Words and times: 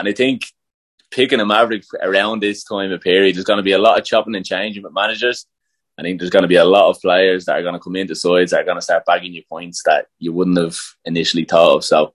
And 0.00 0.08
I 0.08 0.12
think 0.12 0.42
picking 1.10 1.40
a 1.40 1.46
Maverick 1.46 1.84
around 2.02 2.40
this 2.40 2.64
time 2.64 2.92
of 2.92 3.00
period, 3.00 3.36
there's 3.36 3.44
going 3.44 3.58
to 3.58 3.62
be 3.62 3.72
a 3.72 3.78
lot 3.78 3.98
of 3.98 4.04
chopping 4.04 4.34
and 4.34 4.44
changing 4.44 4.82
with 4.82 4.94
managers. 4.94 5.46
I 5.98 6.02
think 6.02 6.18
there's 6.18 6.30
going 6.30 6.42
to 6.42 6.48
be 6.48 6.56
a 6.56 6.64
lot 6.64 6.88
of 6.88 7.00
players 7.00 7.44
that 7.44 7.58
are 7.58 7.62
going 7.62 7.74
to 7.74 7.80
come 7.80 7.96
into 7.96 8.14
sides 8.14 8.52
that 8.52 8.62
are 8.62 8.64
going 8.64 8.78
to 8.78 8.82
start 8.82 9.04
bagging 9.04 9.34
you 9.34 9.42
points 9.48 9.82
that 9.84 10.06
you 10.18 10.32
wouldn't 10.32 10.58
have 10.58 10.78
initially 11.04 11.44
thought 11.44 11.76
of. 11.76 11.84
So 11.84 12.14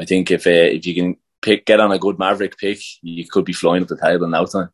I 0.00 0.06
think 0.06 0.30
if 0.30 0.46
uh, 0.46 0.50
if 0.50 0.86
you 0.86 0.94
can 0.94 1.16
pick 1.42 1.66
get 1.66 1.80
on 1.80 1.92
a 1.92 1.98
good 1.98 2.18
Maverick 2.18 2.56
pick, 2.56 2.78
you 3.02 3.26
could 3.28 3.44
be 3.44 3.52
flying 3.52 3.82
up 3.82 3.88
the 3.88 3.98
table 3.98 4.28
now 4.28 4.44
time. 4.46 4.70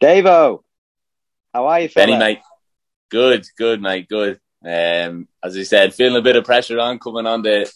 Davo, 0.00 0.62
how 1.52 1.66
are 1.66 1.80
you, 1.80 1.88
fella? 1.88 2.06
Benny, 2.06 2.18
mate. 2.18 2.40
Good, 3.10 3.44
good, 3.58 3.82
mate. 3.82 4.08
Good. 4.08 4.40
Um, 4.64 5.28
as 5.42 5.56
I 5.56 5.62
said, 5.62 5.94
feeling 5.94 6.16
a 6.16 6.22
bit 6.22 6.36
of 6.36 6.44
pressure 6.44 6.78
on 6.78 6.98
coming 6.98 7.26
on 7.26 7.42
the 7.42 7.70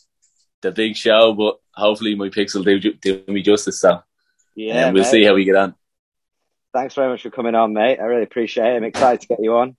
the 0.62 0.72
big 0.72 0.96
show, 0.96 1.34
but 1.34 1.58
hopefully 1.74 2.14
my 2.14 2.30
picks 2.30 2.54
will 2.54 2.62
do, 2.62 2.78
do 2.78 3.24
me 3.28 3.42
justice. 3.42 3.80
So, 3.80 4.00
yeah, 4.54 4.86
um, 4.86 4.94
we'll 4.94 5.02
mate. 5.02 5.10
see 5.10 5.24
how 5.24 5.34
we 5.34 5.44
get 5.44 5.56
on. 5.56 5.74
Thanks 6.72 6.94
very 6.94 7.10
much 7.10 7.22
for 7.22 7.30
coming 7.30 7.54
on, 7.54 7.74
mate. 7.74 7.98
I 8.00 8.04
really 8.04 8.22
appreciate 8.22 8.72
it. 8.72 8.76
I'm 8.76 8.84
excited 8.84 9.20
to 9.20 9.26
get 9.28 9.42
you 9.42 9.54
on. 9.56 9.76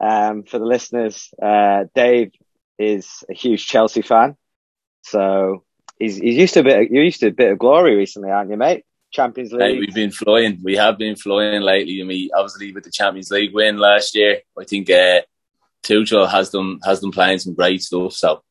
Um, 0.00 0.42
for 0.42 0.58
the 0.58 0.64
listeners, 0.64 1.30
uh, 1.40 1.84
Dave 1.94 2.32
is 2.78 3.24
a 3.30 3.34
huge 3.34 3.66
Chelsea 3.66 4.02
fan, 4.02 4.36
so 5.02 5.64
he's 5.98 6.16
he's 6.16 6.36
used 6.36 6.54
to 6.54 6.60
a 6.60 6.64
bit. 6.64 6.90
You're 6.90 7.04
used 7.04 7.20
to 7.20 7.28
a 7.28 7.32
bit 7.32 7.52
of 7.52 7.58
glory 7.58 7.94
recently, 7.94 8.30
aren't 8.30 8.50
you, 8.50 8.56
mate? 8.56 8.84
Champions 9.14 9.52
League. 9.52 9.78
we've 9.78 9.94
been 9.94 10.10
flying. 10.10 10.58
We 10.62 10.74
have 10.76 10.98
been 10.98 11.14
flying 11.14 11.62
lately. 11.62 12.00
I 12.00 12.04
mean, 12.04 12.30
obviously 12.36 12.72
with 12.72 12.84
the 12.84 12.90
Champions 12.90 13.30
League 13.30 13.54
win 13.54 13.78
last 13.78 14.14
year, 14.14 14.40
I 14.58 14.64
think 14.64 14.90
uh, 14.90 15.20
Tuchel 15.84 16.28
has 16.28 16.50
them 16.50 16.80
has 16.84 17.00
them 17.00 17.12
playing 17.12 17.38
some 17.38 17.54
great 17.54 17.80
stuff. 17.82 18.12
So 18.14 18.42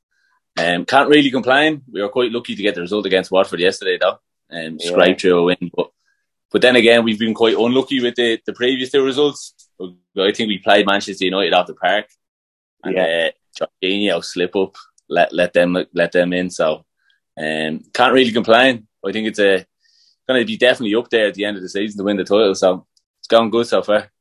um, 0.57 0.85
can't 0.85 1.09
really 1.09 1.31
complain. 1.31 1.81
We 1.91 2.01
were 2.01 2.09
quite 2.09 2.31
lucky 2.31 2.55
to 2.55 2.61
get 2.61 2.75
the 2.75 2.81
result 2.81 3.05
against 3.05 3.31
Watford 3.31 3.59
yesterday, 3.59 3.97
though, 3.99 4.19
and 4.49 4.73
um, 4.73 4.77
yeah. 4.79 4.91
scrape 4.91 5.19
through 5.19 5.39
a 5.39 5.43
win. 5.43 5.71
But 5.75 5.89
but 6.51 6.61
then 6.61 6.77
again, 6.77 7.03
we've 7.03 7.19
been 7.19 7.33
quite 7.33 7.57
unlucky 7.57 8.01
with 8.01 8.15
the, 8.15 8.39
the 8.45 8.53
previous 8.53 8.91
two 8.91 9.03
results. 9.03 9.53
I 9.81 10.31
think 10.31 10.47
we 10.47 10.59
played 10.59 10.85
Manchester 10.85 11.25
United 11.25 11.53
off 11.53 11.67
the 11.67 11.73
park, 11.73 12.05
and 12.83 12.95
yeah. 12.95 13.31
uh, 13.59 13.65
Jorginho 13.83 14.23
slip 14.23 14.55
up, 14.55 14.75
let 15.09 15.33
let 15.33 15.51
them 15.51 15.77
let 15.93 16.13
them 16.13 16.31
in. 16.31 16.49
So 16.49 16.85
um, 17.37 17.81
can't 17.93 18.13
really 18.13 18.31
complain. 18.31 18.87
I 19.05 19.11
think 19.11 19.27
it's 19.27 19.39
a 19.39 19.65
going 20.27 20.41
to 20.41 20.45
be 20.45 20.57
definitely 20.57 20.95
up 20.95 21.09
there 21.09 21.27
at 21.27 21.33
the 21.33 21.45
end 21.45 21.57
of 21.57 21.63
the 21.63 21.69
season 21.69 21.97
to 21.97 22.03
win 22.03 22.17
the 22.17 22.23
title. 22.23 22.55
So 22.55 22.85
it's 23.19 23.27
going 23.27 23.49
good 23.49 23.67
so 23.67 23.81
far. 23.81 24.11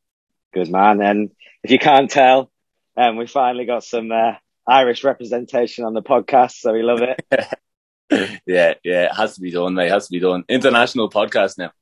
Good 0.53 0.71
man. 0.71 1.01
And 1.01 1.31
if 1.63 1.71
you 1.71 1.79
can't 1.79 2.11
tell, 2.11 2.51
um, 2.97 3.17
we 3.17 3.27
finally 3.27 3.65
got 3.65 3.85
some 3.85 4.13
uh, 4.13 4.33
Irish 4.67 5.05
representation 5.05 5.85
on 5.85 5.95
the 5.95 6.03
podcast, 6.03 6.53
so 6.53 6.73
we 6.73 6.83
love 6.83 7.01
it. 7.03 7.25
yeah, 8.47 8.75
yeah, 8.85 9.05
it 9.05 9.15
has 9.15 9.35
to 9.37 9.41
be 9.41 9.51
done, 9.51 9.75
mate. 9.75 9.87
It 9.87 9.93
has 9.93 10.07
to 10.09 10.13
be 10.13 10.21
done. 10.21 10.45
International 10.49 11.09
podcast 11.09 11.59
now. 11.59 11.73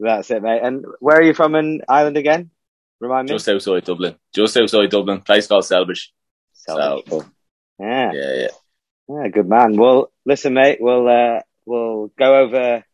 That's 0.00 0.30
it, 0.30 0.42
mate. 0.42 0.60
And 0.62 0.84
where 1.00 1.16
are 1.16 1.22
you 1.22 1.34
from 1.34 1.54
in 1.54 1.82
Ireland 1.88 2.16
again? 2.16 2.50
Remind 3.00 3.28
me. 3.28 3.34
Just 3.34 3.48
outside 3.48 3.84
Dublin. 3.84 4.16
Just 4.34 4.56
outside 4.56 4.90
Dublin. 4.90 5.20
Place 5.20 5.46
called 5.46 5.64
Celbridge. 5.64 6.08
Celbridge. 6.68 7.08
So, 7.08 7.24
yeah. 7.78 8.12
Yeah, 8.12 8.34
yeah. 8.34 8.48
Yeah, 9.08 9.28
good 9.28 9.48
man. 9.48 9.76
Well, 9.76 10.10
listen, 10.24 10.54
mate. 10.54 10.78
We'll 10.80 11.08
uh, 11.08 11.40
we'll 11.64 12.10
go 12.18 12.40
over 12.40 12.84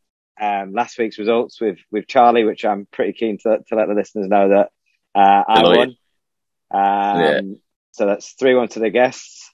um, 0.41 0.72
last 0.72 0.98
week's 0.98 1.19
results 1.19 1.61
with 1.61 1.78
with 1.91 2.06
Charlie, 2.06 2.44
which 2.44 2.64
I'm 2.64 2.86
pretty 2.91 3.12
keen 3.12 3.38
to 3.38 3.58
to 3.69 3.75
let 3.75 3.88
the 3.88 3.94
listeners 3.94 4.28
know 4.28 4.48
that 4.48 4.70
uh, 5.14 5.42
I 5.47 5.62
won. 5.62 5.89
Um, 6.70 7.20
yeah. 7.20 7.41
So 7.92 8.06
that's 8.06 8.33
three 8.33 8.55
one 8.55 8.69
to 8.69 8.80
the 8.80 8.91
guests. 8.91 9.50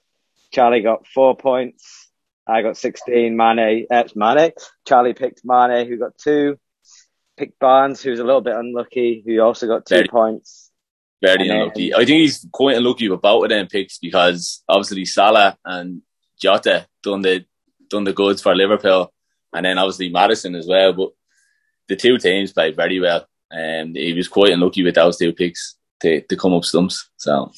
Charlie 0.51 0.81
got 0.81 1.05
four 1.07 1.35
points. 1.35 2.09
I 2.47 2.61
got 2.61 2.77
sixteen. 2.77 3.35
Mane, 3.37 3.85
uh, 3.91 4.03
Mane. 4.15 4.51
Charlie 4.87 5.13
picked 5.13 5.41
Mane, 5.43 5.87
who 5.87 5.97
got 5.97 6.17
two. 6.17 6.57
Picked 7.37 7.59
Barnes, 7.59 8.01
who's 8.01 8.19
a 8.19 8.23
little 8.23 8.41
bit 8.41 8.55
unlucky, 8.55 9.23
who 9.25 9.39
also 9.39 9.67
got 9.67 9.85
two 9.85 9.95
very, 9.95 10.07
points. 10.07 10.71
Very 11.21 11.47
and 11.47 11.51
unlucky. 11.51 11.91
Then, 11.91 12.01
I 12.01 12.05
think 12.05 12.21
he's 12.21 12.45
quite 12.51 12.77
unlucky 12.77 13.09
with 13.09 13.21
both 13.21 13.43
of 13.43 13.49
them 13.49 13.67
picks 13.67 13.97
because 13.97 14.63
obviously 14.67 15.05
Salah 15.05 15.57
and 15.63 16.01
Jota 16.41 16.87
done 17.03 17.21
the 17.21 17.45
done 17.89 18.03
the 18.03 18.13
goods 18.13 18.41
for 18.41 18.55
Liverpool 18.55 19.13
and 19.53 19.65
then 19.65 19.77
obviously 19.77 20.09
Maddison 20.09 20.55
as 20.55 20.67
well. 20.67 20.93
But 20.93 21.09
the 21.87 21.95
two 21.95 22.17
teams 22.17 22.53
played 22.53 22.75
very 22.75 22.99
well, 22.99 23.27
and 23.51 23.95
he 23.95 24.13
was 24.13 24.27
quite 24.27 24.53
unlucky 24.53 24.83
with 24.83 24.95
those 24.95 25.17
two 25.17 25.33
picks 25.33 25.75
to, 26.01 26.21
to 26.21 26.35
come 26.37 26.53
up 26.53 26.65
stumps. 26.65 27.09
So 27.17 27.51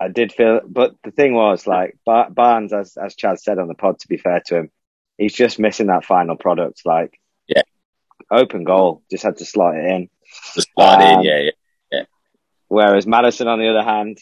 I 0.00 0.08
did 0.08 0.32
feel, 0.32 0.60
but 0.66 0.94
the 1.04 1.10
thing 1.10 1.34
was 1.34 1.66
like 1.66 1.96
Barnes, 2.04 2.72
as 2.72 2.96
as 2.96 3.14
Chad 3.14 3.40
said 3.40 3.58
on 3.58 3.68
the 3.68 3.74
pod. 3.74 3.98
To 4.00 4.08
be 4.08 4.16
fair 4.16 4.42
to 4.46 4.56
him, 4.56 4.70
he's 5.18 5.34
just 5.34 5.58
missing 5.58 5.88
that 5.88 6.04
final 6.04 6.36
product. 6.36 6.82
Like, 6.84 7.20
yeah, 7.46 7.62
open 8.30 8.64
goal, 8.64 9.02
just 9.10 9.24
had 9.24 9.38
to 9.38 9.44
slot 9.44 9.76
it 9.76 9.84
in. 9.84 10.08
Just 10.54 10.68
slot 10.74 11.02
um, 11.02 11.20
in, 11.20 11.24
yeah, 11.24 11.38
yeah, 11.38 11.50
yeah. 11.92 12.02
Whereas 12.68 13.06
Maddison, 13.06 13.48
on 13.48 13.58
the 13.58 13.68
other 13.68 13.84
hand, 13.84 14.18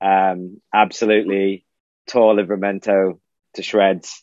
um, 0.00 0.60
absolutely 0.72 1.64
tore 2.06 2.34
Livramento 2.34 3.18
to 3.54 3.62
shreds 3.62 4.22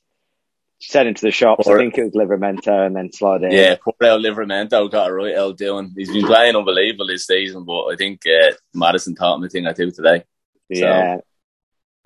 sent 0.82 1.08
him 1.08 1.14
to 1.14 1.22
the 1.22 1.32
shops. 1.32 1.66
Poor, 1.66 1.78
I 1.78 1.82
think 1.82 1.98
it 1.98 2.04
was 2.04 2.14
Livramento 2.14 2.86
and 2.86 2.96
then 2.96 3.12
slotted 3.12 3.52
in. 3.52 3.58
Yeah, 3.58 3.76
poor 3.82 3.94
El 4.02 4.20
Livramento 4.20 4.90
got 4.90 5.10
a 5.10 5.14
right 5.14 5.36
El 5.36 5.54
doing. 5.54 5.94
He's 5.96 6.12
been 6.12 6.26
playing 6.26 6.56
unbelievable 6.56 7.08
this 7.08 7.28
season, 7.28 7.64
but 7.64 7.86
I 7.86 7.96
think 7.96 8.22
uh, 8.26 8.52
Maddison 8.74 9.16
taught 9.16 9.36
him 9.36 9.42
the 9.42 9.50
thing 9.50 9.68
I 9.68 9.74
do 9.74 9.92
today. 9.92 10.24
Yeah. 10.70 11.18
So. 11.18 11.24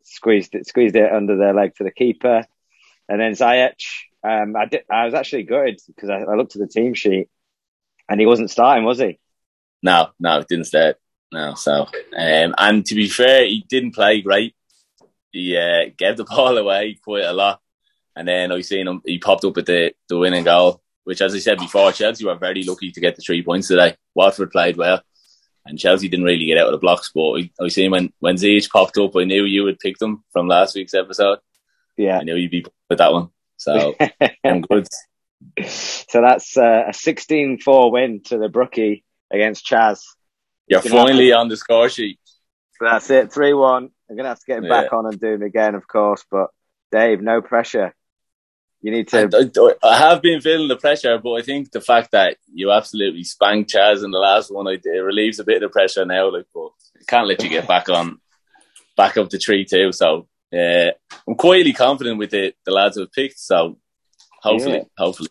Squeezed 0.03 0.55
it, 0.55 0.67
squeezed 0.67 0.95
it 0.95 1.11
under 1.11 1.35
their 1.37 1.53
leg 1.53 1.73
to 1.75 1.83
the 1.83 1.91
keeper. 1.91 2.45
And 3.09 3.19
then 3.19 3.33
Ziyech, 3.33 3.81
um, 4.23 4.55
I, 4.55 4.65
did, 4.65 4.83
I 4.91 5.05
was 5.05 5.13
actually 5.13 5.43
good 5.43 5.77
because 5.87 6.09
I, 6.09 6.19
I, 6.19 6.35
looked 6.35 6.55
at 6.55 6.61
the 6.61 6.67
team 6.67 6.93
sheet 6.93 7.29
and 8.09 8.19
he 8.19 8.25
wasn't 8.25 8.51
starting, 8.51 8.83
was 8.83 8.99
he? 8.99 9.19
No, 9.81 10.09
no, 10.19 10.43
didn't 10.43 10.65
start. 10.65 10.97
No, 11.31 11.53
so, 11.55 11.87
um, 12.15 12.55
and 12.57 12.85
to 12.85 12.95
be 12.95 13.07
fair, 13.07 13.45
he 13.45 13.65
didn't 13.67 13.95
play 13.95 14.21
great. 14.21 14.55
He 15.31 15.57
uh, 15.57 15.91
gave 15.97 16.17
the 16.17 16.23
ball 16.29 16.57
away 16.57 16.97
quite 17.03 17.25
a 17.25 17.33
lot. 17.33 17.61
And 18.15 18.27
then 18.27 18.51
I 18.51 18.61
seen 18.61 18.87
him, 18.87 19.01
he 19.05 19.19
popped 19.19 19.43
up 19.43 19.55
with 19.55 19.65
the, 19.65 19.93
the 20.07 20.17
winning 20.17 20.45
goal, 20.45 20.81
which, 21.03 21.21
as 21.21 21.35
I 21.35 21.39
said 21.39 21.59
before, 21.59 21.91
Chelsea 21.91 22.25
were 22.25 22.35
very 22.35 22.63
lucky 22.63 22.91
to 22.91 23.01
get 23.01 23.15
the 23.15 23.21
three 23.21 23.43
points 23.43 23.67
today. 23.67 23.95
Watford 24.13 24.51
played 24.51 24.77
well, 24.77 25.01
and 25.65 25.77
Chelsea 25.77 26.07
didn't 26.07 26.25
really 26.25 26.45
get 26.45 26.57
out 26.57 26.67
of 26.67 26.71
the 26.71 26.77
blocks. 26.77 27.11
But 27.13 27.33
I, 27.33 27.51
I 27.61 27.67
seen 27.67 27.91
when, 27.91 28.13
when 28.19 28.35
Ziyech 28.35 28.69
popped 28.69 28.97
up, 28.97 29.15
I 29.15 29.25
knew 29.25 29.43
you 29.43 29.63
would 29.63 29.79
pick 29.79 29.97
them 29.97 30.23
from 30.31 30.47
last 30.47 30.75
week's 30.75 30.93
episode. 30.93 31.39
Yeah. 31.97 32.19
I 32.19 32.23
knew 32.23 32.35
you'd 32.35 32.51
be 32.51 32.65
with 32.89 32.99
that 32.99 33.13
one. 33.13 33.29
So 33.57 33.95
I'm 34.43 34.61
good. 34.61 34.87
So 35.67 36.21
that's 36.21 36.57
uh, 36.57 36.85
a 36.87 36.93
16 36.93 37.59
4 37.59 37.91
win 37.91 38.21
to 38.25 38.37
the 38.37 38.49
Brookie 38.49 39.03
against 39.31 39.65
Chaz. 39.65 40.01
You're 40.67 40.81
finally 40.81 41.31
on 41.33 41.47
the 41.47 41.57
score 41.57 41.89
sheet. 41.89 42.19
So 42.79 42.85
that's 42.85 43.09
it, 43.09 43.31
3 43.31 43.53
1. 43.53 43.83
I'm 44.09 44.15
going 44.15 44.23
to 44.23 44.29
have 44.29 44.39
to 44.39 44.45
get 44.45 44.57
him 44.59 44.65
yeah. 44.65 44.81
back 44.81 44.93
on 44.93 45.05
and 45.05 45.19
do 45.19 45.33
him 45.33 45.41
again, 45.41 45.75
of 45.75 45.87
course. 45.87 46.25
But 46.29 46.47
Dave, 46.91 47.21
no 47.21 47.41
pressure. 47.41 47.93
You 48.85 48.91
need 48.91 49.07
to. 49.07 49.75
I, 49.81 49.87
I, 49.87 49.97
have 49.97 50.21
been 50.21 50.41
feeling 50.41 50.67
the 50.67 50.75
pressure, 50.75 51.17
but 51.17 51.31
I 51.33 51.41
think 51.41 51.71
the 51.71 51.81
fact 51.81 52.11
that 52.11 52.37
you 52.53 52.71
absolutely 52.71 53.23
spanked 53.23 53.73
Chaz 53.73 54.05
in 54.05 54.11
the 54.11 54.19
last 54.19 54.53
one, 54.53 54.67
it 54.67 54.85
relieves 54.85 55.39
a 55.39 55.43
bit 55.43 55.63
of 55.63 55.71
the 55.71 55.73
pressure 55.73 56.05
now. 56.05 56.31
Like, 56.31 56.45
but 56.53 56.69
can't 57.07 57.27
let 57.27 57.41
you 57.41 57.49
get 57.49 57.67
back 57.67 57.89
on, 57.89 58.19
back 58.95 59.17
up 59.17 59.31
the 59.31 59.39
tree 59.39 59.65
too. 59.65 59.91
So, 59.91 60.27
uh, 60.53 60.91
I'm 61.27 61.33
quietly 61.33 61.73
confident 61.73 62.19
with 62.19 62.29
the, 62.29 62.53
the 62.63 62.71
lads 62.71 62.99
have 62.99 63.11
picked. 63.11 63.39
So, 63.39 63.79
hopefully, 64.43 64.75
yeah. 64.75 64.83
hopefully. 64.95 65.29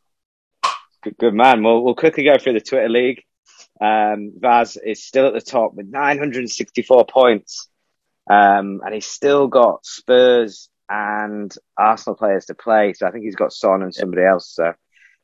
Good, 1.05 1.17
good 1.17 1.35
man. 1.35 1.63
Well, 1.63 1.85
we'll 1.85 1.95
quickly 1.95 2.25
go 2.25 2.37
through 2.39 2.55
the 2.55 2.61
Twitter 2.61 2.89
league. 2.89 3.23
Um, 3.81 4.33
Vaz 4.37 4.77
is 4.77 5.05
still 5.05 5.29
at 5.29 5.33
the 5.33 5.41
top 5.41 5.75
with 5.75 5.87
964 5.87 7.07
points. 7.07 7.69
Um, 8.29 8.81
and 8.85 8.93
he's 8.93 9.07
still 9.07 9.47
got 9.47 9.87
Spurs 9.87 10.71
and 10.89 11.55
Arsenal 11.79 12.17
players 12.17 12.47
to 12.47 12.55
play. 12.55 12.93
So 12.93 13.07
I 13.07 13.11
think 13.11 13.25
he's 13.25 13.37
got 13.37 13.53
Son 13.53 13.83
and 13.83 13.95
somebody 13.95 14.23
yeah. 14.23 14.33
else. 14.33 14.51
So 14.55 14.73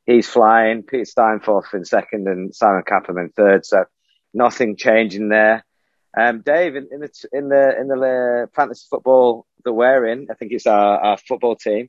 he's 0.06 0.28
flying. 0.28 0.82
Peter 0.82 1.04
Steinforth 1.04 1.74
in 1.74 1.84
second 1.84 2.28
and 2.28 2.54
Simon 2.54 2.82
Kappam 2.82 3.20
in 3.20 3.30
third. 3.30 3.64
So 3.66 3.84
nothing 4.32 4.76
changing 4.76 5.28
there. 5.28 5.64
Um, 6.16 6.40
Dave, 6.40 6.74
in, 6.74 6.88
in, 6.90 7.00
the 7.00 7.10
in 7.32 7.48
the 7.48 7.80
in 7.80 7.88
the 7.88 8.44
uh, 8.44 8.46
fantasy 8.54 8.86
football 8.90 9.46
that 9.64 9.72
we're 9.72 10.06
in, 10.06 10.26
I 10.30 10.34
think 10.34 10.52
it's 10.52 10.66
our, 10.66 10.98
our 10.98 11.18
football 11.18 11.54
team. 11.54 11.88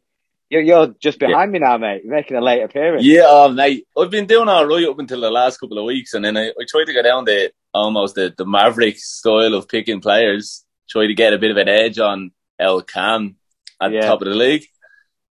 You're, 0.50 0.62
you're 0.62 0.88
just 1.02 1.18
behind 1.18 1.54
yeah. 1.54 1.60
me 1.60 1.60
now, 1.60 1.78
mate. 1.78 2.02
You're 2.04 2.14
making 2.14 2.38
a 2.38 2.42
late 2.42 2.62
appearance. 2.62 3.06
Yeah, 3.06 3.22
um, 3.22 3.56
mate. 3.56 3.88
I've 3.98 4.12
been 4.12 4.28
doing 4.28 4.50
all 4.50 4.68
right 4.68 4.88
up 4.88 5.00
until 5.00 5.22
the 5.22 5.32
last 5.32 5.60
couple 5.60 5.80
of 5.80 5.86
weeks, 5.86 6.14
and 6.14 6.24
then 6.24 6.38
I, 6.38 6.50
I 6.50 6.66
tried 6.68 6.86
to 6.86 6.94
go 6.94 7.02
down 7.02 7.26
the 7.26 7.52
almost 7.74 8.16
the, 8.16 8.34
the 8.38 8.46
Maverick 8.46 9.00
style 9.00 9.56
of 9.56 9.70
picking 9.70 10.02
players. 10.02 10.66
Try 10.90 11.08
to 11.08 11.14
get 11.14 11.34
a 11.34 11.40
bit 11.40 11.52
of 11.52 11.58
an 11.58 11.70
edge 11.70 12.00
on 12.00 12.32
El 12.60 12.82
Cam 12.82 13.38
at 13.81 13.92
yeah. 13.92 14.01
the 14.01 14.07
top 14.07 14.22
of 14.22 14.28
the 14.28 14.36
league. 14.36 14.66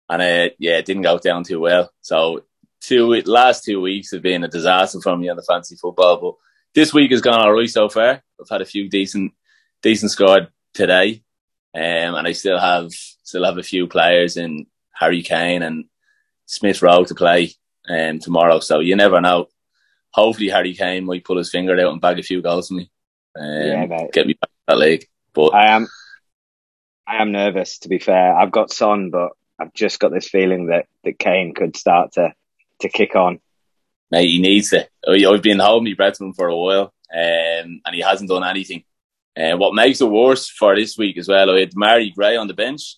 And 0.10 0.22
uh, 0.22 0.54
yeah, 0.58 0.78
it 0.78 0.86
didn't 0.86 1.04
go 1.04 1.20
down 1.20 1.44
too 1.44 1.60
well. 1.60 1.92
So 2.02 2.44
two 2.82 3.08
last 3.26 3.64
two 3.64 3.80
weeks 3.80 4.12
have 4.12 4.22
been 4.22 4.44
a 4.44 4.48
disaster 4.48 5.00
for 5.02 5.16
me 5.16 5.30
on 5.30 5.38
the 5.38 5.44
fancy 5.44 5.76
football, 5.76 6.20
but 6.20 6.36
this 6.74 6.94
week 6.94 7.12
has 7.12 7.22
gone 7.22 7.40
all 7.40 7.54
right 7.54 7.70
so 7.70 7.90
far. 7.90 8.22
I've 8.40 8.50
had 8.50 8.62
a 8.62 8.66
few 8.66 8.90
decent 8.90 9.34
decent 9.82 10.12
scored 10.12 10.50
today, 10.74 11.24
um, 11.76 12.16
and 12.16 12.28
I 12.28 12.32
still 12.32 12.60
have 12.60 12.92
still 12.92 13.46
have 13.46 13.58
a 13.58 13.64
few 13.64 13.88
players 13.88 14.38
in 14.38 14.66
Harry 14.94 15.22
Kane 15.22 15.62
and 15.62 15.86
Smith 16.46 16.82
Rowe 16.82 17.04
to 17.06 17.16
play 17.16 17.52
um, 17.88 18.20
tomorrow. 18.20 18.60
So 18.60 18.80
you 18.80 18.96
never 18.96 19.22
know. 19.22 19.48
Hopefully 20.12 20.50
Harry 20.50 20.74
Kane 20.74 21.06
might 21.06 21.24
pull 21.24 21.38
his 21.38 21.52
finger 21.52 21.80
out 21.80 21.92
and 21.92 22.02
bag 22.02 22.18
a 22.18 22.24
few 22.24 22.42
goals 22.42 22.70
for 22.70 22.74
me. 22.74 22.90
Um, 23.40 23.90
yeah, 23.92 24.08
get 24.12 24.26
me 24.26 24.34
back 24.34 24.50
to 24.50 24.64
that 24.68 24.78
league. 24.80 25.06
But 25.34 25.54
I 25.54 25.76
am 25.76 25.88
I 27.10 27.22
am 27.22 27.32
nervous 27.32 27.80
to 27.80 27.90
be 27.90 27.98
fair. 27.98 28.36
I've 28.38 28.52
got 28.52 28.72
Son, 28.72 29.10
but 29.10 29.32
I've 29.60 29.74
just 29.74 30.00
got 30.00 30.12
this 30.14 30.30
feeling 30.30 30.68
that, 30.68 30.86
that 31.04 31.18
Kane 31.18 31.56
could 31.56 31.76
start 31.76 32.14
to 32.14 32.34
to 32.82 32.90
kick 32.90 33.16
on. 33.16 33.40
Mate, 34.12 34.28
he 34.28 34.40
needs 34.40 34.72
it. 34.74 34.90
I've 35.08 35.42
been 35.42 35.60
holding 35.60 35.92
my 35.92 35.96
breath 35.96 36.18
for 36.18 36.26
him 36.26 36.34
for 36.34 36.48
a 36.48 36.56
while, 36.56 36.94
um, 37.14 37.82
and 37.84 37.94
he 37.94 38.02
hasn't 38.02 38.30
done 38.30 38.44
anything. 38.44 38.84
Uh, 39.36 39.58
what 39.58 39.74
makes 39.74 40.02
it 40.02 40.10
worse 40.10 40.50
for 40.50 40.76
this 40.76 40.98
week 40.98 41.18
as 41.18 41.28
well, 41.28 41.52
I 41.52 41.60
had 41.60 41.76
Mary 41.76 42.12
Gray 42.12 42.36
on 42.36 42.48
the 42.48 42.54
bench, 42.54 42.98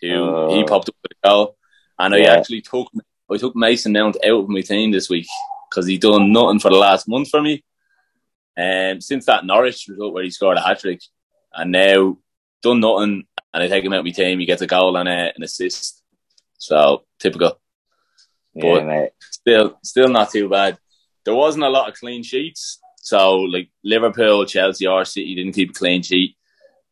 who 0.00 0.12
oh. 0.12 0.54
he 0.54 0.64
popped 0.64 0.88
up 0.88 0.96
with 1.02 1.12
a 1.12 1.28
goal, 1.28 1.56
and 1.98 2.14
yeah. 2.14 2.32
I 2.32 2.36
actually 2.36 2.62
took 2.62 2.90
I 3.30 3.36
took 3.36 3.56
Mason 3.56 3.92
Mount 3.92 4.16
out 4.24 4.44
of 4.44 4.48
my 4.48 4.60
team 4.60 4.92
this 4.92 5.10
week 5.10 5.26
because 5.68 5.86
he'd 5.86 6.00
done 6.00 6.32
nothing 6.32 6.60
for 6.60 6.70
the 6.70 6.76
last 6.76 7.08
month 7.08 7.28
for 7.28 7.42
me. 7.42 7.64
And 8.56 8.96
um, 8.96 9.00
since 9.00 9.26
that 9.26 9.44
Norwich 9.44 9.86
result 9.88 10.14
where 10.14 10.24
he 10.24 10.30
scored 10.30 10.58
a 10.58 10.60
hat 10.60 10.80
trick, 10.80 11.00
and 11.52 11.72
now 11.72 12.18
done 12.62 12.80
nothing, 12.80 13.24
and 13.52 13.62
I 13.62 13.68
take 13.68 13.84
him 13.84 13.92
out 13.92 14.00
of 14.00 14.04
my 14.04 14.10
team, 14.10 14.38
he 14.38 14.46
gets 14.46 14.62
a 14.62 14.66
goal 14.66 14.96
and 14.96 15.08
a, 15.08 15.32
an 15.34 15.42
assist. 15.42 16.02
So 16.58 17.04
typical, 17.18 17.60
yeah, 18.54 18.62
but 18.62 18.86
mate. 18.86 19.10
still, 19.20 19.78
still 19.82 20.08
not 20.08 20.30
too 20.30 20.48
bad. 20.48 20.78
There 21.24 21.34
wasn't 21.34 21.64
a 21.64 21.70
lot 21.70 21.88
of 21.88 21.94
clean 21.94 22.22
sheets, 22.22 22.80
so 22.96 23.38
like 23.40 23.70
Liverpool, 23.82 24.44
Chelsea, 24.44 24.86
or 24.86 25.04
City 25.04 25.34
didn't 25.34 25.54
keep 25.54 25.70
a 25.70 25.74
clean 25.74 26.02
sheet, 26.02 26.36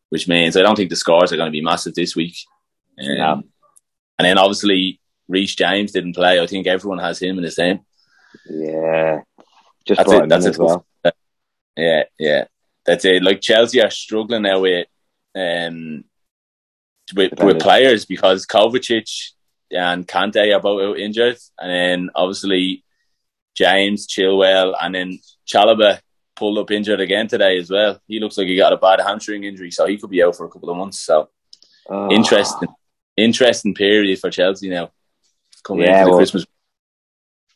which 0.09 0.27
means 0.27 0.57
I 0.57 0.61
don't 0.61 0.75
think 0.75 0.89
the 0.89 0.95
scores 0.95 1.31
are 1.31 1.37
going 1.37 1.51
to 1.51 1.57
be 1.57 1.61
massive 1.61 1.95
this 1.95 2.15
week. 2.15 2.35
Um. 2.99 3.45
And 4.17 4.25
then 4.25 4.37
obviously 4.37 4.99
Reece 5.29 5.55
James 5.55 5.93
didn't 5.93 6.15
play. 6.15 6.41
I 6.41 6.45
think 6.45 6.67
everyone 6.67 6.99
has 6.99 7.21
him 7.21 7.37
in 7.37 7.43
the 7.45 7.51
same. 7.51 7.79
Yeah, 8.49 9.21
just 9.87 9.97
that's 9.97 10.11
it. 10.11 10.27
That's 10.27 10.45
it. 10.45 10.57
Well. 10.57 10.85
Yeah, 11.77 12.03
yeah, 12.19 12.45
that's 12.85 13.05
it. 13.05 13.23
Like 13.23 13.39
Chelsea 13.39 13.81
are 13.81 13.89
struggling 13.89 14.41
now 14.41 14.59
with 14.59 14.87
um 15.35 16.03
with, 17.15 17.33
with 17.39 17.59
players 17.59 18.05
because 18.05 18.45
Kovacic 18.45 19.31
and 19.71 20.07
Kante 20.07 20.55
are 20.55 20.59
both 20.59 20.81
out 20.81 20.99
injured, 20.99 21.37
and 21.59 21.71
then 21.71 22.09
obviously 22.15 22.83
James 23.55 24.07
Chilwell, 24.07 24.75
and 24.79 24.93
then 24.95 25.19
Chalobah 25.47 25.99
pulled 26.35 26.57
up 26.57 26.71
injured 26.71 27.01
again 27.01 27.27
today 27.27 27.57
as 27.57 27.69
well. 27.69 27.99
He 28.07 28.19
looks 28.19 28.37
like 28.37 28.47
he 28.47 28.55
got 28.55 28.73
a 28.73 28.77
bad 28.77 29.01
hamstring 29.01 29.43
injury, 29.43 29.71
so 29.71 29.85
he 29.85 29.97
could 29.97 30.09
be 30.09 30.23
out 30.23 30.35
for 30.35 30.45
a 30.45 30.49
couple 30.49 30.69
of 30.69 30.77
months. 30.77 30.99
So 30.99 31.29
oh. 31.89 32.11
interesting, 32.11 32.69
interesting 33.17 33.75
period 33.75 34.19
for 34.19 34.31
Chelsea 34.31 34.69
now 34.69 34.91
coming 35.63 35.85
yeah, 35.85 35.99
into 35.99 36.11
well, 36.11 36.19
Christmas. 36.19 36.45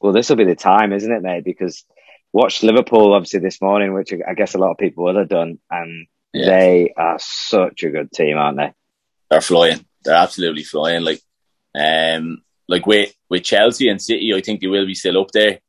Well, 0.01 0.13
this 0.13 0.29
will 0.29 0.35
be 0.35 0.43
the 0.43 0.55
time, 0.55 0.91
isn't 0.91 1.11
it, 1.11 1.21
mate? 1.21 1.45
Because 1.45 1.85
watched 2.33 2.63
Liverpool 2.63 3.13
obviously 3.13 3.39
this 3.39 3.61
morning, 3.61 3.93
which 3.93 4.11
I 4.27 4.33
guess 4.33 4.53
a 4.53 4.57
lot 4.57 4.71
of 4.71 4.77
people 4.77 5.05
would 5.05 5.15
have 5.15 5.29
done, 5.29 5.59
and 5.71 6.07
yeah. 6.33 6.45
they 6.45 6.93
are 6.97 7.17
such 7.19 7.83
a 7.83 7.89
good 7.89 8.11
team, 8.11 8.37
aren't 8.37 8.57
they? 8.57 8.73
They're 9.29 9.41
flying. 9.41 9.85
They're 10.03 10.15
absolutely 10.15 10.63
flying. 10.63 11.03
Like, 11.03 11.21
um, 11.75 12.43
like 12.67 12.85
with 12.85 13.13
with 13.29 13.43
Chelsea 13.43 13.89
and 13.89 14.01
City, 14.01 14.33
I 14.33 14.41
think 14.41 14.61
they 14.61 14.67
will 14.67 14.85
be 14.85 14.95
still 14.95 15.19
up 15.21 15.31
there 15.31 15.59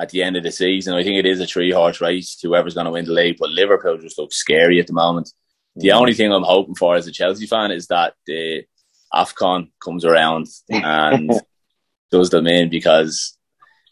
at 0.00 0.10
the 0.10 0.22
end 0.22 0.36
of 0.36 0.42
the 0.42 0.50
season. 0.50 0.94
I 0.94 1.02
think 1.02 1.18
it 1.18 1.26
is 1.26 1.40
a 1.40 1.46
three 1.46 1.70
horse 1.70 2.00
race. 2.00 2.38
Whoever's 2.42 2.74
going 2.74 2.86
to 2.86 2.92
win 2.92 3.04
the 3.04 3.12
league, 3.12 3.36
but 3.38 3.50
Liverpool 3.50 3.98
just 3.98 4.18
looks 4.18 4.36
scary 4.36 4.80
at 4.80 4.86
the 4.86 4.92
moment. 4.92 5.32
The 5.76 5.88
mm. 5.88 5.94
only 5.94 6.14
thing 6.14 6.32
I'm 6.32 6.42
hoping 6.42 6.74
for 6.74 6.94
as 6.94 7.06
a 7.06 7.12
Chelsea 7.12 7.46
fan 7.46 7.70
is 7.70 7.88
that 7.88 8.14
the 8.26 8.64
Afcon 9.12 9.70
comes 9.82 10.04
around 10.04 10.46
and 10.68 11.30
does 12.10 12.30
them 12.30 12.46
in 12.46 12.70
because 12.70 13.36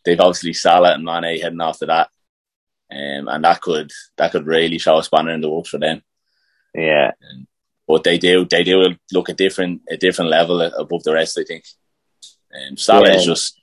they've 0.05 0.21
obviously 0.21 0.53
Salah 0.53 0.95
and 0.95 1.05
Mane 1.05 1.41
heading 1.41 1.61
after 1.61 1.87
that, 1.87 2.09
um, 2.91 3.29
and 3.29 3.45
that 3.45 3.61
could 3.61 3.91
that 4.17 4.33
could 4.33 4.47
really 4.47 4.79
show 4.79 4.99
a 4.99 5.05
spanner 5.05 5.33
in 5.33 5.41
the 5.41 5.51
works 5.51 5.71
for 5.71 5.79
them. 5.79 6.03
Yeah, 6.75 7.13
um, 7.31 7.47
but 7.87 8.05
they 8.05 8.19
do 8.19 8.47
they 8.47 8.65
do 8.65 8.95
look 9.13 9.29
a 9.29 9.35
different 9.35 9.83
a 9.89 9.97
different 9.97 10.31
level 10.31 10.61
above 10.61 11.03
the 11.03 11.13
rest. 11.13 11.39
I 11.39 11.45
think. 11.45 11.65
Um, 12.55 12.77
Salah 12.77 13.09
yeah. 13.09 13.17
is 13.17 13.25
just 13.25 13.61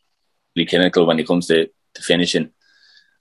really 0.55 0.65
clinical 0.65 1.05
when 1.05 1.19
it 1.19 1.27
comes 1.27 1.47
to, 1.47 1.67
to 1.67 2.01
finishing, 2.01 2.49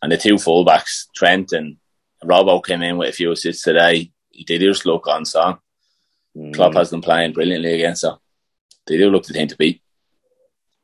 and 0.02 0.12
the 0.12 0.17
two 0.17 0.35
fullbacks 0.35 1.06
Trent 1.14 1.52
and 1.52 1.76
Robbo 2.25 2.64
came 2.64 2.82
in 2.82 2.96
with 2.96 3.11
a 3.11 3.12
few 3.12 3.32
assists 3.32 3.62
today. 3.62 4.11
They 4.46 4.58
just 4.58 4.87
look 4.87 5.06
on 5.06 5.25
song. 5.25 5.58
Mm. 6.37 6.55
Klopp 6.55 6.75
has 6.75 6.90
them 6.90 7.02
playing 7.02 7.32
brilliantly 7.32 7.75
again, 7.75 7.96
so 7.96 8.19
they 8.87 8.96
do 8.96 9.11
look 9.11 9.26
the 9.26 9.35
team 9.35 9.49
to 9.49 9.56
beat. 9.56 9.82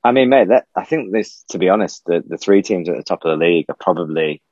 I 0.02 0.12
mean, 0.12 0.28
mate, 0.28 0.48
that, 0.48 0.66
I 0.76 0.84
think 0.84 1.12
this, 1.12 1.44
to 1.50 1.58
be 1.58 1.70
honest, 1.70 2.02
the, 2.04 2.22
the 2.26 2.36
three 2.36 2.60
teams 2.60 2.88
at 2.90 2.96
the 2.96 3.02
top 3.02 3.24
of 3.24 3.30
the 3.30 3.44
league 3.44 3.66
are 3.70 3.76
probably 3.80 4.42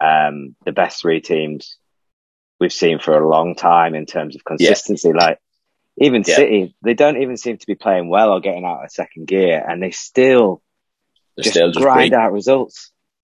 um, 0.00 0.56
the 0.64 0.72
best 0.72 1.02
three 1.02 1.20
teams 1.20 1.76
we've 2.60 2.72
seen 2.72 2.98
for 2.98 3.16
a 3.16 3.28
long 3.28 3.54
time 3.54 3.94
in 3.94 4.06
terms 4.06 4.36
of 4.36 4.44
consistency. 4.44 5.08
Yeah. 5.08 5.14
Like 5.14 5.40
even 5.98 6.22
yeah. 6.26 6.36
City, 6.36 6.76
they 6.82 6.94
don't 6.94 7.20
even 7.22 7.36
seem 7.36 7.58
to 7.58 7.66
be 7.66 7.74
playing 7.74 8.08
well 8.08 8.30
or 8.30 8.40
getting 8.40 8.64
out 8.64 8.84
of 8.84 8.90
second 8.90 9.26
gear, 9.26 9.64
and 9.66 9.82
they 9.82 9.90
still 9.90 10.62
They're 11.36 11.44
just 11.44 11.54
still 11.54 11.70
just 11.70 11.82
grind 11.82 12.10
great. 12.10 12.18
out 12.18 12.32
results. 12.32 12.92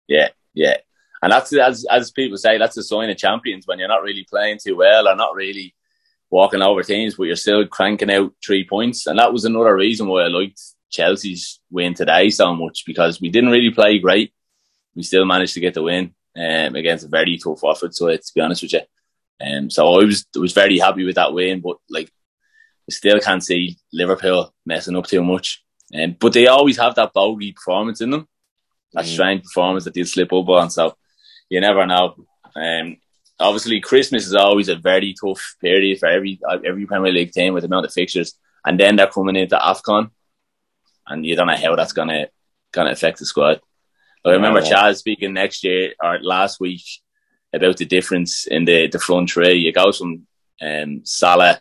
Yeah, 0.06 0.28
yeah, 0.54 0.78
and 1.22 1.32
that's 1.32 1.52
as 1.52 1.84
as 1.90 2.10
people 2.10 2.38
say, 2.38 2.58
that's 2.58 2.76
a 2.76 2.82
sign 2.82 3.10
of 3.10 3.16
champions 3.16 3.66
when 3.66 3.78
you're 3.78 3.88
not 3.88 4.02
really 4.02 4.26
playing 4.28 4.58
too 4.62 4.76
well 4.76 5.08
or 5.08 5.16
not 5.16 5.34
really 5.34 5.74
walking 6.30 6.62
over 6.62 6.82
teams, 6.82 7.14
but 7.14 7.24
you're 7.24 7.36
still 7.36 7.66
cranking 7.66 8.10
out 8.10 8.32
three 8.44 8.66
points. 8.66 9.06
And 9.06 9.18
that 9.18 9.32
was 9.32 9.44
another 9.44 9.74
reason 9.74 10.08
why 10.08 10.24
I 10.24 10.28
liked 10.28 10.60
Chelsea's 10.90 11.60
win 11.70 11.94
today 11.94 12.30
so 12.30 12.54
much 12.54 12.84
because 12.86 13.20
we 13.20 13.30
didn't 13.30 13.50
really 13.50 13.70
play 13.70 13.98
great. 13.98 14.32
We 14.94 15.02
still 15.02 15.24
managed 15.24 15.54
to 15.54 15.60
get 15.60 15.74
the 15.74 15.82
win 15.82 16.14
um, 16.36 16.74
against 16.74 17.04
a 17.04 17.08
very 17.08 17.38
tough 17.38 17.62
Watford 17.62 17.94
side, 17.94 18.20
to 18.22 18.32
be 18.34 18.40
honest 18.40 18.62
with 18.62 18.72
you. 18.72 18.80
Um, 19.44 19.70
so 19.70 20.00
I 20.00 20.04
was 20.04 20.26
was 20.34 20.52
very 20.52 20.78
happy 20.78 21.04
with 21.04 21.16
that 21.16 21.32
win, 21.32 21.60
but 21.60 21.76
like 21.88 22.10
I 22.88 22.92
still 22.92 23.20
can't 23.20 23.44
see 23.44 23.76
Liverpool 23.92 24.52
messing 24.66 24.96
up 24.96 25.06
too 25.06 25.22
much. 25.22 25.62
Um, 25.94 26.16
but 26.18 26.32
they 26.32 26.46
always 26.46 26.76
have 26.78 26.94
that 26.96 27.12
bogey 27.12 27.52
performance 27.52 28.00
in 28.00 28.10
them, 28.10 28.28
that 28.92 29.04
mm. 29.04 29.08
strange 29.08 29.44
performance 29.44 29.84
that 29.84 29.94
they'll 29.94 30.04
slip 30.04 30.32
up 30.32 30.48
on. 30.48 30.70
So 30.70 30.96
you 31.48 31.60
never 31.60 31.86
know. 31.86 32.16
Um, 32.54 32.96
obviously, 33.38 33.80
Christmas 33.80 34.26
is 34.26 34.34
always 34.34 34.68
a 34.68 34.76
very 34.76 35.14
tough 35.14 35.56
period 35.60 35.98
for 36.00 36.06
every 36.06 36.40
every 36.64 36.86
Premier 36.86 37.12
League 37.12 37.32
team 37.32 37.54
with 37.54 37.62
the 37.62 37.68
amount 37.68 37.86
of 37.86 37.92
fixtures, 37.92 38.34
and 38.64 38.78
then 38.78 38.96
they're 38.96 39.06
coming 39.06 39.36
into 39.36 39.56
Afcon 39.56 40.10
and 41.08 41.24
you 41.24 41.34
don't 41.34 41.46
know 41.46 41.56
how 41.56 41.74
that's 41.74 41.92
gonna 41.92 42.28
gonna 42.72 42.90
affect 42.90 43.18
the 43.18 43.26
squad. 43.26 43.60
I 44.24 44.30
remember. 44.32 44.60
Chaz 44.60 44.96
speaking 44.96 45.32
next 45.32 45.64
year 45.64 45.94
or 46.02 46.18
last 46.20 46.60
week 46.60 46.82
about 47.52 47.76
the 47.76 47.86
difference 47.86 48.46
in 48.46 48.64
the 48.64 48.88
the 48.88 48.98
front 48.98 49.30
three. 49.30 49.54
You 49.54 49.72
go 49.72 49.92
from 49.92 50.26
um, 50.60 51.02
Salah 51.04 51.60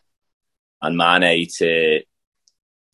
and 0.81 0.97
Mane 0.97 1.47
to 1.57 2.01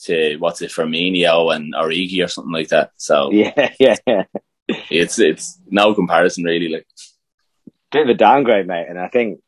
to 0.06 0.38
what's 0.38 0.62
it, 0.62 0.72
Firmino 0.72 1.56
and 1.56 1.74
Origi 1.74 2.24
or 2.24 2.28
something 2.28 2.54
like 2.54 2.70
that. 2.70 2.92
So 2.98 3.32
yeah, 3.32 3.72
yeah, 3.80 3.96
yeah. 4.06 4.24
it's 4.68 5.20
it's 5.20 5.60
no 5.68 5.94
comparison 5.94 6.44
really. 6.44 6.70
Like 6.70 6.88
bit 7.94 8.04
of 8.04 8.10
a 8.10 8.14
downgrade, 8.16 8.68
mate. 8.68 8.88
And 8.90 9.00
I 9.00 9.08
think 9.08 9.40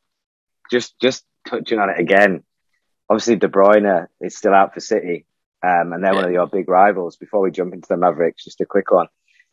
just 0.71 0.97
just 1.01 1.25
touching 1.47 1.79
on 1.79 1.89
it 1.89 1.99
again. 1.99 2.43
Obviously, 3.09 3.35
De 3.35 3.47
Bruyne 3.47 4.07
is 4.21 4.37
still 4.37 4.53
out 4.53 4.73
for 4.73 4.79
City, 4.79 5.25
um, 5.61 5.93
and 5.93 6.03
they're 6.03 6.13
yeah. 6.13 6.19
one 6.19 6.25
of 6.25 6.31
your 6.31 6.47
big 6.47 6.69
rivals. 6.69 7.17
Before 7.17 7.41
we 7.41 7.51
jump 7.51 7.73
into 7.73 7.87
the 7.89 7.97
Mavericks, 7.97 8.45
just 8.45 8.61
a 8.61 8.65
quick 8.65 8.89
one. 8.91 9.07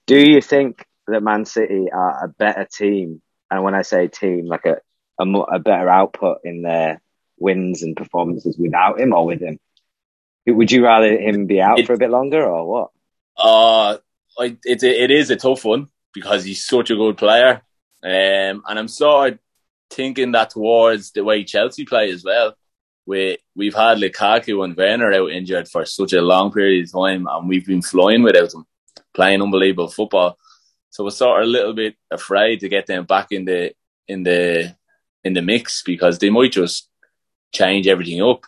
Do 0.06 0.16
you 0.16 0.40
think 0.40 0.84
that 1.06 1.22
Man 1.22 1.44
City 1.44 1.88
are 1.92 2.24
a 2.24 2.28
better 2.28 2.66
team? 2.70 3.20
And 3.52 3.62
when 3.62 3.74
I 3.74 3.82
say 3.82 4.08
team, 4.08 4.46
like 4.46 4.66
a, 4.66 4.78
a, 5.20 5.24
a 5.24 5.58
better 5.58 5.88
output 5.88 6.38
in 6.44 6.62
their 6.62 7.00
wins 7.38 7.82
and 7.82 7.96
performances 7.96 8.56
without 8.58 9.00
him 9.00 9.12
or 9.12 9.26
with 9.26 9.40
him? 9.40 9.58
Would 10.46 10.72
you 10.72 10.84
rather 10.84 11.16
him 11.16 11.46
be 11.46 11.60
out 11.60 11.78
it, 11.78 11.86
for 11.86 11.92
a 11.92 11.98
bit 11.98 12.10
longer 12.10 12.44
or 12.44 12.66
what? 12.66 12.90
Uh, 13.36 13.98
it, 14.38 14.82
it 14.82 15.10
is 15.10 15.30
a 15.30 15.36
tough 15.36 15.64
one 15.64 15.88
because 16.14 16.44
he's 16.44 16.64
such 16.64 16.90
a 16.90 16.96
good 16.96 17.16
player. 17.16 17.62
Um, 18.02 18.62
and 18.66 18.78
I'm 18.78 18.88
sort 18.88 19.34
of 19.34 19.38
thinking 19.90 20.32
that 20.32 20.50
towards 20.50 21.12
the 21.12 21.22
way 21.22 21.44
Chelsea 21.44 21.84
play 21.84 22.10
as 22.10 22.24
well 22.24 22.56
we 23.06 23.38
we've 23.54 23.74
had 23.74 23.98
Lukaku 23.98 24.64
and 24.64 24.76
Werner 24.76 25.12
out 25.12 25.30
injured 25.30 25.68
for 25.68 25.84
such 25.84 26.12
a 26.12 26.22
long 26.22 26.52
period 26.52 26.84
of 26.84 26.92
time, 26.92 27.26
and 27.28 27.48
we've 27.48 27.66
been 27.66 27.82
flying 27.82 28.22
without 28.22 28.50
them, 28.50 28.66
playing 29.14 29.42
unbelievable 29.42 29.88
football. 29.88 30.38
So 30.92 31.04
we're 31.04 31.10
sort 31.10 31.40
of 31.40 31.48
a 31.48 31.50
little 31.50 31.72
bit 31.72 31.96
afraid 32.10 32.60
to 32.60 32.68
get 32.68 32.86
them 32.86 33.06
back 33.06 33.32
in 33.32 33.46
the 33.46 33.72
in 34.06 34.24
the 34.24 34.76
in 35.24 35.32
the 35.32 35.40
mix 35.40 35.82
because 35.82 36.18
they 36.18 36.28
might 36.28 36.52
just 36.52 36.90
change 37.50 37.88
everything 37.88 38.22
up. 38.22 38.42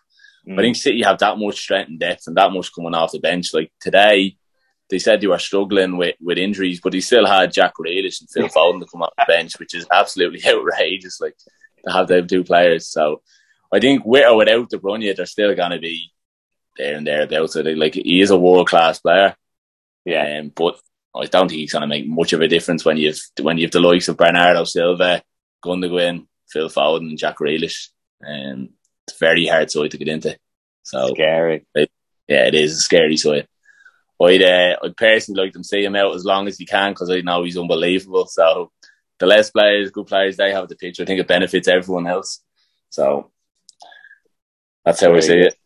Mm. 0.47 0.59
I 0.59 0.63
think 0.63 0.77
City 0.77 1.03
have 1.03 1.19
that 1.21 1.39
much 1.39 1.59
strength 1.59 1.89
and 1.89 1.99
depth 1.99 2.27
and 2.27 2.37
that 2.37 2.53
much 2.53 2.75
coming 2.75 2.95
off 2.95 3.13
the 3.13 3.19
bench. 3.19 3.55
Like 3.55 3.73
today, 3.81 4.37
they 4.91 4.99
said 4.99 5.23
they 5.23 5.27
were 5.27 5.39
struggling 5.39 5.97
with, 5.97 6.17
with 6.21 6.37
injuries, 6.37 6.83
but 6.83 6.93
he 6.93 7.01
still 7.01 7.27
had 7.27 7.51
Jack 7.51 7.73
Grealish 7.81 8.21
and 8.21 8.29
Phil 8.31 8.49
Foden 8.55 8.81
to 8.81 8.87
come 8.93 9.03
off 9.03 9.15
the 9.17 9.25
bench, 9.27 9.59
which 9.59 9.75
is 9.75 9.87
absolutely 9.91 10.43
outrageous. 10.47 11.23
Like 11.23 11.37
to 11.87 11.93
have 11.93 12.09
them 12.09 12.27
two 12.27 12.45
players. 12.45 12.89
So 12.89 13.23
I 13.73 13.81
think 13.81 14.05
with 14.05 14.27
or 14.27 14.37
without 14.37 14.69
De 14.69 14.77
Bruyne, 14.77 15.17
they're 15.17 15.25
still 15.25 15.55
going 15.55 15.71
to 15.71 15.79
be 15.79 16.13
there 16.77 16.97
and 16.97 17.07
thereabouts. 17.07 17.57
Like 17.57 17.95
he 17.95 18.21
is 18.21 18.31
a 18.31 18.39
world 18.39 18.69
class 18.69 19.01
player. 19.01 19.35
Yeah, 20.05 20.41
um, 20.41 20.53
but 20.55 20.79
I 21.17 21.27
don't 21.27 21.49
think 21.49 21.61
he's 21.61 21.73
going 21.73 21.83
to 21.83 21.89
make 21.89 22.07
much 22.07 22.33
of 22.33 22.41
a 22.41 22.49
difference 22.49 22.85
when 22.85 22.97
you've 22.97 23.21
when 23.41 23.59
you've 23.59 23.71
the 23.71 23.81
likes 23.81 24.09
of 24.09 24.17
Bernardo 24.17 24.65
Silva, 24.65 25.23
Gundogan, 25.65 26.27
Phil 26.49 26.69
Foden, 26.69 27.09
and 27.09 27.19
Jack 27.19 27.39
Grealish. 27.39 27.89
Um, 28.27 28.71
it's 29.07 29.19
very 29.19 29.47
hard 29.47 29.71
side 29.71 29.91
to 29.93 29.99
get 29.99 30.09
into. 30.09 30.37
So 30.83 31.09
scary. 31.15 31.67
It, 31.75 31.91
yeah, 32.29 32.47
it 32.47 32.55
is 32.55 32.79
a 32.79 32.81
scary 32.81 33.17
side. 33.17 33.47
I'd, 34.21 34.43
uh, 34.43 34.77
I'd 34.83 34.97
personally 34.97 35.43
like 35.43 35.53
them 35.53 35.65
see 35.65 35.85
him 35.85 35.97
out 35.97 36.15
as 36.15 36.25
long 36.25 36.49
as 36.49 36.57
he 36.57 36.67
can 36.67 36.93
because 36.93 37.11
I 37.11 37.21
know 37.21 37.43
he's 37.43 37.59
unbelievable. 37.59 38.27
So 38.27 38.71
the 39.19 39.27
less 39.27 39.51
players, 39.51 39.91
good 39.91 40.07
players 40.07 40.37
they 40.37 40.53
have 40.53 40.69
the 40.69 40.77
pitch, 40.77 41.01
I 41.01 41.05
think 41.05 41.21
it 41.21 41.29
benefits 41.29 41.69
everyone 41.69 42.07
else. 42.07 42.41
So 42.91 43.31
that's 44.85 45.01
how 45.01 45.15
I 45.15 45.21
see 45.21 45.39
it. 45.39 45.57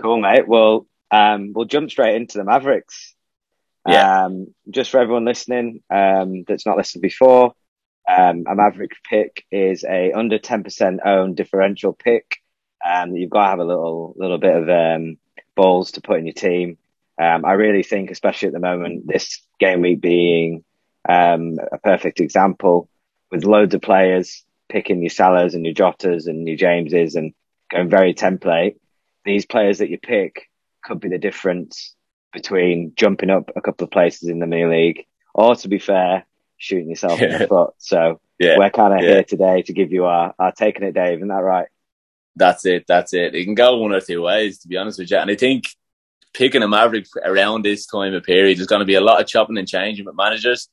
Cool, 0.00 0.20
mate. 0.20 0.48
Well, 0.48 0.86
um, 1.10 1.52
we'll 1.52 1.66
jump 1.66 1.90
straight 1.90 2.16
into 2.16 2.38
the 2.38 2.44
Mavericks. 2.44 3.14
Yeah. 3.86 4.24
Um, 4.24 4.54
just 4.70 4.90
for 4.90 5.00
everyone 5.00 5.24
listening 5.24 5.82
um, 5.90 6.44
that's 6.46 6.66
not 6.66 6.76
listened 6.76 7.02
before, 7.02 7.54
um, 8.08 8.44
a 8.48 8.54
Maverick 8.54 8.92
pick 9.08 9.44
is 9.50 9.84
a 9.84 10.12
under 10.12 10.38
10% 10.38 10.98
owned 11.04 11.36
differential 11.36 11.92
pick. 11.92 12.38
Um, 12.84 13.14
you've 13.14 13.30
got 13.30 13.44
to 13.44 13.50
have 13.50 13.58
a 13.60 13.64
little, 13.64 14.14
little 14.16 14.38
bit 14.38 14.56
of, 14.56 14.68
um, 14.68 15.18
balls 15.54 15.92
to 15.92 16.00
put 16.00 16.18
in 16.18 16.26
your 16.26 16.34
team. 16.34 16.78
Um, 17.20 17.44
I 17.44 17.52
really 17.52 17.82
think, 17.82 18.10
especially 18.10 18.48
at 18.48 18.54
the 18.54 18.60
moment, 18.60 19.06
this 19.06 19.42
game 19.60 19.82
week 19.82 20.00
being, 20.00 20.64
um, 21.08 21.58
a 21.70 21.78
perfect 21.78 22.20
example 22.20 22.88
with 23.30 23.44
loads 23.44 23.74
of 23.74 23.82
players 23.82 24.44
picking 24.68 25.02
your 25.02 25.10
Salahs 25.10 25.54
and 25.54 25.64
your 25.64 25.74
Jotas 25.74 26.26
and 26.26 26.46
your 26.46 26.56
Jameses 26.56 27.14
and 27.14 27.34
going 27.70 27.88
very 27.88 28.14
template. 28.14 28.76
These 29.24 29.46
players 29.46 29.78
that 29.78 29.90
you 29.90 29.98
pick 29.98 30.48
could 30.82 31.00
be 31.00 31.08
the 31.08 31.18
difference 31.18 31.94
between 32.32 32.92
jumping 32.96 33.30
up 33.30 33.50
a 33.54 33.60
couple 33.60 33.84
of 33.84 33.90
places 33.90 34.28
in 34.28 34.38
the 34.38 34.46
mini 34.46 34.64
league 34.64 35.06
or, 35.34 35.54
to 35.56 35.68
be 35.68 35.78
fair, 35.78 36.26
shooting 36.56 36.90
yourself 36.90 37.20
yeah. 37.20 37.32
in 37.32 37.38
the 37.38 37.48
foot. 37.48 37.74
So 37.78 38.20
yeah. 38.38 38.58
we're 38.58 38.70
kind 38.70 38.94
of 38.94 39.00
yeah. 39.00 39.10
here 39.10 39.24
today 39.24 39.62
to 39.62 39.72
give 39.72 39.92
you 39.92 40.04
our, 40.04 40.34
our 40.38 40.52
taking 40.52 40.82
it, 40.82 40.92
Dave. 40.92 41.18
Isn't 41.18 41.28
that 41.28 41.42
right? 41.42 41.68
That's 42.36 42.64
it. 42.64 42.84
That's 42.86 43.12
it. 43.12 43.34
It 43.34 43.44
can 43.44 43.54
go 43.54 43.76
one 43.76 43.92
or 43.92 44.00
two 44.00 44.22
ways, 44.22 44.58
to 44.60 44.68
be 44.68 44.76
honest 44.76 44.98
with 44.98 45.10
you. 45.10 45.18
And 45.18 45.30
I 45.30 45.36
think 45.36 45.64
picking 46.32 46.62
a 46.62 46.68
Maverick 46.68 47.06
around 47.24 47.62
this 47.62 47.86
time 47.86 48.14
of 48.14 48.24
period, 48.24 48.56
there's 48.56 48.66
going 48.66 48.80
to 48.80 48.86
be 48.86 48.94
a 48.94 49.02
lot 49.02 49.20
of 49.20 49.26
chopping 49.26 49.58
and 49.58 49.68
changing 49.68 50.06
with 50.06 50.16
managers. 50.16 50.68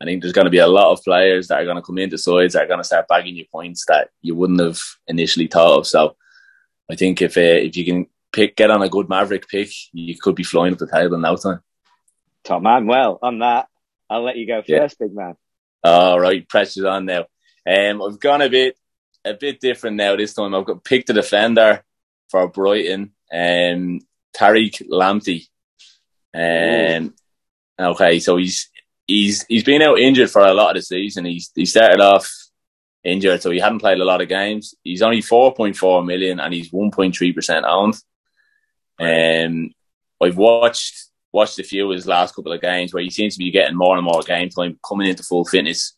I 0.00 0.04
think 0.04 0.22
there's 0.22 0.32
going 0.32 0.46
to 0.46 0.50
be 0.50 0.58
a 0.58 0.66
lot 0.66 0.90
of 0.90 1.04
players 1.04 1.48
that 1.48 1.60
are 1.60 1.64
going 1.64 1.76
to 1.76 1.82
come 1.82 1.98
into 1.98 2.18
sides 2.18 2.54
that 2.54 2.64
are 2.64 2.66
going 2.66 2.80
to 2.80 2.84
start 2.84 3.06
bagging 3.08 3.36
you 3.36 3.44
points 3.52 3.84
that 3.86 4.08
you 4.20 4.34
wouldn't 4.34 4.60
have 4.60 4.80
initially 5.06 5.46
thought 5.46 5.78
of. 5.78 5.86
So 5.86 6.16
I 6.90 6.96
think 6.96 7.22
if 7.22 7.36
uh, 7.36 7.40
if 7.40 7.76
you 7.76 7.84
can 7.84 8.06
pick, 8.32 8.56
get 8.56 8.70
on 8.70 8.82
a 8.82 8.88
good 8.88 9.08
Maverick 9.08 9.48
pick, 9.48 9.70
you 9.92 10.16
could 10.18 10.34
be 10.34 10.44
flying 10.44 10.72
up 10.72 10.78
the 10.78 10.86
table 10.86 11.14
in 11.14 11.20
no 11.20 11.36
time. 11.36 11.60
Top 12.44 12.62
man. 12.62 12.86
Well, 12.86 13.18
on 13.22 13.38
that, 13.40 13.68
I'll 14.10 14.22
let 14.24 14.36
you 14.36 14.46
go 14.46 14.62
first, 14.62 14.96
yeah. 14.98 15.06
big 15.06 15.14
man. 15.14 15.36
All 15.84 16.18
right, 16.18 16.48
pressure's 16.48 16.84
on 16.84 17.06
now. 17.06 17.26
Um, 17.66 18.02
I've 18.02 18.20
gone 18.20 18.42
a 18.42 18.48
bit 18.48 18.76
a 19.24 19.34
bit 19.34 19.60
different 19.60 19.96
now. 19.96 20.16
This 20.16 20.34
time 20.34 20.54
I've 20.54 20.64
got 20.64 20.84
picked 20.84 21.10
a 21.10 21.12
defender 21.12 21.84
for 22.28 22.48
Brighton, 22.48 23.12
um, 23.32 24.00
Tariq 24.36 24.88
Lamptey. 24.88 25.48
Um, 26.34 27.14
okay, 27.78 28.18
so 28.18 28.36
he's 28.36 28.70
he's 29.06 29.44
he's 29.46 29.64
been 29.64 29.82
out 29.82 29.98
injured 29.98 30.30
for 30.30 30.42
a 30.42 30.54
lot 30.54 30.70
of 30.70 30.76
the 30.76 30.82
season. 30.82 31.24
He's 31.24 31.50
he 31.54 31.66
started 31.66 32.00
off 32.00 32.30
injured, 33.04 33.42
so 33.42 33.50
he 33.50 33.60
hadn't 33.60 33.80
played 33.80 34.00
a 34.00 34.04
lot 34.04 34.22
of 34.22 34.28
games. 34.28 34.74
He's 34.82 35.02
only 35.02 35.20
four 35.20 35.54
point 35.54 35.76
four 35.76 36.02
million, 36.02 36.40
and 36.40 36.52
he's 36.52 36.72
one 36.72 36.90
point 36.90 37.16
three 37.16 37.32
percent 37.32 37.64
owned. 37.66 37.94
Um, 38.98 39.72
I've 40.20 40.36
watched 40.36 41.08
watched 41.32 41.58
a 41.58 41.64
few 41.64 41.90
of 41.90 41.96
his 41.96 42.06
last 42.06 42.34
couple 42.34 42.52
of 42.52 42.60
games 42.60 42.92
where 42.92 43.02
he 43.02 43.10
seems 43.10 43.34
to 43.34 43.38
be 43.38 43.50
getting 43.50 43.76
more 43.76 43.96
and 43.96 44.04
more 44.04 44.22
game 44.22 44.50
time, 44.50 44.78
coming 44.86 45.08
into 45.08 45.22
full 45.22 45.44
fitness, 45.44 45.96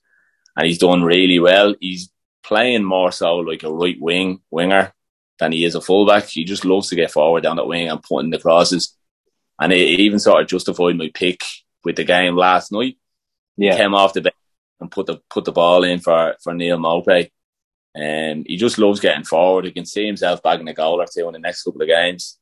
and 0.57 0.67
he's 0.67 0.79
done 0.79 1.03
really 1.03 1.41
well. 1.41 1.75
He's 1.81 2.11
playing 2.45 2.85
more 2.85 3.11
so 3.11 3.37
like 3.37 3.63
a 3.65 3.73
right 3.73 4.01
wing 4.01 4.41
winger 4.51 4.93
than 5.39 5.53
he 5.53 5.65
is 5.65 5.75
a 5.75 5.81
fullback. 5.81 6.27
He 6.27 6.45
just 6.45 6.65
loves 6.65 6.89
to 6.91 6.97
get 6.97 7.11
forward 7.11 7.43
down 7.43 7.57
that 7.57 7.67
wing 7.67 7.89
and 7.89 8.03
putting 8.03 8.31
the 8.31 8.39
crosses. 8.39 8.97
And 9.61 9.73
it 9.73 10.01
even 10.01 10.19
sort 10.19 10.43
of 10.43 10.49
justified 10.49 10.97
my 10.97 11.11
pick 11.13 11.43
with 11.85 11.97
the 11.97 12.05
game 12.05 12.37
last 12.37 12.73
night. 12.73 12.99
Yeah. 13.57 13.77
Came 13.77 13.95
off 13.95 14.13
the 14.13 14.21
bench 14.21 14.35
and 14.81 14.91
put 14.91 15.07
the 15.07 15.21
put 15.31 15.45
the 15.45 15.53
ball 15.53 15.85
in 15.85 16.01
for, 16.01 16.37
for 16.43 16.55
Neal 16.55 16.79
Maupay. 16.79 17.31
And 17.95 18.45
he 18.47 18.57
just 18.57 18.79
loves 18.79 19.01
getting 19.01 19.25
forward. 19.25 19.65
He 19.65 19.73
can 19.73 19.87
see 19.87 20.07
himself 20.07 20.43
bagging 20.43 20.69
a 20.69 20.75
goal 20.75 21.01
or 21.01 21.07
two 21.07 21.27
in 21.29 21.33
the 21.33 21.39
next 21.39 21.63
couple 21.63 21.83
of 21.83 21.89
games. 21.89 22.39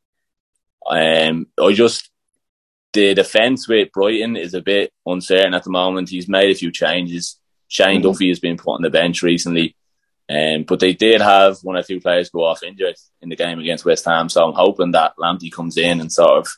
Um, 0.88 1.46
I 1.60 1.72
just 1.72 2.10
the 2.92 3.14
defence 3.14 3.68
with 3.68 3.92
Brighton 3.92 4.36
is 4.36 4.54
a 4.54 4.60
bit 4.60 4.92
uncertain 5.06 5.54
at 5.54 5.64
the 5.64 5.70
moment. 5.70 6.10
He's 6.10 6.28
made 6.28 6.50
a 6.50 6.58
few 6.58 6.70
changes. 6.70 7.38
Shane 7.68 8.00
mm-hmm. 8.00 8.10
Duffy 8.10 8.28
has 8.28 8.40
been 8.40 8.58
put 8.58 8.74
on 8.74 8.82
the 8.82 8.90
bench 8.90 9.22
recently. 9.22 9.76
Um, 10.28 10.64
but 10.64 10.80
they 10.80 10.92
did 10.92 11.20
have 11.20 11.58
one 11.62 11.76
or 11.76 11.82
two 11.82 12.00
players 12.00 12.30
go 12.30 12.44
off 12.44 12.62
injured 12.62 12.96
in 13.20 13.28
the 13.28 13.36
game 13.36 13.58
against 13.58 13.84
West 13.84 14.04
Ham. 14.04 14.28
So 14.28 14.44
I'm 14.44 14.54
hoping 14.54 14.92
that 14.92 15.16
Lamptey 15.18 15.50
comes 15.50 15.76
in 15.76 16.00
and 16.00 16.12
sort 16.12 16.38
of 16.38 16.48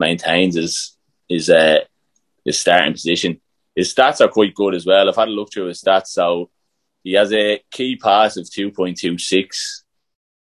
maintains 0.00 0.56
his 0.56 0.96
his 1.28 1.48
uh, 1.48 1.80
his 2.44 2.58
starting 2.58 2.92
position. 2.92 3.40
His 3.74 3.94
stats 3.94 4.20
are 4.20 4.28
quite 4.28 4.54
good 4.54 4.74
as 4.74 4.84
well. 4.84 5.08
I've 5.08 5.16
had 5.16 5.28
a 5.28 5.32
look 5.32 5.52
through 5.52 5.66
his 5.66 5.82
stats. 5.82 6.08
So 6.08 6.50
he 7.02 7.12
has 7.12 7.32
a 7.32 7.62
key 7.70 7.96
pass 7.96 8.36
of 8.36 8.44
2.26 8.44 9.82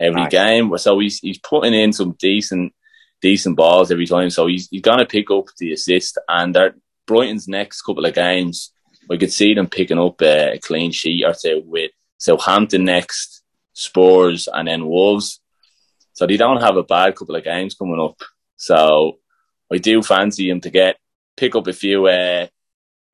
every 0.01 0.23
nice. 0.23 0.31
game. 0.31 0.77
So 0.79 0.99
he's 0.99 1.19
he's 1.21 1.39
putting 1.39 1.75
in 1.75 1.93
some 1.93 2.17
decent 2.19 2.73
decent 3.21 3.57
balls 3.57 3.91
every 3.91 4.07
time. 4.07 4.31
So 4.31 4.47
he's 4.47 4.69
he's 4.69 4.83
gonna 4.83 5.07
pick 5.07 5.31
up 5.31 5.47
the 5.59 5.73
assist. 5.73 6.19
And 6.29 6.55
that 6.55 6.75
Brighton's 7.07 7.49
next 7.49 7.83
couple 7.83 8.05
of 8.05 8.15
games, 8.15 8.73
we 9.09 9.19
could 9.19 9.33
see 9.33 9.55
them 9.55 9.69
picking 9.69 9.99
up 9.99 10.21
a 10.23 10.59
clean 10.63 10.93
sheet 10.93 11.25
or 11.25 11.35
two 11.35 11.63
with 11.65 11.91
Southampton 12.19 12.85
next, 12.85 13.43
Spurs, 13.73 14.49
and 14.53 14.69
then 14.69 14.87
Wolves. 14.87 15.41
So 16.13 16.27
they 16.27 16.37
don't 16.37 16.61
have 16.63 16.77
a 16.77 16.83
bad 16.83 17.17
couple 17.17 17.37
of 17.37 17.45
games 17.45 17.75
coming 17.75 18.01
up. 18.01 18.21
So 18.57 19.19
I 19.73 19.79
do 19.79 20.03
fancy 20.03 20.51
him 20.51 20.61
to 20.61 20.71
get 20.71 20.97
pick 21.37 21.57
up 21.57 21.67
a 21.67 21.73
few 21.73 22.07
uh, 22.07 22.47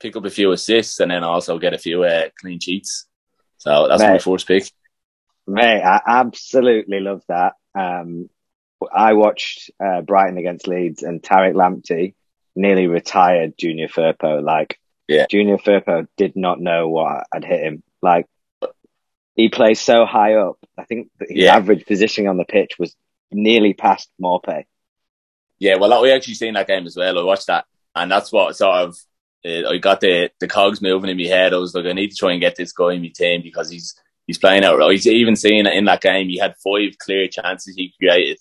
pick 0.00 0.16
up 0.16 0.24
a 0.24 0.30
few 0.30 0.52
assists 0.52 1.00
and 1.00 1.10
then 1.10 1.22
also 1.22 1.58
get 1.58 1.74
a 1.74 1.78
few 1.78 2.02
uh, 2.04 2.28
clean 2.40 2.58
sheets. 2.58 3.06
So 3.58 3.86
that's 3.88 4.02
Mate, 4.02 4.10
my 4.10 4.18
first 4.18 4.46
pick. 4.46 4.70
Mate, 5.46 5.82
I 5.82 6.00
absolutely 6.06 7.00
love 7.00 7.22
that. 7.28 7.54
Um, 7.74 8.28
I 8.94 9.14
watched 9.14 9.70
uh, 9.84 10.02
Brighton 10.02 10.38
against 10.38 10.68
Leeds 10.68 11.02
and 11.02 11.22
Tariq 11.22 11.54
Lamptey 11.54 12.14
nearly 12.54 12.86
retired 12.86 13.58
Junior 13.58 13.88
Firpo. 13.88 14.42
Like, 14.42 14.78
yeah. 15.08 15.26
Junior 15.30 15.58
Firpo 15.58 16.06
did 16.16 16.36
not 16.36 16.60
know 16.60 16.88
what 16.88 17.26
had 17.32 17.44
hit 17.44 17.60
him. 17.60 17.82
Like, 18.02 18.26
he 19.34 19.50
plays 19.50 19.80
so 19.80 20.06
high 20.06 20.34
up. 20.34 20.58
I 20.78 20.84
think 20.84 21.10
his 21.20 21.30
yeah. 21.30 21.54
average 21.54 21.86
positioning 21.86 22.28
on 22.28 22.38
the 22.38 22.44
pitch 22.44 22.78
was 22.78 22.96
nearly 23.30 23.74
past 23.74 24.10
Maupay. 24.20 24.64
Yeah, 25.58 25.76
well, 25.76 26.02
we 26.02 26.12
actually 26.12 26.34
seen 26.34 26.54
that 26.54 26.66
game 26.66 26.86
as 26.86 26.96
well. 26.96 27.18
I 27.18 27.22
watched 27.22 27.46
that, 27.46 27.66
and 27.94 28.10
that's 28.10 28.32
what 28.32 28.56
sort 28.56 28.76
of 28.76 28.96
uh, 29.44 29.68
I 29.68 29.78
got 29.78 30.00
the 30.00 30.30
the 30.40 30.48
cogs 30.48 30.82
moving 30.82 31.10
in 31.10 31.16
my 31.16 31.24
head. 31.24 31.54
I 31.54 31.58
was 31.58 31.74
like, 31.74 31.86
I 31.86 31.92
need 31.92 32.10
to 32.10 32.16
try 32.16 32.32
and 32.32 32.40
get 32.40 32.56
this 32.56 32.72
guy 32.72 32.92
in 32.92 33.02
my 33.02 33.12
team 33.14 33.42
because 33.42 33.70
he's 33.70 33.94
he's 34.26 34.38
playing 34.38 34.64
out. 34.64 34.78
He's 34.90 35.06
even 35.06 35.36
seen 35.36 35.66
in 35.66 35.86
that 35.86 36.02
game. 36.02 36.28
He 36.28 36.38
had 36.38 36.56
five 36.62 36.98
clear 36.98 37.28
chances 37.28 37.76
he 37.76 37.94
created, 37.98 38.38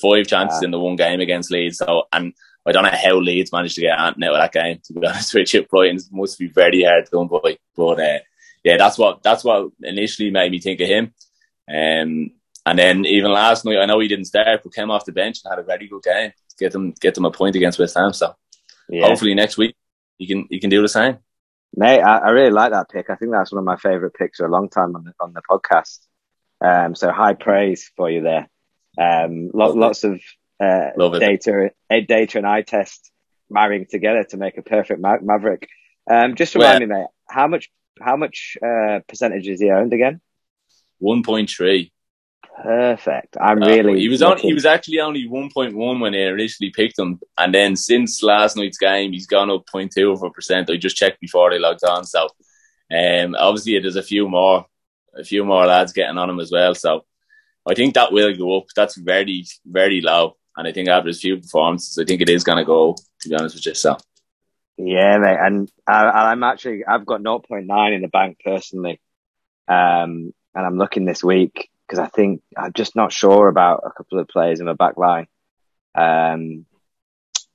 five 0.00 0.26
chances 0.26 0.62
in 0.62 0.70
the 0.70 0.78
one 0.78 0.96
game 0.96 1.20
against 1.20 1.50
Leeds. 1.50 1.78
So, 1.78 2.04
and 2.12 2.32
I 2.66 2.72
don't 2.72 2.84
know 2.84 2.90
how 2.90 3.16
Leeds 3.16 3.52
managed 3.52 3.76
to 3.76 3.80
get 3.82 3.98
out 3.98 4.14
of 4.14 4.20
that 4.20 4.52
game. 4.52 4.80
To 4.84 4.92
be 4.92 5.06
honest 5.06 5.34
with 5.34 5.52
you, 5.54 5.64
Brighton 5.64 6.00
must 6.10 6.38
be 6.38 6.48
very 6.48 6.84
hard 6.84 7.08
done 7.10 7.28
by. 7.28 7.58
But 7.76 8.00
uh, 8.00 8.18
yeah, 8.64 8.76
that's 8.76 8.98
what 8.98 9.22
that's 9.22 9.44
what 9.44 9.70
initially 9.82 10.30
made 10.30 10.50
me 10.50 10.60
think 10.60 10.80
of 10.80 10.88
him. 10.88 11.14
Um, 11.68 12.30
and 12.66 12.76
then 12.76 13.04
even 13.06 13.30
last 13.30 13.64
night, 13.64 13.78
I 13.78 13.86
know 13.86 14.00
he 14.00 14.08
didn't 14.08 14.24
start, 14.24 14.62
but 14.62 14.74
came 14.74 14.90
off 14.90 15.04
the 15.04 15.12
bench 15.12 15.40
and 15.44 15.52
had 15.52 15.60
a 15.60 15.62
very 15.62 15.86
good 15.86 16.02
game. 16.02 16.32
Get 16.58 16.72
them 16.72 16.92
get 17.00 17.14
them 17.14 17.24
a 17.24 17.30
point 17.30 17.54
against 17.54 17.78
West 17.78 17.96
Ham. 17.96 18.12
So 18.12 18.34
yeah. 18.88 19.06
hopefully 19.06 19.34
next 19.34 19.56
week 19.56 19.76
you 20.18 20.26
can 20.26 20.46
you 20.50 20.60
can 20.60 20.70
do 20.70 20.82
the 20.82 20.88
same. 20.88 21.18
Mate, 21.74 22.00
I, 22.00 22.18
I, 22.18 22.30
really 22.30 22.50
like 22.50 22.72
that 22.72 22.88
pick. 22.88 23.10
I 23.10 23.16
think 23.16 23.32
that's 23.32 23.52
one 23.52 23.58
of 23.58 23.64
my 23.64 23.76
favourite 23.76 24.14
picks 24.14 24.38
for 24.38 24.46
a 24.46 24.50
long 24.50 24.68
time 24.70 24.96
on 24.96 25.04
the 25.04 25.12
on 25.20 25.32
the 25.32 25.42
podcast. 25.48 25.98
Um, 26.60 26.94
so 26.94 27.12
high 27.12 27.34
praise 27.34 27.90
for 27.96 28.10
you 28.10 28.22
there. 28.22 28.48
Um, 28.98 29.50
lo- 29.52 29.72
lots 29.72 30.04
of 30.04 30.20
uh, 30.60 30.90
data, 31.18 31.70
ed 31.90 32.06
data 32.06 32.38
and 32.38 32.46
eye 32.46 32.62
test 32.62 33.10
marrying 33.50 33.86
together 33.90 34.24
to 34.24 34.36
make 34.36 34.58
a 34.58 34.62
perfect 34.62 35.00
ma- 35.00 35.20
maverick. 35.22 35.68
Um, 36.10 36.34
just 36.34 36.54
remind 36.54 36.80
me, 36.80 36.86
mate, 36.86 37.06
how 37.28 37.46
much 37.46 37.70
how 38.00 38.16
much 38.16 38.56
uh, 38.62 39.00
percentage 39.08 39.48
is 39.48 39.60
he 39.60 39.70
owned 39.70 39.92
again? 39.92 40.20
One 40.98 41.22
point 41.22 41.50
three. 41.50 41.92
Perfect. 42.62 43.36
I'm 43.38 43.62
uh, 43.62 43.66
really. 43.66 44.00
He 44.00 44.08
was 44.08 44.22
on. 44.22 44.38
He 44.38 44.54
was 44.54 44.64
actually 44.64 45.00
only 45.00 45.28
1.1 45.28 46.00
when 46.00 46.14
I 46.14 46.30
initially 46.30 46.70
picked 46.70 46.98
him, 46.98 47.20
and 47.36 47.52
then 47.52 47.76
since 47.76 48.22
last 48.22 48.56
night's 48.56 48.78
game, 48.78 49.12
he's 49.12 49.26
gone 49.26 49.50
up 49.50 49.66
0.2 49.66 50.12
of 50.12 50.22
a 50.22 50.30
percent. 50.30 50.70
I 50.70 50.76
just 50.76 50.96
checked 50.96 51.20
before 51.20 51.50
they 51.50 51.58
logged 51.58 51.84
on. 51.84 52.04
So, 52.04 52.28
um, 52.90 53.36
obviously 53.38 53.78
there's 53.78 53.96
a 53.96 54.02
few 54.02 54.26
more, 54.28 54.64
a 55.14 55.22
few 55.22 55.44
more 55.44 55.66
lads 55.66 55.92
getting 55.92 56.16
on 56.16 56.30
him 56.30 56.40
as 56.40 56.50
well. 56.50 56.74
So, 56.74 57.04
I 57.66 57.74
think 57.74 57.94
that 57.94 58.12
will 58.12 58.34
go 58.36 58.58
up. 58.58 58.66
That's 58.74 58.96
very, 58.96 59.44
very 59.64 60.00
low, 60.00 60.36
and 60.56 60.68
I 60.68 60.72
think 60.72 60.88
after 60.88 61.08
his 61.08 61.20
few 61.20 61.38
performances, 61.38 61.98
I 61.98 62.04
think 62.04 62.20
it 62.20 62.28
is 62.28 62.44
going 62.44 62.58
to 62.58 62.64
go. 62.64 62.96
To 63.20 63.28
be 63.28 63.34
honest 63.34 63.56
with 63.56 63.66
you, 63.66 63.74
so. 63.74 63.96
Yeah, 64.78 65.16
mate, 65.16 65.38
and 65.40 65.72
I, 65.86 66.32
am 66.32 66.42
actually 66.42 66.84
I've 66.84 67.06
got 67.06 67.22
0.9 67.22 67.94
in 67.94 68.02
the 68.02 68.08
bank 68.08 68.38
personally, 68.44 69.00
um, 69.68 70.34
and 70.54 70.66
I'm 70.66 70.76
looking 70.76 71.06
this 71.06 71.24
week 71.24 71.70
because 71.86 71.98
I 71.98 72.08
think 72.08 72.42
I'm 72.56 72.72
just 72.74 72.94
not 72.94 73.12
sure 73.12 73.48
about 73.48 73.84
a 73.86 73.90
couple 73.90 74.18
of 74.18 74.28
players 74.28 74.60
in 74.60 74.66
the 74.66 74.74
back 74.74 74.98
line. 74.98 75.28
Um, 75.94 76.66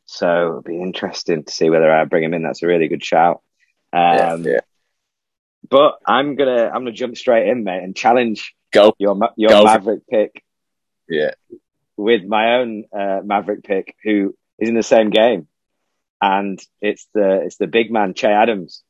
so 0.05 0.47
it'll 0.47 0.61
be 0.61 0.81
interesting 0.81 1.43
to 1.43 1.51
see 1.51 1.69
whether 1.69 1.91
I 1.91 2.05
bring 2.05 2.23
him 2.23 2.33
in. 2.33 2.43
That's 2.43 2.63
a 2.63 2.67
really 2.67 2.87
good 2.87 3.03
shout. 3.03 3.41
Um, 3.93 4.01
yeah, 4.01 4.37
yeah. 4.45 4.59
But 5.71 5.97
I'm 6.05 6.35
gonna 6.35 6.67
I'm 6.67 6.81
gonna 6.81 6.91
jump 6.91 7.17
straight 7.17 7.47
in, 7.47 7.63
mate, 7.63 7.81
and 7.81 7.95
challenge 7.95 8.53
go 8.71 8.93
your 8.99 9.17
your 9.37 9.49
go. 9.49 9.63
Maverick 9.63 10.07
pick. 10.07 10.43
Yeah, 11.09 11.31
with 11.97 12.23
my 12.23 12.57
own 12.57 12.83
uh, 12.95 13.21
Maverick 13.23 13.63
pick, 13.63 13.95
who 14.03 14.35
is 14.59 14.69
in 14.69 14.75
the 14.75 14.83
same 14.83 15.09
game 15.09 15.47
and 16.21 16.61
it's 16.81 17.07
the 17.13 17.41
it's 17.45 17.57
the 17.57 17.67
big 17.67 17.91
man 17.91 18.13
Che 18.13 18.27
Adams. 18.27 18.83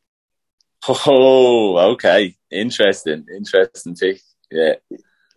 Oh, 0.87 1.77
okay, 1.93 2.35
interesting, 2.51 3.25
interesting 3.35 3.95
pick. 3.95 4.21
Yeah, 4.51 4.73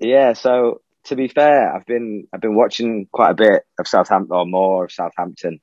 yeah. 0.01 0.33
So 0.33 0.81
to 1.05 1.17
be 1.17 1.29
fair, 1.29 1.73
I've 1.73 1.87
been 1.87 2.27
I've 2.33 2.41
been 2.41 2.57
watching 2.57 3.07
quite 3.13 3.31
a 3.31 3.35
bit 3.35 3.63
of 3.79 3.87
Southampton 3.87 4.35
or 4.37 4.47
more 4.47 4.85
of 4.85 4.93
Southampton 4.93 5.61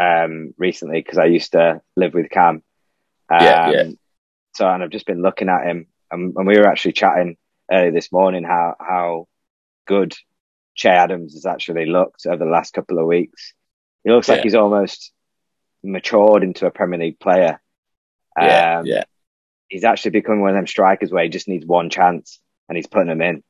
um, 0.00 0.54
recently 0.58 1.00
because 1.00 1.18
I 1.18 1.26
used 1.26 1.52
to 1.52 1.80
live 1.96 2.14
with 2.14 2.30
Cam. 2.30 2.62
Um, 3.30 3.38
yeah, 3.40 3.70
yeah. 3.70 3.90
So 4.58 4.68
and 4.68 4.82
I've 4.82 4.90
just 4.90 5.06
been 5.06 5.22
looking 5.22 5.48
at 5.48 5.64
him, 5.64 5.86
and, 6.10 6.34
and 6.36 6.44
we 6.44 6.58
were 6.58 6.66
actually 6.66 6.94
chatting 6.94 7.36
earlier 7.70 7.92
this 7.92 8.10
morning 8.10 8.42
how 8.42 8.74
how 8.80 9.28
good 9.86 10.14
Che 10.74 10.88
Adams 10.88 11.34
has 11.34 11.46
actually 11.46 11.86
looked 11.86 12.26
over 12.26 12.44
the 12.44 12.50
last 12.50 12.72
couple 12.72 12.98
of 12.98 13.06
weeks. 13.06 13.54
He 14.02 14.10
looks 14.10 14.26
yeah. 14.26 14.34
like 14.34 14.42
he's 14.42 14.56
almost 14.56 15.12
matured 15.84 16.42
into 16.42 16.66
a 16.66 16.72
Premier 16.72 16.98
League 16.98 17.20
player. 17.20 17.60
Yeah, 18.36 18.80
um, 18.80 18.86
yeah. 18.86 19.04
He's 19.68 19.84
actually 19.84 20.10
becoming 20.10 20.40
one 20.40 20.50
of 20.50 20.56
them 20.56 20.66
strikers 20.66 21.12
where 21.12 21.22
he 21.22 21.28
just 21.28 21.46
needs 21.46 21.64
one 21.64 21.88
chance 21.88 22.40
and 22.68 22.74
he's 22.74 22.88
putting 22.88 23.08
them 23.08 23.22
in. 23.22 23.44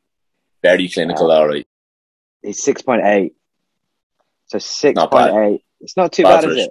Very 0.62 0.90
clinical, 0.90 1.30
um, 1.30 1.38
all 1.38 1.48
right. 1.48 1.66
He's 2.42 2.62
6.8. 2.62 3.30
So 4.48 4.58
6.8. 4.58 5.62
It's 5.80 5.96
not 5.96 6.12
too 6.12 6.24
bad, 6.24 6.42
bad 6.42 6.50
is 6.50 6.66
it? 6.66 6.70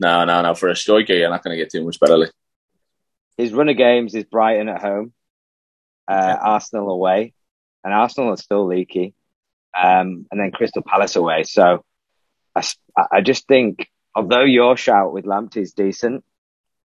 No, 0.00 0.24
no, 0.24 0.42
no. 0.42 0.54
For 0.54 0.68
a 0.68 0.74
striker, 0.74 1.12
you're 1.12 1.30
not 1.30 1.44
going 1.44 1.56
to 1.56 1.62
get 1.62 1.70
too 1.70 1.84
much 1.84 2.00
better. 2.00 2.16
Like. 2.16 2.32
His 3.36 3.52
run 3.52 3.68
of 3.68 3.76
games 3.76 4.14
is 4.14 4.24
Brighton 4.24 4.68
at 4.68 4.80
home, 4.80 5.12
uh, 6.08 6.14
yeah. 6.14 6.38
Arsenal 6.40 6.90
away, 6.90 7.32
and 7.84 7.92
Arsenal 7.92 8.30
are 8.30 8.36
still 8.36 8.66
leaky, 8.66 9.14
um, 9.76 10.26
and 10.30 10.40
then 10.40 10.52
Crystal 10.52 10.82
Palace 10.82 11.16
away. 11.16 11.44
So 11.44 11.84
I, 12.54 12.62
I 13.10 13.20
just 13.20 13.46
think 13.46 13.88
although 14.14 14.44
your 14.44 14.76
shout 14.76 15.12
with 15.12 15.24
Lamptey 15.24 15.58
is 15.58 15.72
decent, 15.72 16.24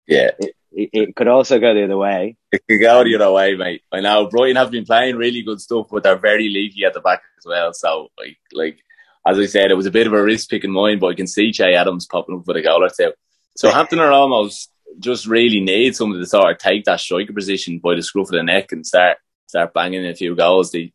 yeah, 0.07 0.31
it, 0.38 0.55
it, 0.73 0.91
it, 0.93 1.17
could 1.17 1.29
also 1.29 1.59
go 1.59 1.75
the 1.75 1.85
other 1.85 1.97
way. 1.97 2.37
It 2.53 2.62
could 2.69 2.81
go 2.81 3.03
the 3.03 3.17
other 3.17 3.33
way, 3.33 3.57
mate. 3.57 3.83
I 3.91 4.00
know 4.00 4.29
Brighton 4.29 4.57
have 4.57 4.71
been 4.71 4.85
playing 4.85 5.17
really 5.17 5.43
good 5.43 5.61
stuff, 5.61 5.88
but 5.91 6.05
they're 6.05 6.17
very 6.17 6.49
leaky 6.49 6.85
at 6.85 6.95
the 6.95 7.00
back 7.00 7.23
as 7.38 7.45
well. 7.45 7.73
So, 7.73 8.09
like, 8.19 8.38
like 8.53 8.79
as 9.26 9.38
I 9.38 9.47
said, 9.47 9.71
it 9.71 9.76
was 9.76 9.87
a 9.87 9.91
bit 9.91 10.07
of 10.07 10.12
a 10.12 10.23
risk 10.23 10.49
picking 10.49 10.71
mine, 10.71 11.00
but 11.00 11.09
I 11.09 11.15
can 11.15 11.26
see 11.26 11.50
Che 11.50 11.75
Adams 11.75 12.07
popping 12.07 12.37
up 12.37 12.47
with 12.47 12.57
a 12.57 12.62
goal 12.62 12.85
or 12.85 12.88
two. 12.88 13.12
Southampton 13.57 13.99
are 13.99 14.12
almost 14.12 14.71
just 14.99 15.26
really 15.26 15.61
need 15.61 15.95
somebody 15.95 16.23
to 16.23 16.26
sort 16.26 16.50
of 16.50 16.59
take 16.59 16.85
that 16.85 17.00
striker 17.00 17.33
position 17.33 17.78
by 17.78 17.95
the 17.95 18.02
scruff 18.02 18.28
of 18.28 18.33
the 18.33 18.43
neck 18.43 18.73
and 18.73 18.87
start 18.87 19.19
start 19.47 19.75
banging 19.75 20.05
in 20.05 20.11
a 20.11 20.14
few 20.14 20.35
goals. 20.35 20.71
They, 20.71 20.93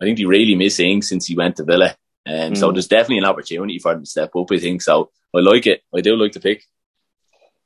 I 0.00 0.04
think 0.04 0.18
they 0.18 0.24
really 0.24 0.54
miss 0.54 0.80
Ings 0.80 1.08
since 1.08 1.26
he 1.26 1.36
went 1.36 1.56
to 1.56 1.64
Villa. 1.64 1.96
Um, 2.26 2.52
mm. 2.52 2.56
So 2.56 2.72
there's 2.72 2.88
definitely 2.88 3.18
an 3.18 3.24
opportunity 3.24 3.78
for 3.78 3.92
him 3.92 4.00
to 4.00 4.10
step 4.10 4.34
up. 4.36 4.50
I 4.50 4.58
think 4.58 4.82
so. 4.82 5.10
I 5.34 5.40
like 5.40 5.66
it. 5.66 5.82
I 5.94 6.00
do 6.00 6.16
like 6.16 6.32
the 6.32 6.40
pick. 6.40 6.64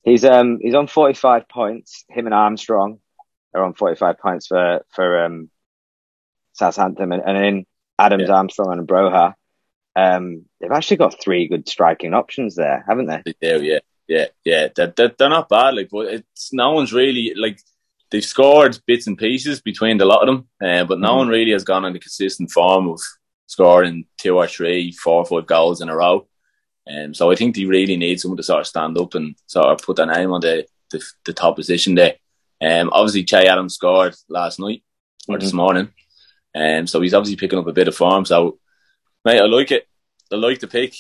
He's 0.03 0.25
um 0.25 0.59
he's 0.61 0.75
on 0.75 0.87
45 0.87 1.49
points. 1.49 2.05
Him 2.09 2.27
and 2.27 2.35
Armstrong 2.35 3.01
are 3.55 3.65
on 3.65 3.75
45 3.75 4.19
points 4.19 4.47
for 4.47 4.85
for 4.95 5.25
um 5.25 5.51
Southampton, 6.53 7.13
and, 7.13 7.23
and 7.25 7.45
in 7.45 7.67
Adams, 7.99 8.29
yeah. 8.29 8.35
Armstrong, 8.35 8.73
and 8.73 8.89
Broja. 8.89 9.35
Um, 9.95 10.45
they've 10.61 10.71
actually 10.71 10.99
got 10.99 11.21
three 11.21 11.49
good 11.49 11.69
striking 11.69 12.15
options 12.15 12.55
there, 12.55 12.85
haven't 12.87 13.07
they? 13.07 13.23
They 13.25 13.59
do, 13.59 13.65
yeah, 13.65 13.79
yeah, 14.09 14.27
yeah. 14.45 14.69
They're, 14.75 14.93
they're, 14.97 15.15
they're 15.19 15.29
not 15.29 15.49
bad, 15.49 15.75
like, 15.75 15.89
but 15.91 16.07
it's 16.07 16.53
no 16.53 16.73
one's 16.73 16.93
really 16.93 17.35
like 17.35 17.61
they've 18.11 18.25
scored 18.25 18.79
bits 18.87 19.07
and 19.07 19.19
pieces 19.19 19.61
between 19.61 20.01
a 20.01 20.05
lot 20.05 20.27
of 20.27 20.27
them, 20.27 20.49
uh, 20.63 20.85
but 20.85 21.01
no 21.01 21.09
mm-hmm. 21.09 21.19
one 21.19 21.29
really 21.29 21.53
has 21.53 21.65
gone 21.65 21.85
on 21.85 21.97
a 21.97 21.99
consistent 21.99 22.51
form 22.51 22.89
of 22.89 23.01
scoring 23.47 24.07
two 24.21 24.37
or 24.37 24.47
three, 24.47 24.93
four 24.93 25.17
or 25.17 25.27
five 25.27 25.47
goals 25.47 25.81
in 25.81 25.89
a 25.89 25.97
row. 25.97 26.27
Um, 26.89 27.15
so 27.15 27.31
I 27.31 27.35
think 27.35 27.57
they 27.57 27.65
really 27.65 27.97
need 27.97 28.21
someone 28.21 28.37
to 28.37 28.43
sort 28.43 28.61
of 28.61 28.67
stand 28.67 28.97
up 28.99 29.15
and 29.15 29.35
sort 29.47 29.67
of 29.67 29.85
put 29.85 29.97
their 29.97 30.07
name 30.07 30.33
on 30.33 30.41
the, 30.41 30.67
the, 30.91 31.05
the 31.25 31.33
top 31.33 31.57
position 31.57 31.95
there. 31.95 32.15
Um, 32.61 32.91
obviously, 32.93 33.25
Che 33.25 33.47
Adams 33.47 33.75
scored 33.75 34.15
last 34.29 34.61
night 34.61 34.83
or 35.29 35.35
mm-hmm. 35.35 35.45
this 35.45 35.53
morning. 35.53 35.91
Um, 36.55 36.87
so 36.87 37.01
he's 37.01 37.13
obviously 37.13 37.37
picking 37.37 37.59
up 37.59 37.67
a 37.67 37.73
bit 37.73 37.89
of 37.89 37.97
form. 37.97 38.25
So, 38.25 38.59
mate, 39.25 39.41
I 39.41 39.47
like 39.47 39.73
it. 39.73 39.87
I 40.33 40.37
like 40.37 40.61
the 40.61 40.69
pick. 40.69 40.95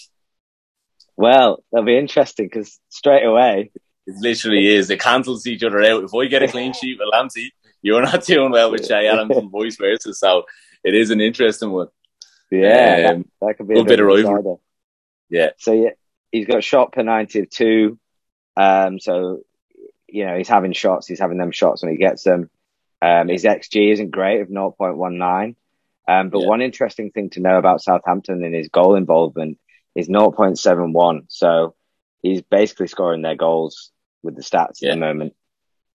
Well, 1.16 1.62
that'll 1.72 1.87
be 1.87 1.98
interesting 1.98 2.46
because 2.46 2.79
straight 2.88 3.24
away. 3.24 3.70
It 4.07 4.14
literally 4.18 4.66
is. 4.68 4.88
They 4.88 4.96
cancels 4.96 5.46
each 5.46 5.62
other 5.62 5.83
out. 5.83 6.05
If 6.05 6.14
I 6.14 6.26
get 6.26 6.42
a 6.42 6.48
clean 6.48 6.72
sheet 6.72 6.98
with 6.98 7.09
Lamptey, 7.12 7.48
you're 7.83 8.02
not 8.02 8.24
doing 8.24 8.52
well 8.52 8.70
with 8.70 8.87
Che 8.87 9.07
Adams 9.07 9.37
and 9.37 9.50
vice 9.50 9.76
versa. 9.76 10.14
So 10.14 10.44
it 10.85 10.94
is 10.94 11.11
an 11.11 11.20
interesting 11.20 11.70
one. 11.70 11.88
Yeah, 12.50 13.11
um, 13.11 13.24
that, 13.40 13.46
that, 13.46 13.55
could 13.57 13.68
be 13.68 13.79
a, 13.79 13.85
bit 13.85 13.98
of 13.98 14.07
rivalry. 14.07 14.59
Yeah. 15.29 15.50
So 15.59 15.72
yeah, 15.72 15.90
he's 16.31 16.46
got 16.46 16.62
shot 16.62 16.92
penalty 16.92 17.40
of 17.40 17.50
two. 17.50 17.98
Um, 18.57 19.00
so 19.00 19.40
you 20.09 20.26
know 20.26 20.37
he's 20.37 20.48
having 20.48 20.72
shots. 20.72 21.09
He's 21.09 21.18
having 21.18 21.38
them 21.38 21.50
shots 21.50 21.83
when 21.83 21.90
he 21.90 21.98
gets 21.98 22.22
them. 22.22 22.48
Um, 23.02 23.29
his 23.29 23.44
xG 23.44 23.92
isn't 23.92 24.11
great 24.11 24.40
of 24.40 24.48
zero 24.48 24.70
point 24.70 24.96
one 24.96 25.18
nine. 25.18 25.57
Um, 26.09 26.31
but 26.31 26.42
yeah. 26.42 26.46
one 26.46 26.62
interesting 26.62 27.11
thing 27.11 27.31
to 27.31 27.40
know 27.40 27.59
about 27.59 27.83
Southampton 27.83 28.44
and 28.44 28.55
his 28.55 28.68
goal 28.68 28.94
involvement 28.94 29.59
is 29.96 30.09
0.71. 30.09 31.24
So 31.28 31.74
he's 32.22 32.42
basically 32.42 32.87
scoring 32.87 33.22
their 33.22 33.35
goals 33.35 33.90
with 34.22 34.37
the 34.37 34.42
stats 34.42 34.78
yeah. 34.80 34.90
at 34.90 34.94
the 34.94 35.00
moment. 35.00 35.35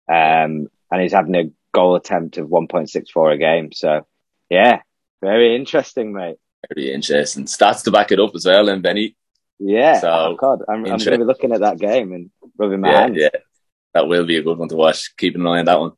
Um, 0.10 0.68
and 0.92 1.02
he's 1.02 1.14
having 1.14 1.36
a 1.36 1.52
goal 1.74 1.96
attempt 1.96 2.38
of 2.38 2.50
1.64 2.50 3.34
a 3.34 3.38
game. 3.38 3.72
So 3.72 4.06
yeah, 4.50 4.82
very 5.22 5.56
interesting, 5.56 6.14
mate. 6.14 6.38
Very 6.74 6.92
interesting. 6.94 7.46
Stats 7.46 7.84
to 7.84 7.92
back 7.92 8.12
it 8.12 8.20
up 8.20 8.32
as 8.36 8.46
well, 8.46 8.70
and 8.70 8.84
Benny. 8.84 9.16
Yeah. 9.60 10.00
So, 10.00 10.10
oh 10.10 10.36
God, 10.36 10.64
I'm, 10.68 10.86
I'm 10.86 10.98
going 10.98 11.00
to 11.00 11.18
be 11.20 11.24
looking 11.24 11.54
at 11.54 11.62
that 11.62 11.80
game 11.80 12.12
and 12.14 12.32
rubbing 12.58 12.82
my 12.82 12.92
yeah, 12.92 13.00
hands. 13.02 13.18
Yeah, 13.18 13.30
that 13.94 14.08
will 14.08 14.26
be 14.26 14.38
a 14.38 14.44
good 14.44 14.58
one 14.58 14.70
to 14.70 14.76
watch. 14.76 15.16
Keeping 15.18 15.42
an 15.42 15.48
eye 15.48 15.60
on 15.60 15.66
that 15.66 15.80
one. 15.80 15.92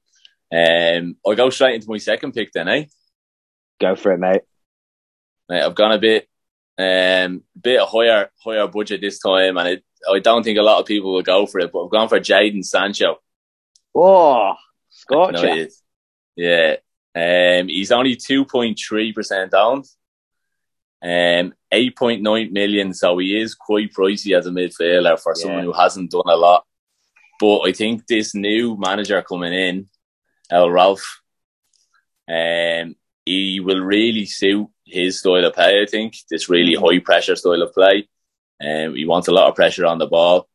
Um, 0.53 1.15
I'll 1.25 1.35
go 1.35 1.49
straight 1.49 1.75
into 1.75 1.89
my 1.89 1.97
second 1.97 2.33
pick 2.33 2.51
then, 2.51 2.67
eh? 2.67 2.85
Go 3.81 3.95
for 3.95 4.11
it, 4.11 4.19
mate. 4.19 4.41
Mate, 5.49 5.63
I've 5.63 5.75
gone 5.75 5.93
a 5.93 5.99
bit, 5.99 6.27
um, 6.77 7.43
bit 7.59 7.81
higher, 7.81 8.29
higher 8.43 8.67
budget 8.67 9.01
this 9.01 9.19
time, 9.19 9.57
and 9.57 9.67
it, 9.67 9.83
I 10.11 10.19
don't 10.19 10.43
think 10.43 10.57
a 10.57 10.63
lot 10.63 10.79
of 10.79 10.85
people 10.85 11.13
will 11.13 11.21
go 11.21 11.45
for 11.45 11.59
it, 11.59 11.71
but 11.71 11.85
I've 11.85 11.91
gone 11.91 12.09
for 12.09 12.19
Jadon 12.19 12.65
Sancho. 12.65 13.19
Oh, 13.95 14.53
Scorcher. 14.89 15.67
Yeah. 16.35 16.77
Um, 17.15 17.67
he's 17.67 17.91
only 17.91 18.15
2.3% 18.15 19.53
owned. 19.53 19.85
Um, 21.03 21.53
8.9 21.71 22.51
million, 22.51 22.93
so 22.93 23.17
he 23.17 23.39
is 23.39 23.55
quite 23.55 23.93
pricey 23.93 24.37
as 24.37 24.47
a 24.47 24.51
midfielder 24.51 25.19
for 25.19 25.33
yeah. 25.35 25.41
someone 25.41 25.63
who 25.63 25.73
hasn't 25.73 26.11
done 26.11 26.21
a 26.25 26.35
lot. 26.35 26.65
But 27.39 27.61
I 27.61 27.71
think 27.73 28.07
this 28.07 28.33
new 28.33 28.77
manager 28.77 29.21
coming 29.21 29.53
in, 29.53 29.89
El 30.49 30.69
Ralph, 30.69 31.21
um, 32.29 32.95
he 33.25 33.59
will 33.59 33.79
really 33.79 34.25
suit 34.25 34.67
his 34.85 35.19
style 35.19 35.45
of 35.45 35.53
play. 35.53 35.81
I 35.81 35.85
think 35.85 36.15
this 36.29 36.49
really 36.49 36.75
mm-hmm. 36.75 36.85
high 36.85 36.99
pressure 36.99 37.35
style 37.35 37.61
of 37.61 37.73
play. 37.73 38.07
Um, 38.63 38.95
he 38.95 39.05
wants 39.05 39.27
a 39.27 39.31
lot 39.31 39.49
of 39.49 39.55
pressure 39.55 39.85
on 39.85 39.97
the 39.97 40.07
ball. 40.07 40.47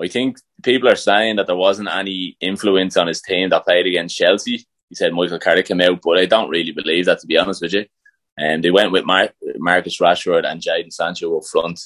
I 0.00 0.08
think 0.08 0.38
people 0.62 0.88
are 0.88 0.96
saying 0.96 1.36
that 1.36 1.46
there 1.46 1.56
wasn't 1.56 1.88
any 1.88 2.36
influence 2.40 2.96
on 2.96 3.06
his 3.06 3.22
team 3.22 3.48
that 3.50 3.64
played 3.64 3.86
against 3.86 4.16
Chelsea. 4.16 4.66
He 4.88 4.94
said 4.94 5.12
Michael 5.14 5.38
Carrick 5.38 5.66
came 5.66 5.80
out, 5.80 6.00
but 6.02 6.18
I 6.18 6.26
don't 6.26 6.50
really 6.50 6.72
believe 6.72 7.06
that 7.06 7.20
to 7.20 7.26
be 7.26 7.38
honest 7.38 7.62
with 7.62 7.72
you. 7.72 7.86
And 8.38 8.56
um, 8.56 8.62
they 8.62 8.70
went 8.70 8.92
with 8.92 9.06
Mar- 9.06 9.32
Marcus 9.56 9.98
Rashford 9.98 10.44
and 10.44 10.60
Jadon 10.60 10.92
Sancho 10.92 11.38
up 11.38 11.44
front. 11.46 11.80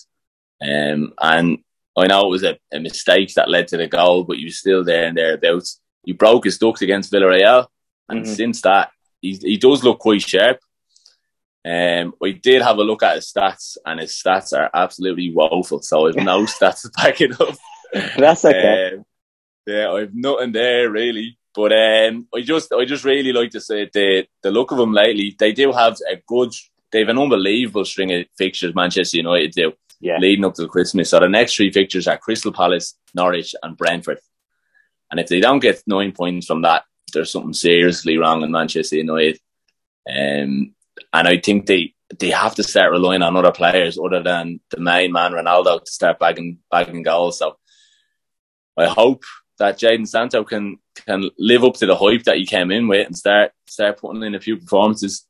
Um, 0.60 1.14
and 1.20 1.58
I 1.96 2.06
know 2.06 2.26
it 2.26 2.30
was 2.30 2.42
a, 2.42 2.58
a, 2.72 2.80
mistake 2.80 3.32
that 3.34 3.48
led 3.48 3.68
to 3.68 3.76
the 3.76 3.86
goal, 3.86 4.24
but 4.24 4.36
he 4.36 4.44
was 4.44 4.58
still 4.58 4.84
there 4.84 5.06
and 5.06 5.16
thereabouts. 5.16 5.80
He 6.04 6.12
broke 6.12 6.44
his 6.44 6.58
ducks 6.58 6.82
against 6.82 7.12
Villarreal, 7.12 7.66
and 8.08 8.24
mm-hmm. 8.24 8.34
since 8.34 8.60
that, 8.62 8.90
he, 9.20 9.34
he 9.34 9.56
does 9.56 9.84
look 9.84 9.98
quite 9.98 10.22
sharp. 10.22 10.60
Um, 11.64 12.14
we 12.20 12.32
did 12.32 12.62
have 12.62 12.78
a 12.78 12.82
look 12.82 13.02
at 13.02 13.16
his 13.16 13.32
stats, 13.32 13.76
and 13.84 14.00
his 14.00 14.12
stats 14.12 14.56
are 14.56 14.70
absolutely 14.72 15.32
woeful. 15.32 15.82
So 15.82 16.08
I've 16.08 16.16
no 16.16 16.42
stats 16.46 16.82
to 16.82 16.90
back 16.90 17.20
it 17.20 17.40
up. 17.40 17.56
That's 18.16 18.44
okay. 18.44 18.94
Um, 18.94 19.04
yeah, 19.66 19.90
I've 19.90 20.14
nothing 20.14 20.52
there 20.52 20.90
really. 20.90 21.38
But 21.54 21.72
um, 21.72 22.28
I 22.34 22.42
just, 22.42 22.72
I 22.72 22.84
just 22.84 23.04
really 23.04 23.32
like 23.32 23.50
to 23.50 23.60
say 23.60 23.90
the 23.92 24.26
the 24.42 24.50
look 24.50 24.70
of 24.70 24.78
them 24.78 24.92
lately. 24.92 25.36
They 25.38 25.52
do 25.52 25.72
have 25.72 25.98
a 26.10 26.16
good, 26.26 26.52
they 26.92 27.00
have 27.00 27.08
an 27.08 27.18
unbelievable 27.18 27.84
string 27.84 28.12
of 28.12 28.26
fixtures. 28.38 28.74
Manchester 28.74 29.18
United 29.18 29.52
do, 29.52 29.72
yeah. 30.00 30.18
leading 30.18 30.44
up 30.44 30.54
to 30.54 30.68
Christmas. 30.68 31.10
So 31.10 31.20
the 31.20 31.28
next 31.28 31.56
three 31.56 31.72
fixtures 31.72 32.06
are 32.06 32.18
Crystal 32.18 32.52
Palace, 32.52 32.94
Norwich, 33.14 33.54
and 33.62 33.76
Brentford. 33.76 34.18
And 35.10 35.18
if 35.18 35.26
they 35.26 35.40
don't 35.40 35.58
get 35.58 35.82
nine 35.86 36.12
points 36.12 36.46
from 36.46 36.62
that, 36.62 36.84
there's 37.10 37.32
something 37.32 37.52
seriously 37.52 38.18
wrong 38.18 38.42
in 38.42 38.50
Manchester 38.50 38.96
United. 38.96 39.40
Um, 40.08 40.74
and 41.12 41.28
I 41.28 41.38
think 41.38 41.66
they 41.66 41.94
they 42.18 42.30
have 42.30 42.56
to 42.56 42.62
start 42.62 42.90
relying 42.90 43.22
on 43.22 43.36
other 43.36 43.52
players 43.52 43.98
other 43.98 44.22
than 44.22 44.60
the 44.70 44.80
main 44.80 45.12
man 45.12 45.32
Ronaldo 45.32 45.84
to 45.84 45.90
start 45.90 46.18
bagging 46.18 46.58
bagging 46.70 47.02
goals. 47.02 47.38
So 47.38 47.56
I 48.76 48.86
hope 48.86 49.24
that 49.58 49.78
Jadon 49.78 50.08
Sancho 50.08 50.44
can 50.44 50.78
can 51.06 51.30
live 51.38 51.64
up 51.64 51.74
to 51.74 51.86
the 51.86 51.96
hype 51.96 52.24
that 52.24 52.36
he 52.36 52.46
came 52.46 52.70
in 52.70 52.88
with 52.88 53.06
and 53.06 53.16
start 53.16 53.52
start 53.66 53.98
putting 53.98 54.22
in 54.22 54.34
a 54.34 54.40
few 54.40 54.56
performances 54.56 55.26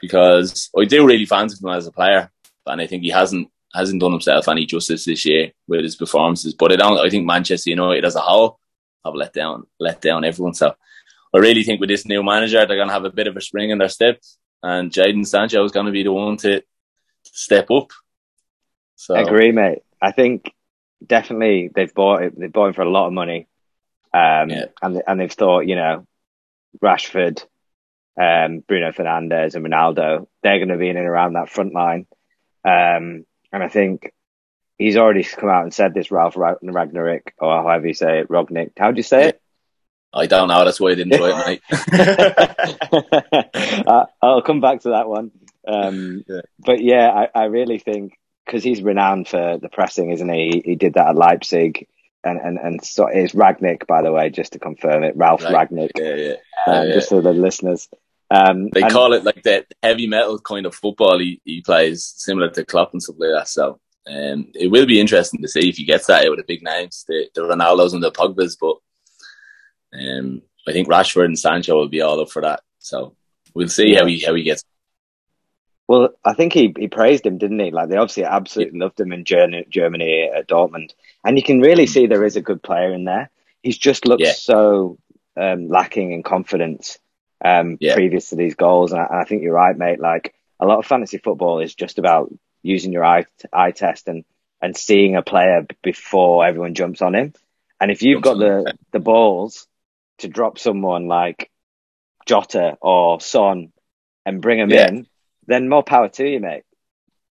because 0.00 0.70
I 0.76 0.84
do 0.84 1.06
really 1.06 1.26
fancy 1.26 1.56
him 1.62 1.70
as 1.72 1.86
a 1.86 1.92
player, 1.92 2.30
and 2.66 2.80
I 2.80 2.86
think 2.86 3.02
he 3.02 3.10
hasn't 3.10 3.48
hasn't 3.72 4.00
done 4.00 4.12
himself 4.12 4.48
any 4.48 4.66
justice 4.66 5.04
this 5.04 5.24
year 5.24 5.52
with 5.66 5.82
his 5.82 5.96
performances. 5.96 6.54
But 6.54 6.72
I 6.72 6.76
don't. 6.76 6.98
I 6.98 7.10
think 7.10 7.26
Manchester 7.26 7.70
United 7.70 8.04
as 8.04 8.16
a 8.16 8.20
whole 8.20 8.58
have 9.04 9.14
let 9.14 9.32
down 9.32 9.66
let 9.78 10.00
down 10.00 10.24
everyone. 10.24 10.54
So 10.54 10.74
I 11.34 11.38
really 11.38 11.64
think 11.64 11.80
with 11.80 11.88
this 11.88 12.06
new 12.06 12.22
manager, 12.22 12.64
they're 12.64 12.76
going 12.76 12.88
to 12.88 12.94
have 12.94 13.04
a 13.04 13.10
bit 13.10 13.26
of 13.26 13.36
a 13.36 13.40
spring 13.40 13.70
in 13.70 13.78
their 13.78 13.88
step, 13.88 14.20
and 14.62 14.90
Jadon 14.90 15.26
Sancho 15.26 15.64
is 15.64 15.72
going 15.72 15.86
to 15.86 15.92
be 15.92 16.04
the 16.04 16.12
one 16.12 16.36
to 16.38 16.62
step 17.24 17.70
up. 17.70 17.90
So 18.96 19.16
I 19.16 19.22
agree, 19.22 19.50
mate. 19.50 19.82
I 20.00 20.12
think 20.12 20.54
definitely 21.04 21.70
they've 21.74 21.92
bought 21.92 22.22
it. 22.22 22.38
They've 22.38 22.52
bought 22.52 22.68
him 22.68 22.74
for 22.74 22.82
a 22.82 22.90
lot 22.90 23.08
of 23.08 23.12
money. 23.12 23.48
Um, 24.12 24.50
yeah. 24.50 24.66
and 24.80 25.02
and 25.06 25.20
they've 25.20 25.32
thought, 25.32 25.66
you 25.66 25.74
know, 25.74 26.06
Rashford, 26.80 27.44
um, 28.20 28.60
Bruno 28.60 28.92
Fernandes, 28.92 29.56
and 29.56 29.66
Ronaldo, 29.66 30.28
they're 30.42 30.58
going 30.58 30.68
to 30.68 30.76
be 30.76 30.88
in 30.88 30.96
and 30.96 31.06
around 31.06 31.32
that 31.32 31.50
front 31.50 31.74
line. 31.74 32.06
Um, 32.64 33.26
and 33.52 33.62
I 33.62 33.68
think 33.68 34.12
he's 34.78 34.96
already 34.96 35.24
come 35.24 35.48
out 35.48 35.64
and 35.64 35.74
said 35.74 35.94
this, 35.94 36.12
Ralph 36.12 36.34
Ragnarik, 36.34 37.32
or 37.38 37.62
however 37.62 37.88
you 37.88 37.94
say 37.94 38.20
it, 38.20 38.28
Rognick. 38.28 38.72
How 38.78 38.92
do 38.92 38.96
you 38.98 39.02
say 39.02 39.28
it? 39.30 39.42
I 40.14 40.26
don't 40.26 40.48
know. 40.48 40.64
That's 40.64 40.80
why 40.80 40.90
I 40.90 40.94
didn't 40.94 41.16
try 41.16 41.30
it, 41.30 41.46
mate. 41.46 41.62
uh, 43.86 44.06
I'll 44.22 44.42
come 44.42 44.60
back 44.60 44.82
to 44.82 44.90
that 44.90 45.08
one. 45.08 45.32
Um, 45.66 46.24
yeah. 46.28 46.40
But 46.58 46.82
yeah, 46.82 47.10
I, 47.10 47.28
I 47.34 47.44
really 47.44 47.78
think 47.78 48.16
because 48.46 48.62
he's 48.62 48.82
renowned 48.82 49.28
for 49.28 49.58
the 49.60 49.68
pressing, 49.68 50.10
isn't 50.10 50.28
he? 50.28 50.62
He 50.64 50.76
did 50.76 50.94
that 50.94 51.08
at 51.08 51.16
Leipzig 51.16 51.88
and 52.24 52.40
and 52.40 52.58
and 52.58 52.84
so 52.84 53.06
it's 53.06 53.34
Rangnick, 53.34 53.86
by 53.86 54.02
the 54.02 54.12
way, 54.12 54.30
just 54.30 54.52
to 54.54 54.58
confirm 54.58 55.04
it, 55.04 55.16
Ralf 55.16 55.44
right. 55.44 55.70
Rangnick. 55.70 55.90
Yeah, 55.96 56.14
yeah. 56.14 56.34
Um, 56.66 56.88
yeah. 56.88 56.94
Just 56.94 57.10
for 57.10 57.20
the 57.20 57.32
listeners. 57.32 57.88
Um, 58.30 58.70
they 58.70 58.82
and, 58.82 58.90
call 58.90 59.12
it 59.12 59.24
like 59.24 59.42
the 59.42 59.66
heavy 59.82 60.06
metal 60.06 60.38
kind 60.40 60.66
of 60.66 60.74
football 60.74 61.18
he, 61.18 61.40
he 61.44 61.60
plays, 61.60 62.14
similar 62.16 62.50
to 62.50 62.64
Klopp 62.64 62.92
and 62.92 63.02
stuff 63.02 63.16
like 63.18 63.30
that. 63.30 63.48
So 63.48 63.78
um, 64.08 64.50
it 64.54 64.70
will 64.70 64.86
be 64.86 64.98
interesting 64.98 65.42
to 65.42 65.48
see 65.48 65.68
if 65.68 65.76
he 65.76 65.84
gets 65.84 66.06
that 66.06 66.24
out 66.24 66.30
with 66.30 66.38
the 66.38 66.44
big 66.44 66.62
names, 66.62 67.04
the, 67.06 67.28
the 67.34 67.42
Ronaldos 67.42 67.92
and 67.92 68.02
the 68.02 68.10
Pogbas. 68.10 68.56
But 68.58 68.76
um, 69.94 70.42
I 70.66 70.72
think 70.72 70.88
Rashford 70.88 71.26
and 71.26 71.38
Sancho 71.38 71.76
will 71.76 71.88
be 71.88 72.00
all 72.00 72.20
up 72.20 72.30
for 72.30 72.42
that. 72.42 72.60
So 72.78 73.14
we'll 73.54 73.68
see 73.68 73.92
yeah. 73.92 74.00
how 74.00 74.06
he 74.06 74.20
how 74.20 74.34
he 74.34 74.42
gets 74.42 74.64
well, 75.86 76.10
I 76.24 76.32
think 76.32 76.52
he, 76.52 76.74
he 76.78 76.88
praised 76.88 77.26
him, 77.26 77.36
didn't 77.38 77.58
he? 77.58 77.70
Like 77.70 77.88
they 77.88 77.96
obviously 77.96 78.24
absolutely 78.24 78.78
loved 78.78 78.98
him 78.98 79.12
in 79.12 79.24
Germany 79.24 80.30
at 80.34 80.48
Dortmund, 80.48 80.92
and 81.22 81.36
you 81.36 81.42
can 81.42 81.60
really 81.60 81.86
see 81.86 82.06
there 82.06 82.24
is 82.24 82.36
a 82.36 82.42
good 82.42 82.62
player 82.62 82.92
in 82.92 83.04
there. 83.04 83.30
He's 83.62 83.78
just 83.78 84.06
looked 84.06 84.22
yeah. 84.22 84.32
so 84.32 84.98
um, 85.36 85.68
lacking 85.68 86.12
in 86.12 86.22
confidence 86.22 86.98
um, 87.44 87.76
yeah. 87.80 87.94
previous 87.94 88.30
to 88.30 88.36
these 88.36 88.54
goals, 88.54 88.92
and 88.92 89.00
I, 89.00 89.06
and 89.10 89.20
I, 89.20 89.24
think 89.24 89.42
you're 89.42 89.52
right, 89.52 89.76
mate. 89.76 90.00
Like 90.00 90.34
a 90.58 90.66
lot 90.66 90.78
of 90.78 90.86
fantasy 90.86 91.18
football 91.18 91.60
is 91.60 91.74
just 91.74 91.98
about 91.98 92.32
using 92.62 92.92
your 92.92 93.04
eye 93.04 93.26
eye 93.52 93.72
test 93.72 94.08
and 94.08 94.24
and 94.62 94.74
seeing 94.74 95.16
a 95.16 95.22
player 95.22 95.66
before 95.82 96.46
everyone 96.46 96.74
jumps 96.74 97.02
on 97.02 97.14
him. 97.14 97.34
And 97.78 97.90
if 97.90 98.02
you've 98.02 98.22
got 98.22 98.38
the 98.38 98.72
the 98.92 99.00
balls 99.00 99.66
to 100.18 100.28
drop 100.28 100.58
someone 100.58 101.08
like 101.08 101.50
Jota 102.26 102.76
or 102.80 103.20
Son 103.20 103.72
and 104.24 104.40
bring 104.40 104.58
him 104.58 104.70
yeah. 104.70 104.88
in 104.88 105.06
then 105.46 105.68
more 105.68 105.82
power 105.82 106.08
to 106.08 106.28
you, 106.28 106.40
mate. 106.40 106.64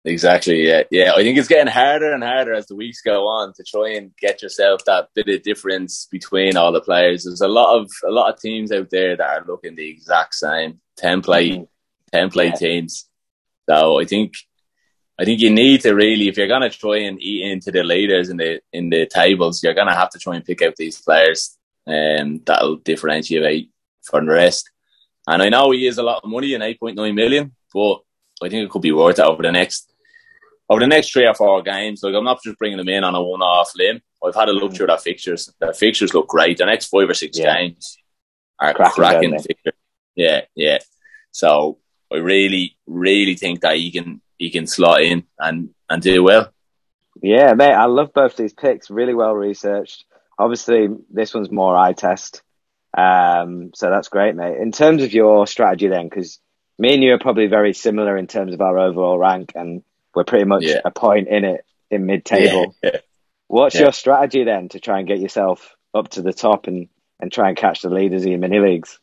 Exactly. 0.05 0.66
Yeah. 0.66 0.83
Yeah. 0.90 1.12
I 1.12 1.23
think 1.23 1.38
it's 1.38 1.49
getting 1.49 1.73
harder 1.73 2.12
and 2.12 2.25
harder 2.25 2.55
as 2.55 2.66
the 2.66 2.75
weeks 2.75 3.03
go 3.03 3.29
on 3.29 3.53
to 3.55 3.62
try 3.62 3.90
and 3.90 4.11
get 4.16 4.42
yourself 4.42 4.85
that 4.87 5.09
bit 5.14 5.29
of 5.29 5.42
difference 5.42 6.09
between 6.11 6.57
all 6.57 6.73
the 6.73 6.81
players. 6.81 7.25
There's 7.25 7.40
a 7.40 7.49
lot 7.49 7.79
of 7.79 7.90
a 8.05 8.11
lot 8.11 8.33
of 8.33 8.40
teams 8.40 8.73
out 8.73 8.90
there 8.90 9.16
that 9.16 9.29
are 9.29 9.45
looking 9.47 9.77
the 9.77 9.88
exact 9.88 10.35
same 10.35 10.81
template 11.01 11.53
mm-hmm. 11.53 12.16
template 12.16 12.51
yeah. 12.51 12.57
teams. 12.57 13.09
So 13.71 14.01
I 14.01 14.05
think 14.05 14.35
I 15.21 15.25
think 15.25 15.40
you 15.40 15.51
need 15.51 15.83
to 15.83 15.95
really, 15.95 16.27
if 16.27 16.37
you're 16.37 16.49
gonna 16.49 16.71
try 16.71 16.99
and 16.99 17.23
eat 17.23 17.53
into 17.53 17.71
the 17.71 17.85
leaders 17.85 18.29
in 18.29 18.38
the 18.38 18.61
in 18.73 18.90
the 18.90 19.07
tables, 19.07 19.62
you're 19.62 19.75
gonna 19.75 19.95
have 19.95 20.11
to 20.11 20.18
try 20.18 20.35
and 20.35 20.45
pick 20.45 20.62
out 20.62 20.75
these 20.75 21.01
players, 21.01 21.57
and 21.87 22.37
um, 22.37 22.42
that'll 22.45 22.77
differentiate 22.77 23.71
from 24.03 24.27
the 24.27 24.33
rest. 24.33 24.71
And 25.27 25.42
I 25.42 25.49
know 25.49 25.71
he 25.71 25.87
is 25.87 25.99
a 25.99 26.03
lot 26.03 26.23
of 26.23 26.31
money 26.31 26.55
in 26.55 26.62
eight 26.62 26.81
point 26.81 26.97
nine 26.97 27.14
million, 27.14 27.55
but 27.73 28.01
I 28.42 28.49
think 28.49 28.64
it 28.64 28.71
could 28.71 28.83
be 28.83 28.92
worth 28.92 29.18
it 29.18 29.25
over 29.25 29.42
the 29.42 29.53
next 29.53 29.92
over 30.68 30.81
the 30.81 30.87
next 30.87 31.12
three 31.12 31.27
or 31.27 31.35
four 31.35 31.62
games. 31.62 32.03
Like 32.03 32.14
I'm 32.14 32.25
not 32.25 32.42
just 32.42 32.59
bringing 32.59 32.79
them 32.79 32.88
in 32.88 33.05
on 33.05 33.14
a 33.14 33.23
one-off 33.23 33.73
limb. 33.77 34.01
I've 34.25 34.35
had 34.35 34.49
a 34.49 34.53
look 34.53 34.75
through 34.75 34.87
their 34.87 34.99
fixtures. 34.99 35.53
Their 35.61 35.73
fixtures 35.73 36.14
look 36.14 36.29
great. 36.29 36.59
The 36.59 36.66
next 36.66 36.87
five 36.87 37.09
or 37.09 37.14
six 37.14 37.38
yeah. 37.38 37.55
games 37.55 37.99
are 38.59 38.73
cracking, 38.75 39.38
fixtures. 39.38 39.75
Yeah, 40.14 40.42
yeah. 40.55 40.79
So 41.33 41.79
I 42.12 42.16
really, 42.16 42.77
really 42.87 43.35
think 43.35 43.61
that 43.62 43.77
he 43.77 43.90
can 43.90 44.21
he 44.38 44.51
can 44.51 44.66
slot 44.66 45.03
in 45.03 45.25
and 45.38 45.71
and 45.88 46.03
do 46.03 46.23
well. 46.23 46.53
Yeah, 47.23 47.55
mate. 47.55 47.73
I 47.73 47.87
love 47.87 48.12
both 48.12 48.37
these 48.37 48.53
picks. 48.53 48.90
Really 48.90 49.14
well 49.14 49.35
researched. 49.35 50.05
Obviously, 50.38 50.88
this 51.11 51.35
one's 51.35 51.51
more 51.51 51.77
eye 51.77 51.92
test. 51.92 52.42
Um, 52.97 53.71
so 53.75 53.90
that's 53.90 54.09
great, 54.09 54.35
mate. 54.35 54.59
In 54.59 54.73
terms 54.73 55.03
of 55.03 55.12
your 55.12 55.47
strategy, 55.47 55.88
then, 55.88 56.09
because 56.09 56.38
me 56.79 56.95
and 56.95 57.03
you 57.03 57.14
are 57.14 57.18
probably 57.18 57.47
very 57.47 57.73
similar 57.73 58.16
in 58.16 58.27
terms 58.27 58.53
of 58.55 58.61
our 58.61 58.79
overall 58.79 59.18
rank, 59.18 59.53
and 59.55 59.83
we're 60.14 60.25
pretty 60.25 60.45
much 60.45 60.64
yeah. 60.64 60.81
a 60.85 60.90
point 60.90 61.29
in 61.29 61.45
it 61.45 61.64
in 61.90 62.07
mid 62.07 62.25
table. 62.25 62.75
Yeah, 62.83 62.90
yeah. 62.95 63.01
What's 63.49 63.75
your 63.75 63.92
strategy 63.92 64.45
then 64.45 64.71
to 64.71 64.81
try 64.81 64.99
and 64.99 65.07
get 65.07 65.21
yourself 65.21 65.77
up 65.95 66.09
to 66.11 66.23
the 66.23 66.33
top 66.33 66.66
and, 66.66 66.88
and 67.21 67.31
try 67.31 67.49
and 67.49 67.57
catch 67.57 67.83
the 67.83 67.90
leaders 67.90 68.25
in 68.25 68.31
your 68.31 68.40
mini 68.40 68.59
leagues? 68.59 68.99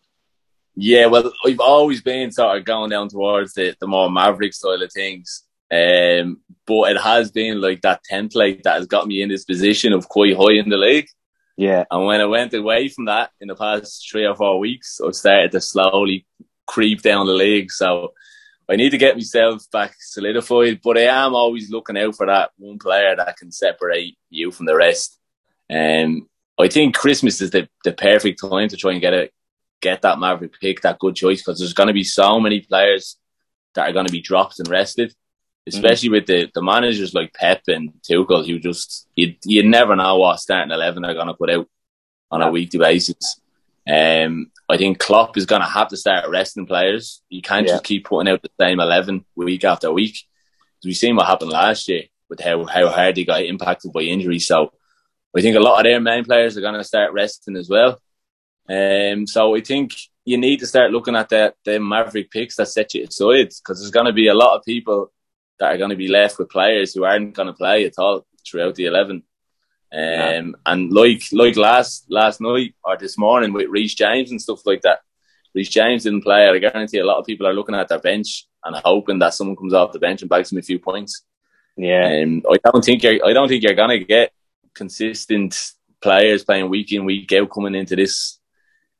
Yeah, 0.75 1.07
well, 1.07 1.31
we've 1.45 1.59
always 1.59 2.01
been 2.01 2.31
sort 2.31 2.57
of 2.57 2.65
going 2.65 2.89
down 2.89 3.09
towards 3.09 3.53
the, 3.53 3.75
the 3.79 3.87
more 3.87 4.09
maverick 4.09 4.53
style 4.53 4.81
of 4.81 4.91
things. 4.91 5.43
Um, 5.71 6.39
but 6.65 6.91
it 6.91 6.97
has 6.99 7.31
been 7.31 7.61
like 7.61 7.81
that 7.81 8.01
template 8.09 8.63
that 8.63 8.77
has 8.77 8.87
got 8.87 9.07
me 9.07 9.21
in 9.21 9.29
this 9.29 9.45
position 9.45 9.93
of 9.93 10.09
quite 10.09 10.35
high 10.35 10.53
in 10.53 10.69
the 10.69 10.77
league. 10.77 11.09
Yeah. 11.59 11.83
And 11.91 12.05
when 12.05 12.21
I 12.21 12.25
went 12.25 12.53
away 12.53 12.87
from 12.87 13.05
that 13.05 13.31
in 13.41 13.49
the 13.49 13.55
past 13.55 14.07
three 14.09 14.25
or 14.25 14.33
four 14.33 14.59
weeks, 14.59 15.01
I 15.05 15.11
started 15.11 15.51
to 15.51 15.59
slowly 15.59 16.25
creep 16.65 17.01
down 17.01 17.25
the 17.25 17.33
league. 17.33 17.69
So 17.69 18.13
I 18.69 18.77
need 18.77 18.91
to 18.91 18.97
get 18.97 19.17
myself 19.17 19.69
back 19.69 19.93
solidified, 19.99 20.79
but 20.81 20.97
I 20.97 21.25
am 21.25 21.35
always 21.35 21.69
looking 21.69 21.97
out 21.97 22.15
for 22.15 22.27
that 22.27 22.51
one 22.57 22.79
player 22.79 23.13
that 23.13 23.35
can 23.35 23.51
separate 23.51 24.17
you 24.29 24.51
from 24.51 24.67
the 24.67 24.75
rest. 24.75 25.19
And 25.69 26.21
um, 26.21 26.29
I 26.57 26.69
think 26.69 26.95
Christmas 26.95 27.41
is 27.41 27.51
the, 27.51 27.67
the 27.83 27.91
perfect 27.91 28.39
time 28.39 28.69
to 28.69 28.77
try 28.77 28.93
and 28.93 29.01
get 29.01 29.13
it, 29.13 29.33
get 29.81 30.01
that 30.03 30.17
Maverick 30.17 30.53
pick, 30.61 30.79
that 30.83 30.99
good 30.99 31.17
choice, 31.17 31.41
because 31.41 31.59
there's 31.59 31.73
going 31.73 31.87
to 31.87 31.93
be 31.93 32.05
so 32.05 32.39
many 32.39 32.61
players 32.61 33.17
that 33.75 33.89
are 33.89 33.93
going 33.93 34.05
to 34.05 34.13
be 34.13 34.21
dropped 34.21 34.59
and 34.59 34.69
rested, 34.69 35.13
especially 35.67 36.09
mm. 36.09 36.13
with 36.13 36.25
the, 36.27 36.51
the 36.53 36.61
managers 36.61 37.13
like 37.13 37.33
Pep 37.33 37.61
and 37.67 37.93
Tuchel, 38.09 38.45
who 38.45 38.59
just, 38.59 39.07
you, 39.15 39.35
you 39.45 39.67
never 39.67 39.95
know 39.95 40.17
what 40.17 40.39
starting 40.39 40.71
11 40.71 41.01
they're 41.01 41.13
going 41.13 41.27
to 41.27 41.33
put 41.33 41.49
out 41.49 41.67
on 42.31 42.41
a 42.41 42.51
weekly 42.51 42.79
basis. 42.79 43.41
Um, 43.87 44.51
I 44.67 44.77
think 44.77 44.99
Klopp 44.99 45.35
is 45.37 45.45
going 45.45 45.61
to 45.61 45.67
have 45.67 45.87
to 45.89 45.97
start 45.97 46.29
resting 46.29 46.65
players. 46.65 47.21
You 47.29 47.41
can't 47.41 47.65
yeah. 47.65 47.73
just 47.73 47.83
keep 47.83 48.05
putting 48.05 48.31
out 48.31 48.41
the 48.41 48.51
same 48.59 48.79
11 48.79 49.25
week 49.35 49.63
after 49.63 49.91
week. 49.91 50.17
We've 50.83 50.95
seen 50.95 51.15
what 51.15 51.27
happened 51.27 51.51
last 51.51 51.87
year 51.87 52.03
with 52.29 52.39
how, 52.39 52.65
how 52.65 52.89
hard 52.89 53.15
they 53.15 53.25
got 53.25 53.43
impacted 53.43 53.91
by 53.91 54.01
injury. 54.01 54.39
So 54.39 54.71
I 55.35 55.41
think 55.41 55.55
a 55.55 55.59
lot 55.59 55.79
of 55.79 55.83
their 55.83 55.99
main 55.99 56.23
players 56.23 56.57
are 56.57 56.61
going 56.61 56.75
to 56.75 56.83
start 56.83 57.13
resting 57.13 57.55
as 57.55 57.69
well. 57.69 57.99
Um, 58.69 59.25
so 59.25 59.55
I 59.55 59.61
think 59.61 59.93
you 60.23 60.37
need 60.37 60.59
to 60.59 60.67
start 60.67 60.91
looking 60.91 61.15
at 61.15 61.29
the, 61.29 61.53
the 61.65 61.79
Maverick 61.79 62.29
picks 62.29 62.55
that 62.57 62.67
set 62.67 62.93
you 62.93 63.05
aside 63.05 63.49
because 63.49 63.79
there's 63.79 63.91
going 63.91 64.05
to 64.05 64.13
be 64.13 64.27
a 64.27 64.35
lot 64.35 64.55
of 64.55 64.63
people 64.63 65.11
that 65.59 65.73
are 65.73 65.77
going 65.77 65.89
to 65.89 65.95
be 65.95 66.07
left 66.07 66.39
with 66.39 66.49
players 66.49 66.93
who 66.93 67.03
aren't 67.03 67.35
going 67.35 67.47
to 67.47 67.53
play 67.53 67.85
at 67.85 67.97
all 67.97 68.25
throughout 68.47 68.75
the 68.75 68.85
11. 68.85 69.23
Um, 69.91 69.99
yeah. 69.99 70.41
and 70.67 70.93
like 70.93 71.23
like 71.31 71.55
last 71.57 72.05
last 72.11 72.39
night 72.41 72.75
or 72.83 72.95
this 72.95 73.17
morning 73.17 73.53
with 73.53 73.69
Reece 73.69 73.95
James 73.95 74.29
and 74.29 74.41
stuff 74.41 74.63
like 74.65 74.81
that, 74.81 74.99
Reece 75.55 75.69
James 75.69 76.03
didn't 76.03 76.21
play. 76.21 76.47
I 76.47 76.57
guarantee 76.59 76.99
a 76.99 77.05
lot 77.05 77.17
of 77.17 77.25
people 77.25 77.47
are 77.47 77.53
looking 77.53 77.73
at 77.73 77.87
their 77.87 77.99
bench 77.99 78.47
and 78.63 78.75
hoping 78.75 79.19
that 79.19 79.33
someone 79.33 79.55
comes 79.55 79.73
off 79.73 79.91
the 79.91 79.99
bench 79.99 80.21
and 80.21 80.29
bags 80.29 80.49
them 80.49 80.59
a 80.59 80.61
few 80.61 80.79
points. 80.79 81.23
Yeah, 81.75 82.21
um, 82.23 82.43
I 82.49 82.57
don't 82.63 82.83
think 82.83 83.01
you're. 83.03 83.25
I 83.25 83.33
don't 83.33 83.47
think 83.47 83.63
you're 83.63 83.73
gonna 83.73 83.99
get 83.99 84.31
consistent 84.75 85.71
players 86.01 86.43
playing 86.43 86.69
week 86.69 86.91
in 86.91 87.05
week 87.05 87.31
out 87.33 87.49
coming 87.49 87.75
into 87.75 87.95
this 87.95 88.39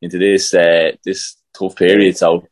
into 0.02 0.18
this 0.18 0.54
uh, 0.54 0.94
this 1.04 1.36
tough 1.54 1.76
period. 1.76 2.18
So 2.18 2.48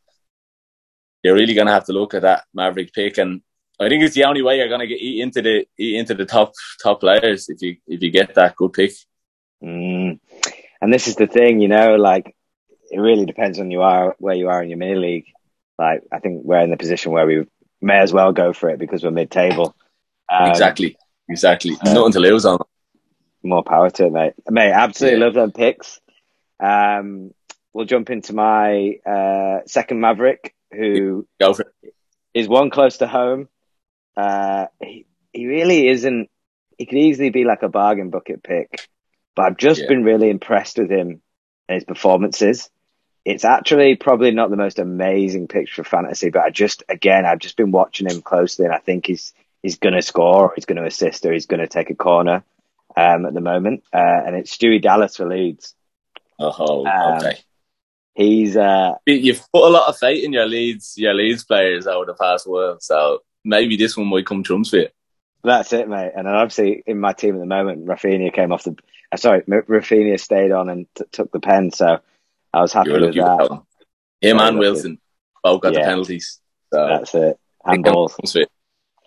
you're 1.22 1.34
really 1.34 1.54
gonna 1.54 1.72
have 1.72 1.86
to 1.86 1.92
look 1.92 2.14
at 2.14 2.22
that 2.22 2.44
Maverick 2.54 2.92
pick, 2.92 3.18
and 3.18 3.42
I 3.80 3.88
think 3.88 4.02
it's 4.02 4.14
the 4.14 4.24
only 4.24 4.42
way 4.42 4.56
you're 4.56 4.68
gonna 4.68 4.86
get 4.86 5.00
eat 5.00 5.22
into 5.22 5.42
the 5.42 5.66
eat 5.78 5.96
into 5.98 6.14
the 6.14 6.26
top 6.26 6.52
top 6.82 7.00
players 7.00 7.48
if 7.48 7.62
you 7.62 7.76
if 7.86 8.02
you 8.02 8.10
get 8.10 8.34
that 8.34 8.56
good 8.56 8.72
pick. 8.72 8.92
Mm. 9.62 10.18
And 10.80 10.92
this 10.92 11.08
is 11.08 11.16
the 11.16 11.26
thing, 11.26 11.60
you 11.60 11.68
know, 11.68 11.96
like 11.96 12.34
it 12.90 12.98
really 12.98 13.26
depends 13.26 13.58
on 13.58 13.70
you 13.70 13.82
are 13.82 14.16
where 14.18 14.34
you 14.34 14.48
are 14.48 14.62
in 14.62 14.68
your 14.68 14.78
mini 14.78 14.94
league. 14.96 15.26
Like 15.78 16.02
I 16.12 16.18
think 16.18 16.42
we're 16.44 16.60
in 16.60 16.70
the 16.70 16.76
position 16.76 17.12
where 17.12 17.26
we 17.26 17.46
may 17.80 17.98
as 17.98 18.12
well 18.12 18.32
go 18.32 18.52
for 18.52 18.68
it 18.70 18.78
because 18.78 19.02
we're 19.02 19.10
mid 19.10 19.30
table. 19.30 19.74
Um, 20.28 20.50
exactly, 20.50 20.96
exactly. 21.28 21.72
Um, 21.72 21.94
Nothing 21.94 22.12
to 22.12 22.20
lose 22.20 22.44
on. 22.44 22.58
More 23.42 23.62
power 23.62 23.90
to 23.90 24.06
it, 24.06 24.12
mate. 24.12 24.32
Mate, 24.50 24.72
absolutely 24.72 25.20
yeah. 25.20 25.24
love 25.24 25.34
them 25.34 25.52
picks. 25.52 26.00
Um, 26.60 27.32
we'll 27.72 27.86
jump 27.86 28.10
into 28.10 28.32
my 28.32 28.96
uh, 29.06 29.60
second 29.66 30.00
Maverick, 30.00 30.54
who 30.72 31.26
go 31.40 31.54
for 31.54 31.72
it. 31.82 31.94
is 32.34 32.48
one 32.48 32.70
close 32.70 32.98
to 32.98 33.06
home. 33.06 33.48
Uh, 34.18 34.66
he, 34.82 35.06
he 35.32 35.46
really 35.46 35.86
isn't. 35.88 36.28
He 36.76 36.86
could 36.86 36.98
easily 36.98 37.30
be 37.30 37.44
like 37.44 37.62
a 37.62 37.68
bargain 37.68 38.10
bucket 38.10 38.42
pick, 38.42 38.88
but 39.36 39.46
I've 39.46 39.56
just 39.56 39.82
yeah. 39.82 39.88
been 39.88 40.02
really 40.02 40.28
impressed 40.28 40.76
with 40.76 40.90
him 40.90 41.22
and 41.68 41.74
his 41.76 41.84
performances. 41.84 42.68
It's 43.24 43.44
actually 43.44 43.94
probably 43.94 44.32
not 44.32 44.50
the 44.50 44.56
most 44.56 44.80
amazing 44.80 45.46
picture 45.46 45.84
for 45.84 45.88
fantasy, 45.88 46.30
but 46.30 46.42
I 46.42 46.50
just 46.50 46.82
again 46.88 47.26
I've 47.26 47.38
just 47.38 47.56
been 47.56 47.70
watching 47.70 48.10
him 48.10 48.20
closely, 48.20 48.64
and 48.64 48.74
I 48.74 48.78
think 48.78 49.06
he's 49.06 49.32
he's 49.62 49.78
going 49.78 49.94
to 49.94 50.02
score, 50.02 50.46
or 50.46 50.52
he's 50.56 50.64
going 50.64 50.80
to 50.80 50.86
assist, 50.86 51.24
or 51.24 51.32
he's 51.32 51.46
going 51.46 51.60
to 51.60 51.68
take 51.68 51.90
a 51.90 51.94
corner 51.94 52.42
um, 52.96 53.24
at 53.24 53.34
the 53.34 53.40
moment. 53.40 53.84
Uh, 53.92 54.20
and 54.26 54.34
it's 54.34 54.56
Stewie 54.56 54.82
Dallas 54.82 55.16
for 55.16 55.28
Leeds. 55.28 55.76
Oh, 56.40 56.84
um, 56.86 57.18
okay. 57.18 57.38
He's 58.14 58.56
uh, 58.56 58.94
you've 59.06 59.46
put 59.52 59.68
a 59.68 59.70
lot 59.70 59.88
of 59.88 59.96
faith 59.96 60.24
in 60.24 60.32
your 60.32 60.46
Leeds 60.46 60.94
your 60.96 61.14
Leeds 61.14 61.44
players 61.44 61.86
over 61.86 62.06
the 62.06 62.14
past 62.14 62.48
while, 62.48 62.80
so 62.80 63.20
maybe 63.44 63.76
this 63.76 63.96
one 63.96 64.06
might 64.08 64.26
come 64.26 64.42
trumps 64.42 64.70
for 64.70 64.76
you. 64.76 64.88
That's 65.44 65.72
it, 65.72 65.88
mate. 65.88 66.12
And 66.16 66.26
obviously, 66.26 66.82
in 66.86 66.98
my 66.98 67.12
team 67.12 67.34
at 67.34 67.40
the 67.40 67.46
moment, 67.46 67.86
Raphinha 67.86 68.32
came 68.32 68.52
off 68.52 68.64
the. 68.64 68.76
Uh, 69.10 69.16
sorry, 69.16 69.42
Raphinha 69.42 70.18
stayed 70.18 70.52
on 70.52 70.68
and 70.68 70.86
t- 70.94 71.04
took 71.12 71.30
the 71.32 71.40
pen, 71.40 71.70
so 71.70 72.00
I 72.52 72.60
was 72.60 72.72
happy 72.72 72.92
with 72.92 73.14
that. 73.14 73.48
With 73.50 73.60
Him 74.20 74.38
and 74.38 74.58
Wilson 74.58 74.98
both 75.42 75.62
got 75.62 75.74
yeah. 75.74 75.80
the 75.80 75.84
penalties. 75.84 76.40
So 76.72 76.86
that's 76.86 77.14
it. 77.14 77.38
Handballs. 77.64 78.46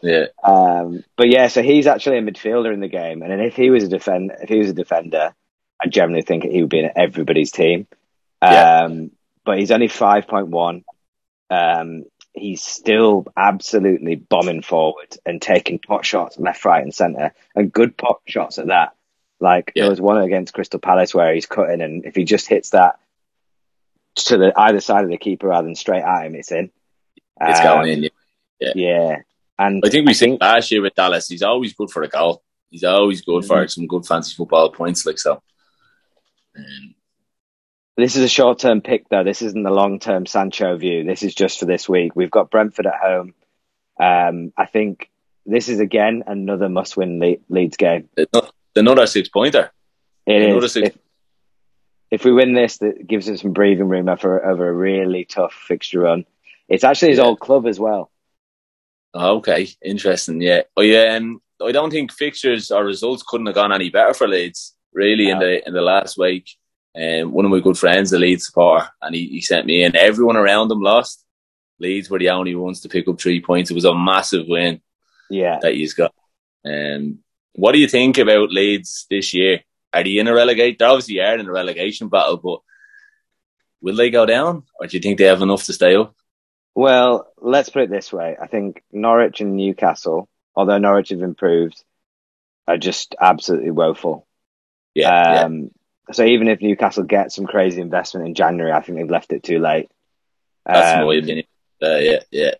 Yeah. 0.02 0.26
Um, 0.44 1.04
but 1.16 1.30
yeah, 1.30 1.48
so 1.48 1.62
he's 1.62 1.86
actually 1.86 2.18
a 2.18 2.22
midfielder 2.22 2.74
in 2.74 2.80
the 2.80 2.88
game, 2.88 3.22
and 3.22 3.42
if 3.42 3.56
he 3.56 3.70
was 3.70 3.84
a 3.84 3.88
defend, 3.88 4.32
if 4.42 4.50
he 4.50 4.58
was 4.58 4.70
a 4.70 4.74
defender, 4.74 5.36
I 5.84 5.88
generally 5.88 6.24
think 6.24 6.44
he 6.44 6.62
would 6.62 6.70
be 6.70 6.80
in 6.80 6.92
everybody's 6.96 7.52
team. 7.52 7.88
Yeah. 8.42 8.86
Um, 8.86 9.12
but 9.46 9.60
he's 9.60 9.72
only 9.72 9.88
five 9.88 10.28
point 10.28 10.48
one. 10.48 10.84
Um, 11.50 12.06
he's 12.34 12.64
still 12.64 13.26
absolutely 13.36 14.16
bombing 14.16 14.62
forward 14.62 15.18
and 15.26 15.42
taking 15.42 15.80
pot 15.80 16.06
shots 16.06 16.40
left, 16.40 16.66
right, 16.66 16.84
and 16.84 16.94
centre, 16.94 17.34
and 17.56 17.72
good 17.72 17.98
pot 17.98 18.22
shots 18.26 18.58
at 18.58 18.68
that. 18.68 18.96
Like 19.40 19.72
yeah. 19.76 19.84
there 19.84 19.90
was 19.90 20.02
one 20.02 20.22
against 20.22 20.54
Crystal 20.54 20.80
Palace 20.80 21.14
where 21.14 21.34
he's 21.34 21.46
cutting, 21.46 21.82
and 21.82 22.06
if 22.06 22.16
he 22.16 22.24
just 22.24 22.48
hits 22.48 22.72
that 22.72 23.00
to 24.16 24.38
the 24.38 24.54
either 24.60 24.82
side 24.82 25.04
of 25.04 25.10
the 25.10 25.18
keeper 25.18 25.48
rather 25.48 25.66
than 25.66 25.76
straight 25.76 26.04
at 26.04 26.26
him, 26.26 26.36
it's 26.36 26.52
in. 26.52 26.72
It's 27.40 27.60
um, 27.60 27.66
going 27.66 27.90
in. 27.90 28.10
Yeah. 28.60 28.72
yeah. 28.76 29.16
And 29.58 29.84
I 29.86 29.90
think 29.90 30.08
we 30.08 30.14
think 30.14 30.42
last 30.42 30.72
year 30.72 30.82
with 30.82 30.96
Dallas, 30.96 31.28
he's 31.28 31.44
always 31.44 31.74
good 31.74 31.90
for 31.90 32.04
a 32.04 32.08
goal. 32.08 32.44
He's 32.70 32.84
always 32.84 33.22
good 33.22 33.44
mm-hmm. 33.44 33.48
for 33.48 33.68
some 33.68 33.88
good 33.88 34.06
fancy 34.06 34.34
football 34.36 34.72
points, 34.72 35.06
like 35.06 35.20
so. 35.20 35.42
Um, 36.58 36.96
this 37.98 38.16
is 38.16 38.24
a 38.24 38.30
short 38.30 38.60
term 38.60 38.82
pick, 38.82 39.10
though. 39.10 39.24
This 39.24 39.42
isn't 39.42 39.64
the 39.64 39.72
long 39.72 40.00
term 40.00 40.26
Sancho 40.26 40.78
view. 40.78 41.04
This 41.04 41.24
is 41.24 41.36
just 41.36 41.60
for 41.60 41.66
this 41.66 41.88
week. 41.90 42.16
We've 42.16 42.32
got 42.32 42.50
Brentford 42.50 42.88
at 42.88 42.96
home. 42.96 43.34
Um, 44.00 44.54
I 44.58 44.66
think 44.66 45.10
this 45.46 45.70
is 45.70 45.80
again 45.80 46.24
another 46.28 46.70
must 46.70 46.96
win 46.96 47.20
Le- 47.20 47.38
Leeds 47.50 47.78
game. 47.78 48.10
Another 48.76 49.06
six 49.06 49.30
pointer. 49.30 49.72
It 50.26 50.42
another 50.42 50.66
is. 50.66 50.74
Six- 50.74 50.88
if, 50.90 50.98
if, 52.12 52.26
we 52.26 52.32
win 52.32 52.54
this, 52.54 52.78
that 52.78 53.06
gives 53.06 53.30
us 53.30 53.42
some 53.42 53.54
breathing 53.54 53.90
room 53.90 54.08
over, 54.08 54.44
over 54.46 54.68
a 54.68 54.74
really 54.74 55.26
tough 55.26 55.54
fixture 55.54 56.02
run. 56.02 56.26
It's 56.70 56.84
actually 56.84 57.10
his 57.10 57.18
yeah. 57.18 57.26
old 57.26 57.40
club 57.40 57.68
as 57.68 57.80
well. 57.80 58.10
Okay, 59.14 59.68
interesting. 59.84 60.42
Yeah, 60.42 60.62
I 60.78 61.08
um, 61.08 61.42
I 61.62 61.74
don't 61.74 61.92
think 61.92 62.14
fixtures 62.14 62.72
or 62.72 62.86
results 62.86 63.24
couldn't 63.28 63.48
have 63.48 63.56
gone 63.56 63.74
any 63.74 63.90
better 63.90 64.14
for 64.14 64.28
Leeds. 64.28 64.74
Really, 64.94 65.30
in 65.30 65.40
the 65.40 65.66
in 65.68 65.74
the 65.74 65.82
last 65.82 66.18
week, 66.18 66.50
um, 66.96 67.32
one 67.32 67.46
of 67.46 67.52
my 67.52 67.60
good 67.60 67.78
friends, 67.78 68.12
a 68.12 68.20
Leeds 68.20 68.48
supporter, 68.48 68.88
and 69.02 69.16
he, 69.16 69.28
he 69.28 69.42
sent 69.42 69.66
me 69.66 69.84
in. 69.84 69.96
Everyone 69.96 70.36
around 70.36 70.72
him 70.72 70.82
lost. 70.82 71.26
Leeds 71.80 72.10
were 72.10 72.20
the 72.20 72.30
only 72.30 72.54
ones 72.56 72.82
to 72.82 72.90
pick 72.90 73.08
up 73.08 73.20
three 73.20 73.42
points. 73.42 73.72
It 73.72 73.76
was 73.76 73.86
a 73.86 73.96
massive 73.96 74.46
win. 74.48 74.82
Yeah, 75.30 75.60
that 75.62 75.74
he's 75.74 75.94
got. 75.94 76.14
Um, 76.66 77.20
what 77.54 77.72
do 77.72 77.80
you 77.80 77.88
think 77.88 78.18
about 78.18 78.52
Leeds 78.52 79.08
this 79.10 79.34
year? 79.34 79.62
Are 79.94 80.04
they 80.04 80.18
in 80.18 80.28
a 80.28 80.34
relegation? 80.34 80.76
They 80.80 80.86
obviously 80.86 81.20
are 81.20 81.38
in 81.38 81.48
a 81.48 81.52
relegation 81.52 82.10
battle, 82.10 82.38
but 82.38 82.60
will 83.82 83.96
they 83.96 84.10
go 84.10 84.26
down, 84.26 84.64
or 84.80 84.88
do 84.88 84.98
you 84.98 85.02
think 85.02 85.18
they 85.18 85.26
have 85.26 85.42
enough 85.42 85.64
to 85.66 85.74
stay 85.74 85.96
up? 85.96 86.16
Well, 86.76 87.32
let's 87.38 87.70
put 87.70 87.84
it 87.84 87.90
this 87.90 88.14
way. 88.14 88.38
I 88.42 88.48
think 88.48 88.84
Norwich 88.92 89.42
and 89.42 89.56
Newcastle, 89.56 90.30
although 90.56 90.78
Norwich 90.78 91.10
have 91.10 91.22
improved, 91.22 91.84
are 92.68 92.78
just 92.78 93.16
absolutely 93.20 93.72
woeful. 93.72 94.28
Yeah, 94.94 95.44
um, 95.44 95.64
yeah. 95.64 95.70
So 96.14 96.24
even 96.24 96.48
if 96.48 96.62
Newcastle 96.62 97.04
get 97.04 97.32
some 97.32 97.46
crazy 97.46 97.82
investment 97.82 98.28
in 98.28 98.36
January, 98.36 98.72
I 98.72 98.82
think 98.82 98.98
they've 98.98 99.10
left 99.10 99.34
it 99.34 99.44
too 99.44 99.60
late. 99.60 99.90
That's 100.66 101.00
um, 101.00 101.08
my 101.08 101.16
opinion. 101.16 101.46
Uh, 101.82 101.98
yeah, 101.98 102.20
yeah. 102.32 102.52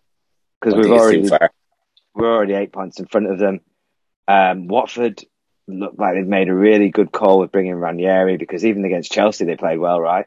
Because 0.60 0.76
we've 0.76 0.92
already 0.92 1.30
we're 2.14 2.36
already 2.36 2.54
eight 2.54 2.72
points 2.72 3.00
in 3.00 3.06
front 3.06 3.32
of 3.32 3.40
them. 3.40 3.62
Um, 4.28 4.68
Watford 4.68 5.24
look 5.68 5.96
like 5.98 6.16
they've 6.16 6.28
made 6.28 6.50
a 6.50 6.54
really 6.54 6.90
good 6.90 7.12
call 7.12 7.40
with 7.40 7.52
bringing 7.52 7.76
Ranieri 7.76 8.38
because 8.38 8.66
even 8.66 8.86
against 8.86 9.12
Chelsea 9.12 9.46
they 9.46 9.56
played 9.56 9.80
well, 9.80 10.00
right? 10.00 10.26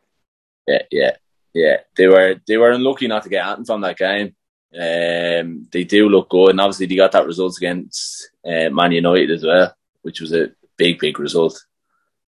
Yeah, 0.67 0.83
yeah, 0.91 1.17
yeah. 1.53 1.77
They 1.97 2.07
were 2.07 2.37
they 2.47 2.57
were 2.57 2.71
unlucky 2.71 3.07
not 3.07 3.25
to 3.25 3.29
get 3.29 3.47
anything 3.47 3.65
from 3.65 3.83
that 3.83 3.99
game. 3.99 4.35
Um, 4.75 5.69
they 5.73 5.85
do 5.85 6.09
look 6.09 6.31
good, 6.31 6.51
and 6.51 6.61
obviously 6.61 6.87
they 6.87 6.97
got 6.97 7.13
that 7.13 7.27
result 7.27 7.57
against 7.57 8.31
uh, 8.45 8.71
Man 8.71 8.93
United 8.93 9.31
as 9.31 9.45
well, 9.45 9.75
which 10.03 10.21
was 10.21 10.33
a 10.33 10.49
big, 10.77 10.99
big 10.99 11.19
result. 11.21 11.65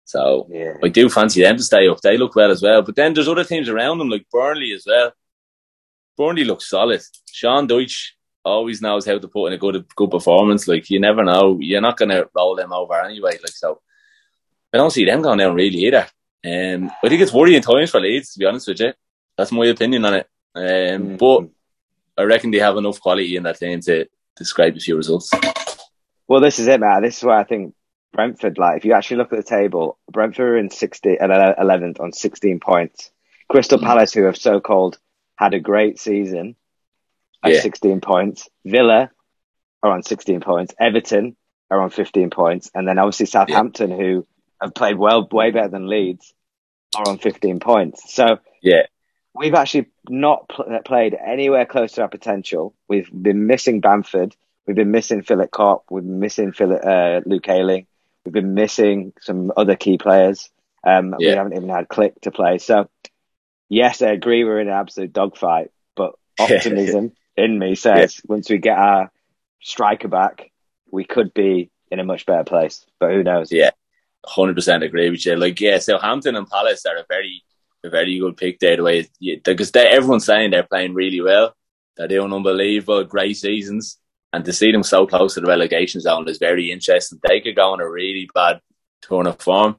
So 0.06 0.48
yeah. 0.50 0.74
I 0.84 0.90
do 0.90 1.10
fancy 1.10 1.42
them 1.42 1.58
to 1.58 1.64
stay 1.64 1.88
up. 1.88 2.02
They 2.02 2.18
look 2.18 2.36
well 2.36 2.52
as 2.52 2.62
well. 2.62 2.82
But 2.82 2.96
then 2.96 3.14
there's 3.14 3.28
other 3.28 3.44
teams 3.44 3.70
around 3.70 3.98
them, 3.98 4.10
like 4.10 4.28
Burnley 4.32 4.74
as 4.74 4.86
well. 4.86 5.12
Burnley 6.18 6.44
looks 6.44 6.70
solid. 6.70 7.02
Sean 7.32 7.68
Dyche 7.68 8.12
always 8.46 8.82
knows 8.82 9.06
how 9.06 9.18
to 9.18 9.28
put 9.28 9.48
in 9.48 9.54
a 9.54 9.58
good 9.58 9.86
good 9.96 10.12
performance. 10.12 10.68
Like 10.68 10.90
you 10.90 11.00
never 11.00 11.24
know, 11.24 11.58
you're 11.60 11.82
not 11.82 11.98
going 11.98 12.10
to 12.10 12.30
roll 12.36 12.56
them 12.56 12.74
over 12.74 13.00
anyway. 13.02 13.32
Like 13.42 13.50
so, 13.50 13.82
I 14.74 14.78
don't 14.78 14.92
see 14.92 15.06
them 15.06 15.22
going 15.22 15.40
down 15.40 15.56
really 15.56 15.80
either. 15.86 16.08
Um, 16.46 16.92
I 17.04 17.10
think 17.10 17.22
it's 17.22 17.34
worrying 17.34 17.62
times 17.62 17.92
for 17.92 18.02
Leeds, 18.02 18.34
to 18.34 18.40
be 18.40 18.46
honest 18.46 18.68
with 18.68 18.82
you. 18.82 18.94
That's 19.38 19.52
my 19.52 19.66
opinion 19.68 20.06
on 20.06 20.14
it. 20.16 20.28
Um, 20.56 20.64
mm-hmm. 20.64 21.16
But 21.16 21.50
I 22.22 22.26
reckon 22.26 22.52
they 22.52 22.60
have 22.60 22.78
enough 22.78 23.00
quality 23.00 23.36
in 23.36 23.44
that 23.44 23.58
team 23.58 23.80
to, 23.82 24.06
to 24.36 24.46
scrape 24.46 24.76
a 24.76 24.80
few 24.80 24.98
results. 24.98 25.32
Well, 26.28 26.42
this 26.42 26.60
is 26.60 26.68
it, 26.68 26.80
man. 26.80 27.02
This 27.02 27.18
is 27.18 27.24
why 27.24 27.40
I 27.40 27.44
think 27.44 27.74
Brentford, 28.14 28.58
like, 28.58 28.78
if 28.78 28.86
you 28.86 28.94
actually 28.94 29.18
look 29.18 29.34
at 29.34 29.38
the 29.38 29.44
table, 29.44 29.98
Brentford 30.12 30.50
are 30.50 30.58
in 30.58 30.70
60, 30.70 31.18
11th 31.20 32.00
on 32.00 32.14
16 32.14 32.60
points. 32.60 33.12
Crystal 33.50 33.80
mm. 33.80 33.84
Palace, 33.84 34.14
who 34.14 34.24
have 34.24 34.38
so 34.38 34.62
called 34.62 34.98
had 35.36 35.54
a 35.54 35.60
great 35.60 36.00
season, 36.00 36.56
at 37.44 37.54
yeah. 37.54 37.62
16 37.62 38.02
points. 38.02 38.50
Villa 38.66 39.12
are 39.82 39.92
on 39.92 40.04
16 40.04 40.42
points. 40.42 40.74
Everton 40.80 41.36
are 41.70 41.82
on 41.82 41.90
15 41.90 42.30
points. 42.30 42.72
And 42.74 42.88
then 42.88 42.98
obviously 42.98 43.26
Southampton, 43.26 43.92
yeah. 43.92 43.98
who 43.98 44.28
have 44.62 44.74
played 44.74 44.98
well, 44.98 45.28
way 45.30 45.52
better 45.52 45.68
than 45.68 45.90
Leeds, 45.90 46.34
are 46.96 47.08
on 47.08 47.18
15 47.18 47.60
points. 47.60 48.14
So, 48.14 48.40
yeah, 48.62 48.84
we've 49.34 49.56
actually 49.56 49.88
not 50.08 50.48
pl- 50.48 50.80
played 50.86 51.16
anywhere 51.16 51.66
close 51.66 51.94
to 51.94 52.04
our 52.04 52.08
potential. 52.08 52.76
We've 52.88 53.10
been 53.12 53.48
missing 53.48 53.82
Bamford. 53.82 54.36
We've 54.66 54.76
been 54.76 54.92
missing 54.92 55.24
Philip 55.24 55.52
Kopp. 55.52 55.86
We've 55.90 56.04
been 56.04 56.20
missing 56.20 56.54
Philip, 56.54 56.82
uh, 56.86 57.22
Luke 57.26 57.50
Ayling. 57.50 57.88
We've 58.26 58.34
been 58.34 58.54
missing 58.54 59.14
some 59.22 59.52
other 59.56 59.76
key 59.76 59.98
players. 59.98 60.50
Um, 60.86 61.16
yeah. 61.20 61.32
We 61.32 61.36
haven't 61.36 61.58
even 61.58 61.70
had 61.70 61.90
Click 61.90 62.20
to 62.22 62.32
play. 62.32 62.58
So, 62.58 62.90
yes, 63.70 64.02
I 64.02 64.12
agree 64.12 64.44
we're 64.44 64.60
in 64.60 64.68
an 64.68 64.74
absolute 64.74 65.14
dogfight, 65.14 65.72
but 65.96 66.14
optimism 66.40 67.14
in 67.36 67.58
me 67.58 67.76
says 67.76 68.18
yeah. 68.18 68.22
once 68.28 68.50
we 68.50 68.58
get 68.58 68.78
our 68.78 69.12
striker 69.62 70.08
back, 70.08 70.52
we 70.92 71.04
could 71.04 71.34
be 71.34 71.70
in 71.92 72.00
a 72.00 72.04
much 72.04 72.26
better 72.26 72.44
place. 72.44 72.86
But 73.00 73.12
who 73.12 73.24
knows? 73.24 73.52
Yeah, 73.52 73.72
hundred 74.26 74.56
percent 74.56 74.84
agree 74.84 75.10
with 75.10 75.26
you. 75.26 75.36
Like, 75.36 75.60
yeah, 75.60 75.80
Southampton 75.80 76.36
and 76.36 76.50
Palace 76.50 76.86
are 76.86 76.98
a 76.98 77.06
very 77.10 77.44
a 77.84 77.90
very 77.90 78.18
good 78.18 78.38
pick 78.38 78.60
there. 78.60 78.78
The 78.78 78.84
way 78.84 79.10
because 79.44 79.72
everyone's 79.76 80.26
saying 80.26 80.52
they're 80.52 80.64
playing 80.64 80.94
really 80.94 81.22
well, 81.22 81.56
they're 81.98 82.08
doing 82.08 82.34
unbelievable, 82.34 83.04
great 83.04 83.38
seasons, 83.38 83.98
and 84.34 84.44
to 84.46 84.52
see 84.52 84.72
them 84.72 84.84
so 84.84 85.06
close 85.06 85.36
to 85.36 85.42
the 85.42 85.48
relegation 85.48 86.02
zone 86.02 86.28
is 86.28 86.40
very 86.40 86.72
interesting. 86.72 87.20
They 87.22 87.40
could 87.40 87.56
go 87.56 87.72
on 87.72 87.80
a 87.80 87.90
really 87.90 88.28
bad 88.34 88.60
turn 89.04 89.28
of 89.28 89.40
form, 89.40 89.78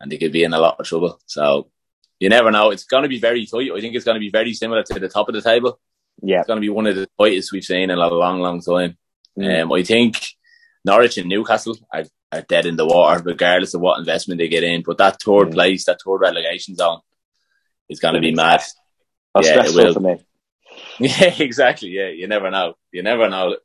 and 0.00 0.10
they 0.10 0.16
could 0.16 0.32
be 0.32 0.42
in 0.42 0.54
a 0.54 0.58
lot 0.58 0.80
of 0.80 0.86
trouble. 0.86 1.20
So 1.26 1.70
you 2.18 2.30
never 2.30 2.50
know. 2.50 2.70
It's 2.70 2.84
going 2.84 3.02
to 3.02 3.08
be 3.08 3.20
very 3.20 3.46
tight. 3.46 3.70
I 3.74 3.80
think 3.80 3.94
it's 3.94 4.04
going 4.04 4.16
to 4.16 4.20
be 4.20 4.30
very 4.30 4.54
similar 4.54 4.82
to 4.82 4.98
the 4.98 5.08
top 5.08 5.28
of 5.28 5.34
the 5.34 5.42
table. 5.42 5.78
Yeah, 6.22 6.40
it's 6.40 6.46
going 6.46 6.56
to 6.56 6.66
be 6.66 6.70
one 6.70 6.86
of 6.86 6.96
the 6.96 7.08
tightest 7.18 7.52
we've 7.52 7.62
seen 7.62 7.90
in 7.90 7.98
a 7.98 8.08
long, 8.08 8.40
long 8.40 8.60
time. 8.62 8.96
Mm. 9.38 9.62
Um, 9.62 9.72
I 9.72 9.82
think 9.82 10.26
Norwich 10.84 11.18
and 11.18 11.28
Newcastle 11.28 11.76
are, 11.92 12.04
are 12.32 12.42
dead 12.42 12.64
in 12.64 12.76
the 12.76 12.86
water, 12.86 13.22
regardless 13.22 13.74
of 13.74 13.82
what 13.82 13.98
investment 13.98 14.38
they 14.38 14.48
get 14.48 14.64
in. 14.64 14.82
But 14.82 14.98
that 14.98 15.20
third 15.22 15.48
mm. 15.48 15.52
place, 15.52 15.84
that 15.84 16.00
third 16.04 16.18
relegation 16.18 16.76
zone, 16.76 17.00
is 17.90 18.00
going 18.00 18.14
to 18.14 18.20
be 18.20 18.34
mad. 18.34 18.62
That's 19.34 19.46
yeah, 19.46 19.62
stressful 19.64 19.94
for 19.94 20.00
me. 20.00 20.16
Yeah, 21.20 21.34
exactly. 21.38 21.88
Yeah, 21.88 22.08
you 22.08 22.28
never 22.28 22.50
know. 22.50 22.74
You 22.92 23.02
never 23.02 23.30
know. 23.30 23.56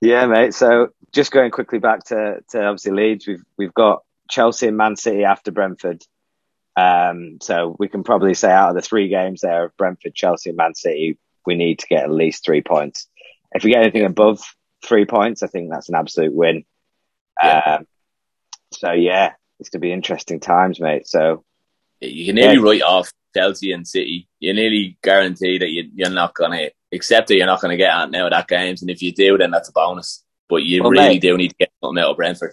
Yeah, 0.00 0.26
mate. 0.26 0.54
So 0.54 0.90
just 1.12 1.32
going 1.32 1.50
quickly 1.50 1.80
back 1.80 2.04
to, 2.04 2.38
to 2.50 2.64
obviously 2.64 2.92
Leeds, 2.92 3.26
we've 3.26 3.42
we've 3.56 3.74
got 3.74 4.04
Chelsea 4.30 4.68
and 4.68 4.76
Man 4.76 4.94
City 4.94 5.24
after 5.24 5.50
Brentford. 5.50 6.04
Um, 6.76 7.38
so 7.42 7.74
we 7.80 7.88
can 7.88 8.04
probably 8.04 8.34
say 8.34 8.52
out 8.52 8.70
of 8.70 8.76
the 8.76 8.82
three 8.82 9.08
games 9.08 9.40
there 9.40 9.64
of 9.64 9.76
Brentford, 9.76 10.14
Chelsea, 10.14 10.50
and 10.50 10.56
Man 10.56 10.76
City, 10.76 11.18
we 11.44 11.56
need 11.56 11.80
to 11.80 11.88
get 11.88 12.04
at 12.04 12.10
least 12.10 12.44
three 12.44 12.62
points. 12.62 13.08
If 13.52 13.64
we 13.64 13.72
get 13.72 13.82
anything 13.82 14.04
above 14.04 14.40
three 14.84 15.04
points, 15.04 15.42
I 15.42 15.48
think 15.48 15.70
that's 15.70 15.88
an 15.88 15.96
absolute 15.96 16.32
win. 16.32 16.64
Yeah. 17.42 17.78
Um, 17.80 17.86
so 18.72 18.92
yeah, 18.92 19.32
it's 19.58 19.70
going 19.70 19.80
to 19.80 19.86
be 19.86 19.92
interesting 19.92 20.38
times, 20.38 20.78
mate. 20.78 21.08
So 21.08 21.44
you 22.00 22.26
can 22.26 22.36
nearly 22.36 22.56
yeah. 22.56 22.62
write 22.62 22.82
off 22.82 23.10
Chelsea 23.34 23.72
and 23.72 23.86
City. 23.86 24.28
you're 24.40 24.54
nearly 24.54 24.96
guarantee 25.02 25.58
that 25.58 25.70
you, 25.70 26.06
are 26.06 26.10
not 26.10 26.34
going 26.34 26.52
to 26.52 26.70
accept 26.92 27.28
that 27.28 27.36
you're 27.36 27.46
not 27.46 27.60
going 27.60 27.70
to 27.70 27.76
get 27.76 27.90
out 27.90 28.10
now 28.10 28.26
of 28.26 28.32
that 28.32 28.48
games, 28.48 28.82
and 28.82 28.90
if 28.90 29.02
you 29.02 29.12
do, 29.12 29.38
then 29.38 29.50
that's 29.50 29.68
a 29.68 29.72
bonus. 29.72 30.24
But 30.48 30.62
you 30.62 30.82
well, 30.82 30.90
really 30.90 31.08
mate, 31.08 31.22
do 31.22 31.36
need 31.36 31.50
to 31.50 31.56
get 31.56 31.70
something 31.82 32.02
out 32.02 32.10
of 32.10 32.16
Brentford. 32.16 32.52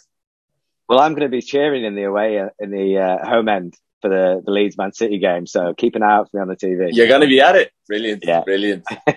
Well, 0.87 0.99
I'm 0.99 1.13
going 1.13 1.23
to 1.23 1.29
be 1.29 1.41
cheering 1.41 1.85
in 1.85 1.95
the 1.95 2.03
away 2.03 2.39
uh, 2.39 2.49
in 2.59 2.69
the 2.69 2.97
uh, 2.97 3.27
home 3.27 3.49
end 3.49 3.75
for 4.01 4.09
the, 4.09 4.43
the 4.45 4.51
Leeds 4.51 4.77
Man 4.77 4.93
City 4.93 5.17
game. 5.17 5.47
So 5.47 5.73
keep 5.73 5.95
an 5.95 6.03
eye 6.03 6.17
out 6.17 6.29
for 6.29 6.37
me 6.37 6.41
on 6.41 6.47
the 6.47 6.55
TV. 6.55 6.89
You're 6.91 7.07
going 7.07 7.21
to 7.21 7.27
be 7.27 7.41
at 7.41 7.55
it. 7.55 7.71
Brilliant. 7.87 8.23
Yeah. 8.25 8.41
Brilliant. 8.41 8.83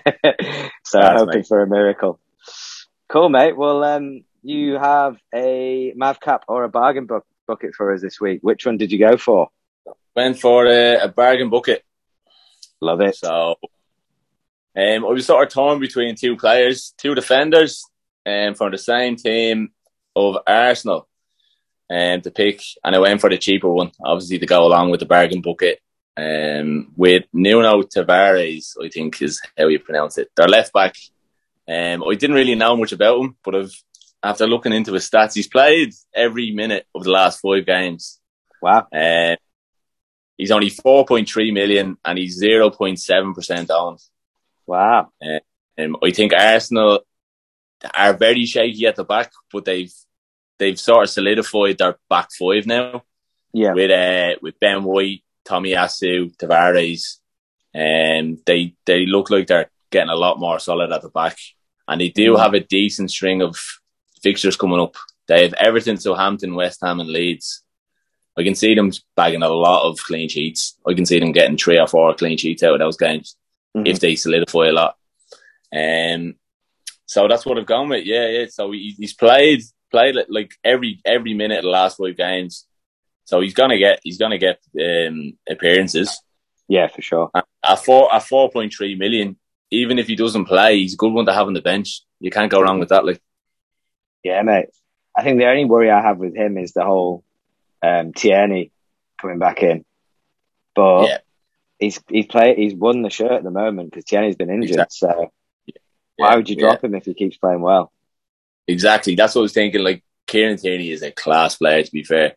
so 0.83 0.99
That's 0.99 1.21
hoping 1.21 1.39
mate. 1.39 1.47
for 1.47 1.61
a 1.61 1.67
miracle. 1.67 2.19
Cool, 3.07 3.29
mate. 3.29 3.55
Well, 3.55 3.83
um, 3.83 4.23
you 4.41 4.75
have 4.79 5.17
a 5.33 5.93
Madcap 5.95 6.45
or 6.47 6.63
a 6.63 6.69
bargain 6.69 7.05
book 7.05 7.25
bucket 7.47 7.75
for 7.75 7.93
us 7.93 8.01
this 8.01 8.19
week. 8.19 8.39
Which 8.41 8.65
one 8.65 8.77
did 8.77 8.91
you 8.91 8.99
go 8.99 9.17
for? 9.17 9.49
Went 10.19 10.37
for 10.37 10.65
a, 10.65 11.05
a 11.05 11.07
bargain 11.07 11.49
bucket. 11.49 11.81
Love 12.81 12.99
it. 12.99 13.15
So, 13.15 13.55
um, 13.61 13.61
I 14.75 14.97
was 14.97 15.25
sort 15.25 15.47
of 15.47 15.53
torn 15.53 15.79
between 15.79 16.15
two 16.15 16.35
players, 16.35 16.93
two 16.97 17.15
defenders, 17.15 17.85
um, 18.25 18.53
from 18.53 18.71
the 18.71 18.77
same 18.77 19.15
team 19.15 19.71
of 20.17 20.39
Arsenal 20.45 21.07
um, 21.89 22.19
to 22.19 22.31
pick, 22.31 22.61
and 22.83 22.97
I 22.97 22.99
went 22.99 23.21
for 23.21 23.29
the 23.29 23.37
cheaper 23.37 23.69
one, 23.69 23.91
obviously 24.03 24.39
to 24.39 24.45
go 24.45 24.65
along 24.65 24.89
with 24.89 24.99
the 24.99 25.05
bargain 25.05 25.41
bucket. 25.41 25.79
Um, 26.17 26.91
with 26.97 27.23
Nuno 27.31 27.83
Tavares, 27.83 28.73
I 28.83 28.89
think 28.89 29.21
is 29.21 29.41
how 29.57 29.67
you 29.67 29.79
pronounce 29.79 30.17
it. 30.17 30.31
Their 30.35 30.49
left 30.49 30.73
back. 30.73 30.95
Um, 31.65 32.03
I 32.03 32.15
didn't 32.15 32.35
really 32.35 32.55
know 32.55 32.75
much 32.75 32.91
about 32.91 33.21
him, 33.21 33.37
but 33.41 33.55
I've, 33.55 33.83
after 34.21 34.45
looking 34.47 34.73
into 34.73 34.91
his 34.91 35.09
stats, 35.09 35.35
he's 35.35 35.47
played 35.47 35.93
every 36.13 36.51
minute 36.51 36.87
of 36.93 37.05
the 37.05 37.11
last 37.11 37.39
five 37.39 37.65
games. 37.65 38.19
Wow. 38.61 38.85
Um, 38.91 39.37
he's 40.39 40.51
only 40.51 40.71
4.3 40.71 41.53
million 41.53 41.97
and 42.03 42.17
he's 42.17 42.41
0.7% 42.41 43.69
owned. 43.69 43.99
Wow. 44.65 45.09
Um, 45.77 45.97
I 46.01 46.11
think 46.11 46.33
Arsenal 46.33 47.01
are 47.93 48.13
very 48.13 48.45
shaky 48.45 48.87
at 48.87 48.95
the 48.95 49.03
back, 49.03 49.31
but 49.51 49.65
they've 49.65 49.93
they've 50.57 50.79
sort 50.79 51.03
of 51.03 51.09
solidified 51.09 51.77
their 51.77 51.97
back 52.09 52.29
five 52.31 52.65
now. 52.65 53.03
Yeah. 53.53 53.73
With 53.73 53.91
uh, 53.91 54.39
with 54.41 54.59
Ben 54.59 54.83
White, 54.83 55.23
Tomiyasu, 55.47 56.35
Tavares, 56.37 57.17
and 57.73 58.35
um, 58.35 58.43
they 58.45 58.75
they 58.85 59.05
look 59.05 59.29
like 59.29 59.47
they're 59.47 59.71
getting 59.91 60.09
a 60.09 60.15
lot 60.15 60.39
more 60.39 60.59
solid 60.59 60.91
at 60.91 61.01
the 61.01 61.09
back, 61.09 61.37
and 61.87 61.99
they 61.99 62.09
do 62.09 62.33
mm. 62.33 62.39
have 62.39 62.53
a 62.53 62.59
decent 62.59 63.11
string 63.11 63.41
of 63.41 63.57
fixtures 64.21 64.55
coming 64.55 64.79
up. 64.79 64.95
They 65.27 65.43
have 65.43 65.53
Everton, 65.53 65.97
Southampton, 65.97 66.55
West 66.55 66.79
Ham, 66.83 66.99
and 66.99 67.09
Leeds. 67.09 67.63
I 68.39 68.43
can 68.43 68.55
see 68.55 68.73
them 68.73 68.91
bagging 69.17 69.43
a 69.43 69.49
lot 69.49 69.89
of 69.89 69.99
clean 69.99 70.29
sheets. 70.29 70.77
I 70.87 70.93
can 70.93 71.05
see 71.05 71.19
them 71.19 71.33
getting 71.33 71.57
three 71.57 71.77
or 71.77 71.87
four 71.87 72.13
clean 72.15 72.37
sheets 72.37 72.63
out 72.63 72.73
of 72.73 72.79
those 72.79 72.95
games 72.95 73.35
mm-hmm. 73.75 73.85
if 73.85 73.99
they 73.99 74.15
solidify 74.15 74.67
a 74.67 74.71
lot. 74.71 74.95
Um, 75.75 76.35
so 77.05 77.27
that's 77.27 77.45
what 77.45 77.57
I've 77.57 77.65
gone 77.65 77.89
with. 77.89 78.05
Yeah, 78.05 78.27
yeah. 78.29 78.45
So 78.49 78.71
he, 78.71 78.95
he's 78.97 79.13
played 79.13 79.61
played 79.91 80.15
like 80.29 80.53
every 80.63 81.01
every 81.03 81.33
minute 81.33 81.57
of 81.57 81.63
the 81.63 81.69
last 81.69 81.97
five 81.97 82.15
games. 82.15 82.65
So 83.25 83.41
he's 83.41 83.53
gonna 83.53 83.77
get 83.77 83.99
he's 84.03 84.17
gonna 84.17 84.37
get 84.37 84.59
um, 84.79 85.33
appearances. 85.49 86.21
Yeah, 86.67 86.87
for 86.87 87.01
sure. 87.01 87.31
At 87.35 87.83
four 87.83 88.13
at 88.13 88.23
four 88.23 88.49
point 88.49 88.73
three 88.73 88.95
million, 88.95 89.37
even 89.69 89.99
if 89.99 90.07
he 90.07 90.15
doesn't 90.15 90.45
play, 90.45 90.77
he's 90.77 90.93
a 90.93 90.97
good 90.97 91.11
one 91.11 91.25
to 91.25 91.33
have 91.33 91.47
on 91.47 91.53
the 91.53 91.61
bench. 91.61 92.03
You 92.19 92.31
can't 92.31 92.51
go 92.51 92.61
wrong 92.61 92.79
with 92.79 92.89
that. 92.89 93.05
Like, 93.05 93.21
yeah, 94.23 94.41
mate. 94.43 94.69
I 95.17 95.23
think 95.23 95.39
the 95.39 95.47
only 95.47 95.65
worry 95.65 95.91
I 95.91 96.01
have 96.01 96.17
with 96.17 96.35
him 96.35 96.57
is 96.57 96.71
the 96.71 96.85
whole 96.85 97.25
um, 97.81 98.13
Tierney 98.13 98.71
coming 99.19 99.39
back 99.39 99.63
in, 99.63 99.85
but 100.75 101.07
yeah. 101.07 101.17
he's 101.77 101.99
he's 102.07 102.25
played 102.25 102.57
he's 102.57 102.73
won 102.73 103.01
the 103.01 103.09
shirt 103.09 103.31
at 103.31 103.43
the 103.43 103.51
moment 103.51 103.91
because 103.91 104.05
Tierney's 104.05 104.35
been 104.35 104.49
injured. 104.49 104.79
Exactly. 104.79 105.09
So 105.09 105.31
yeah. 105.65 105.75
why 106.17 106.35
would 106.35 106.49
you 106.49 106.55
drop 106.55 106.83
him 106.83 106.95
if 106.95 107.05
he 107.05 107.13
keeps 107.13 107.37
playing 107.37 107.61
well? 107.61 107.91
Exactly. 108.67 109.15
That's 109.15 109.35
what 109.35 109.41
I 109.41 109.43
was 109.43 109.53
thinking. 109.53 109.83
Like 109.83 110.03
Kieran 110.27 110.57
Tierney 110.57 110.91
is 110.91 111.01
a 111.01 111.11
class 111.11 111.55
player, 111.55 111.83
to 111.83 111.91
be 111.91 112.03
fair. 112.03 112.35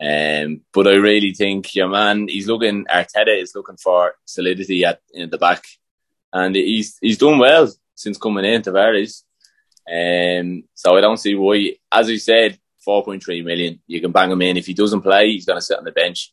Um, 0.00 0.62
but 0.72 0.86
I 0.86 0.94
really 0.94 1.32
think 1.34 1.74
your 1.74 1.88
man, 1.88 2.28
he's 2.28 2.46
looking. 2.46 2.84
Arteta 2.84 3.40
is 3.40 3.54
looking 3.54 3.76
for 3.76 4.14
solidity 4.24 4.84
at 4.84 5.00
in 5.12 5.30
the 5.30 5.38
back, 5.38 5.64
and 6.32 6.54
he's 6.54 6.98
he's 7.00 7.18
done 7.18 7.38
well 7.38 7.68
since 7.94 8.18
coming 8.18 8.44
in 8.44 8.62
Tavares. 8.62 9.22
Um, 9.90 10.64
so 10.74 10.96
I 10.96 11.00
don't 11.00 11.16
see 11.16 11.34
why. 11.34 11.76
As 11.90 12.08
I 12.08 12.16
said, 12.16 12.58
four 12.84 13.04
point 13.04 13.22
three 13.22 13.42
million. 13.42 13.80
You 13.86 14.00
can 14.00 14.12
bang 14.12 14.30
him 14.30 14.42
in. 14.42 14.56
If 14.56 14.66
he 14.66 14.74
doesn't 14.74 15.02
play, 15.02 15.30
he's 15.30 15.46
going 15.46 15.58
to 15.58 15.64
sit 15.64 15.78
on 15.78 15.84
the 15.84 15.92
bench, 15.92 16.32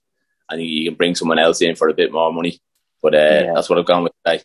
and 0.49 0.61
you 0.61 0.89
can 0.89 0.95
bring 0.95 1.15
someone 1.15 1.39
else 1.39 1.61
in 1.61 1.75
for 1.75 1.89
a 1.89 1.93
bit 1.93 2.11
more 2.11 2.31
money. 2.33 2.59
But 3.01 3.15
uh, 3.15 3.17
yeah. 3.17 3.53
that's 3.55 3.69
what 3.69 3.79
I've 3.79 3.85
gone 3.85 4.03
with 4.03 4.13
today. 4.25 4.43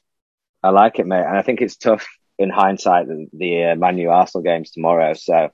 I 0.62 0.71
like 0.71 0.99
it, 0.99 1.07
mate, 1.07 1.25
and 1.25 1.37
I 1.37 1.42
think 1.42 1.61
it's 1.61 1.77
tough 1.77 2.07
in 2.38 2.51
hindsight 2.51 3.09
the, 3.09 3.27
the 3.33 3.64
uh, 3.64 3.75
Manu 3.77 4.09
Arsenal 4.09 4.42
games 4.42 4.71
tomorrow. 4.71 5.14
So 5.14 5.51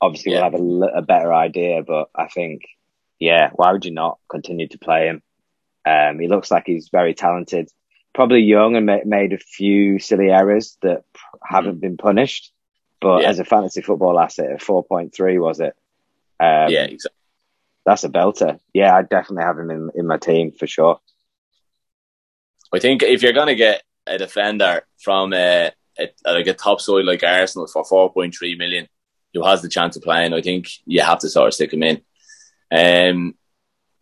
obviously 0.00 0.32
yeah. 0.32 0.48
we'll 0.48 0.82
have 0.82 0.94
a, 0.94 0.98
a, 0.98 1.02
better 1.02 1.32
idea. 1.32 1.82
But 1.82 2.08
I 2.14 2.28
think, 2.28 2.62
yeah, 3.18 3.50
why 3.54 3.72
would 3.72 3.84
you 3.84 3.92
not 3.92 4.18
continue 4.28 4.68
to 4.68 4.78
play 4.78 5.08
him? 5.08 5.22
Um, 5.86 6.18
he 6.18 6.28
looks 6.28 6.50
like 6.50 6.64
he's 6.66 6.88
very 6.90 7.14
talented, 7.14 7.68
probably 8.14 8.40
young 8.40 8.76
and 8.76 8.86
ma- 8.86 8.98
made 9.04 9.32
a 9.32 9.38
few 9.38 9.98
silly 9.98 10.30
errors 10.30 10.78
that 10.82 11.04
haven't 11.42 11.76
mm. 11.76 11.80
been 11.80 11.96
punished. 11.96 12.52
But 13.00 13.22
yeah. 13.22 13.28
as 13.28 13.38
a 13.38 13.44
fantasy 13.44 13.82
football 13.82 14.18
asset, 14.18 14.50
at 14.50 14.60
4.3 14.60 15.40
was 15.40 15.60
it? 15.60 15.74
Um, 16.40 16.68
yeah, 16.68 16.84
exactly. 16.84 17.18
That's 17.86 18.04
a 18.04 18.08
belter. 18.08 18.58
Yeah, 18.72 18.96
I 18.96 19.02
definitely 19.02 19.44
have 19.44 19.58
him 19.58 19.70
in, 19.70 19.90
in 19.94 20.06
my 20.06 20.16
team 20.16 20.52
for 20.52 20.66
sure. 20.66 21.00
I 22.72 22.78
think 22.78 23.02
if 23.02 23.22
you're 23.22 23.32
going 23.32 23.48
to 23.48 23.54
get 23.54 23.82
a 24.06 24.18
defender 24.18 24.82
from 24.98 25.32
uh, 25.32 25.70
a, 25.98 26.10
like 26.24 26.46
a 26.46 26.54
top 26.54 26.80
side 26.80 27.04
like 27.04 27.22
Arsenal 27.22 27.66
for 27.66 27.84
4.3 27.84 28.58
million 28.58 28.88
who 29.32 29.44
has 29.44 29.62
the 29.62 29.68
chance 29.68 29.96
of 29.96 30.02
playing, 30.02 30.32
I 30.32 30.40
think 30.40 30.68
you 30.86 31.02
have 31.02 31.20
to 31.20 31.28
sort 31.28 31.48
of 31.48 31.54
stick 31.54 31.72
him 31.72 31.82
in. 31.82 32.02
Um, 32.70 33.34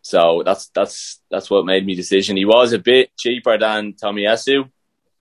so 0.01 0.43
that's 0.45 0.67
that's 0.69 1.21
that's 1.31 1.49
what 1.49 1.65
made 1.65 1.85
me 1.85 1.95
decision. 1.95 2.35
He 2.35 2.45
was 2.45 2.73
a 2.73 2.79
bit 2.79 3.15
cheaper 3.17 3.57
than 3.57 3.93
Tomiyasu, 3.93 4.69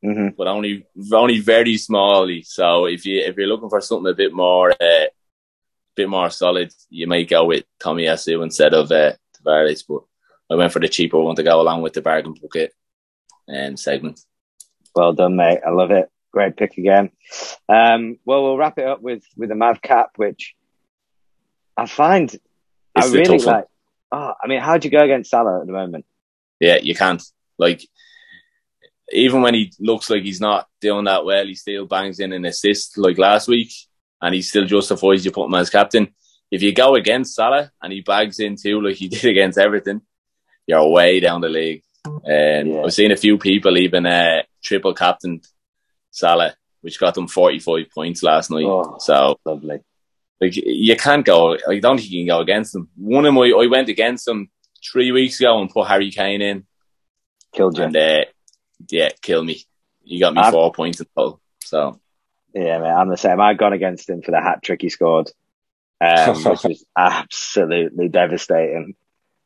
mm-hmm. 0.05 0.29
but 0.37 0.49
only 0.49 0.87
only 1.13 1.39
very 1.41 1.75
smallly. 1.75 2.45
So 2.45 2.87
if 2.87 3.07
you 3.07 3.21
if 3.21 3.37
you're 3.37 3.47
looking 3.47 3.71
for 3.71 3.81
something 3.81 4.11
a 4.11 4.17
bit 4.17 4.33
more 4.33 4.73
uh, 4.73 5.07
bit 5.95 6.09
more 6.09 6.31
solid, 6.31 6.73
you 6.91 7.07
might 7.07 7.29
go 7.29 7.45
with 7.45 7.65
Tomiyasu 7.81 8.43
instead 8.43 8.75
of 8.75 8.91
uh, 8.91 9.13
Tavares. 9.37 9.85
But 9.89 10.03
I 10.51 10.57
went 10.57 10.73
for 10.73 10.81
the 10.81 10.89
cheaper 10.89 11.21
one 11.21 11.37
to 11.37 11.43
go 11.43 11.61
along 11.61 11.83
with 11.83 11.93
the 11.93 12.03
bargain 12.03 12.35
bucket 12.41 12.75
um, 13.49 13.77
segment. 13.77 14.21
Well 14.95 15.13
done, 15.13 15.37
mate. 15.37 15.61
I 15.67 15.71
love 15.71 15.91
it 15.91 16.11
great 16.33 16.57
pick 16.57 16.79
again. 16.79 17.11
Um, 17.69 18.19
well, 18.25 18.43
we'll 18.43 18.57
wrap 18.57 18.79
it 18.79 18.87
up 18.87 19.01
with 19.01 19.23
with 19.37 19.51
a 19.51 19.55
madcap, 19.55 20.13
which 20.17 20.55
I 21.77 21.87
find 21.87 22.33
it's 22.33 22.43
I 22.97 23.07
really 23.13 23.39
like. 23.39 23.67
Oh, 24.11 24.35
I 24.43 24.47
mean, 24.47 24.61
how 24.61 24.77
do 24.77 24.89
you 24.89 24.93
go 24.93 25.05
against 25.05 25.31
Salah 25.31 25.61
at 25.61 25.67
the 25.67 25.73
moment? 25.73 26.05
Yeah, 26.61 26.77
you 26.77 26.95
can't. 26.95 27.23
Like, 27.59 27.87
even 29.11 29.41
when 29.41 29.55
he 29.55 29.73
looks 29.79 30.11
like 30.11 30.23
he's 30.23 30.41
not 30.41 30.69
doing 30.81 31.05
that 31.05 31.25
well, 31.25 31.47
he 31.47 31.55
still 31.55 31.87
bangs 31.87 32.21
in 32.21 32.33
an 32.33 32.45
assist 32.45 32.99
like 32.99 33.17
last 33.17 33.49
week, 33.49 33.73
and 34.23 34.35
he 34.35 34.41
still 34.43 34.65
justifies 34.65 35.25
you 35.25 35.31
putting 35.33 35.53
him 35.53 35.61
as 35.61 35.69
captain. 35.71 36.15
If 36.51 36.63
you 36.63 36.73
go 36.73 36.95
against 36.95 37.35
Salah 37.35 37.71
and 37.83 37.93
he 37.93 38.01
bags 38.03 38.39
in 38.41 38.57
too, 38.57 38.81
like 38.81 38.97
he 38.97 39.09
did 39.15 39.25
against 39.25 39.59
Everton, 39.59 40.03
you're 40.67 40.89
way 40.89 41.21
down 41.21 41.41
the 41.41 41.49
league. 41.49 41.83
And 42.25 42.69
Yeah. 42.73 42.83
I've 42.83 42.93
seen 42.95 43.11
a 43.13 43.17
few 43.17 43.37
people 43.39 43.77
even 43.79 44.07
uh, 44.07 44.43
triple 44.63 44.95
captain 44.95 45.41
Salah, 46.11 46.55
which 46.83 47.01
got 47.01 47.15
them 47.15 47.27
45 47.29 47.87
points 47.95 48.23
last 48.23 48.51
night. 48.51 48.65
Oh. 48.65 48.97
So 49.01 49.39
Lovely. 49.45 49.81
like 50.41 50.57
you 50.57 50.95
can't 50.97 51.25
go. 51.25 51.57
I 51.69 51.79
don't 51.79 51.99
think 51.99 52.11
you 52.11 52.21
can 52.25 52.35
go 52.37 52.41
against 52.41 52.73
them. 52.75 52.89
One 52.97 53.25
of 53.27 53.35
my 53.35 53.53
I 53.61 53.67
went 53.67 53.89
against 53.89 54.27
them 54.27 54.51
three 54.93 55.11
weeks 55.13 55.41
ago 55.41 55.61
and 55.61 55.71
put 55.71 55.87
Harry 55.89 56.11
Kane 56.11 56.43
in, 56.43 56.67
Killed 57.55 57.79
you. 57.79 57.85
and 57.85 57.97
uh, 57.97 58.25
yeah, 58.91 59.11
kill 59.23 59.43
me. 59.45 59.63
He 60.05 60.19
got 60.19 60.35
me 60.35 60.41
I've- 60.43 60.51
four 60.53 60.73
points 60.73 61.01
in 61.01 61.07
total. 61.17 61.41
So 61.65 62.01
Yeah, 62.55 62.79
mate, 62.79 62.91
I'm 62.91 63.09
the 63.09 63.17
same. 63.17 63.41
I'd 63.41 63.59
gone 63.59 63.73
against 63.73 64.09
him 64.09 64.23
for 64.23 64.31
the 64.31 64.41
hat 64.41 64.63
trick 64.63 64.83
he 64.83 64.89
scored, 64.89 65.31
um, 66.01 66.35
which 66.45 66.65
was 66.65 66.85
absolutely 66.97 68.09
devastating. 68.09 68.95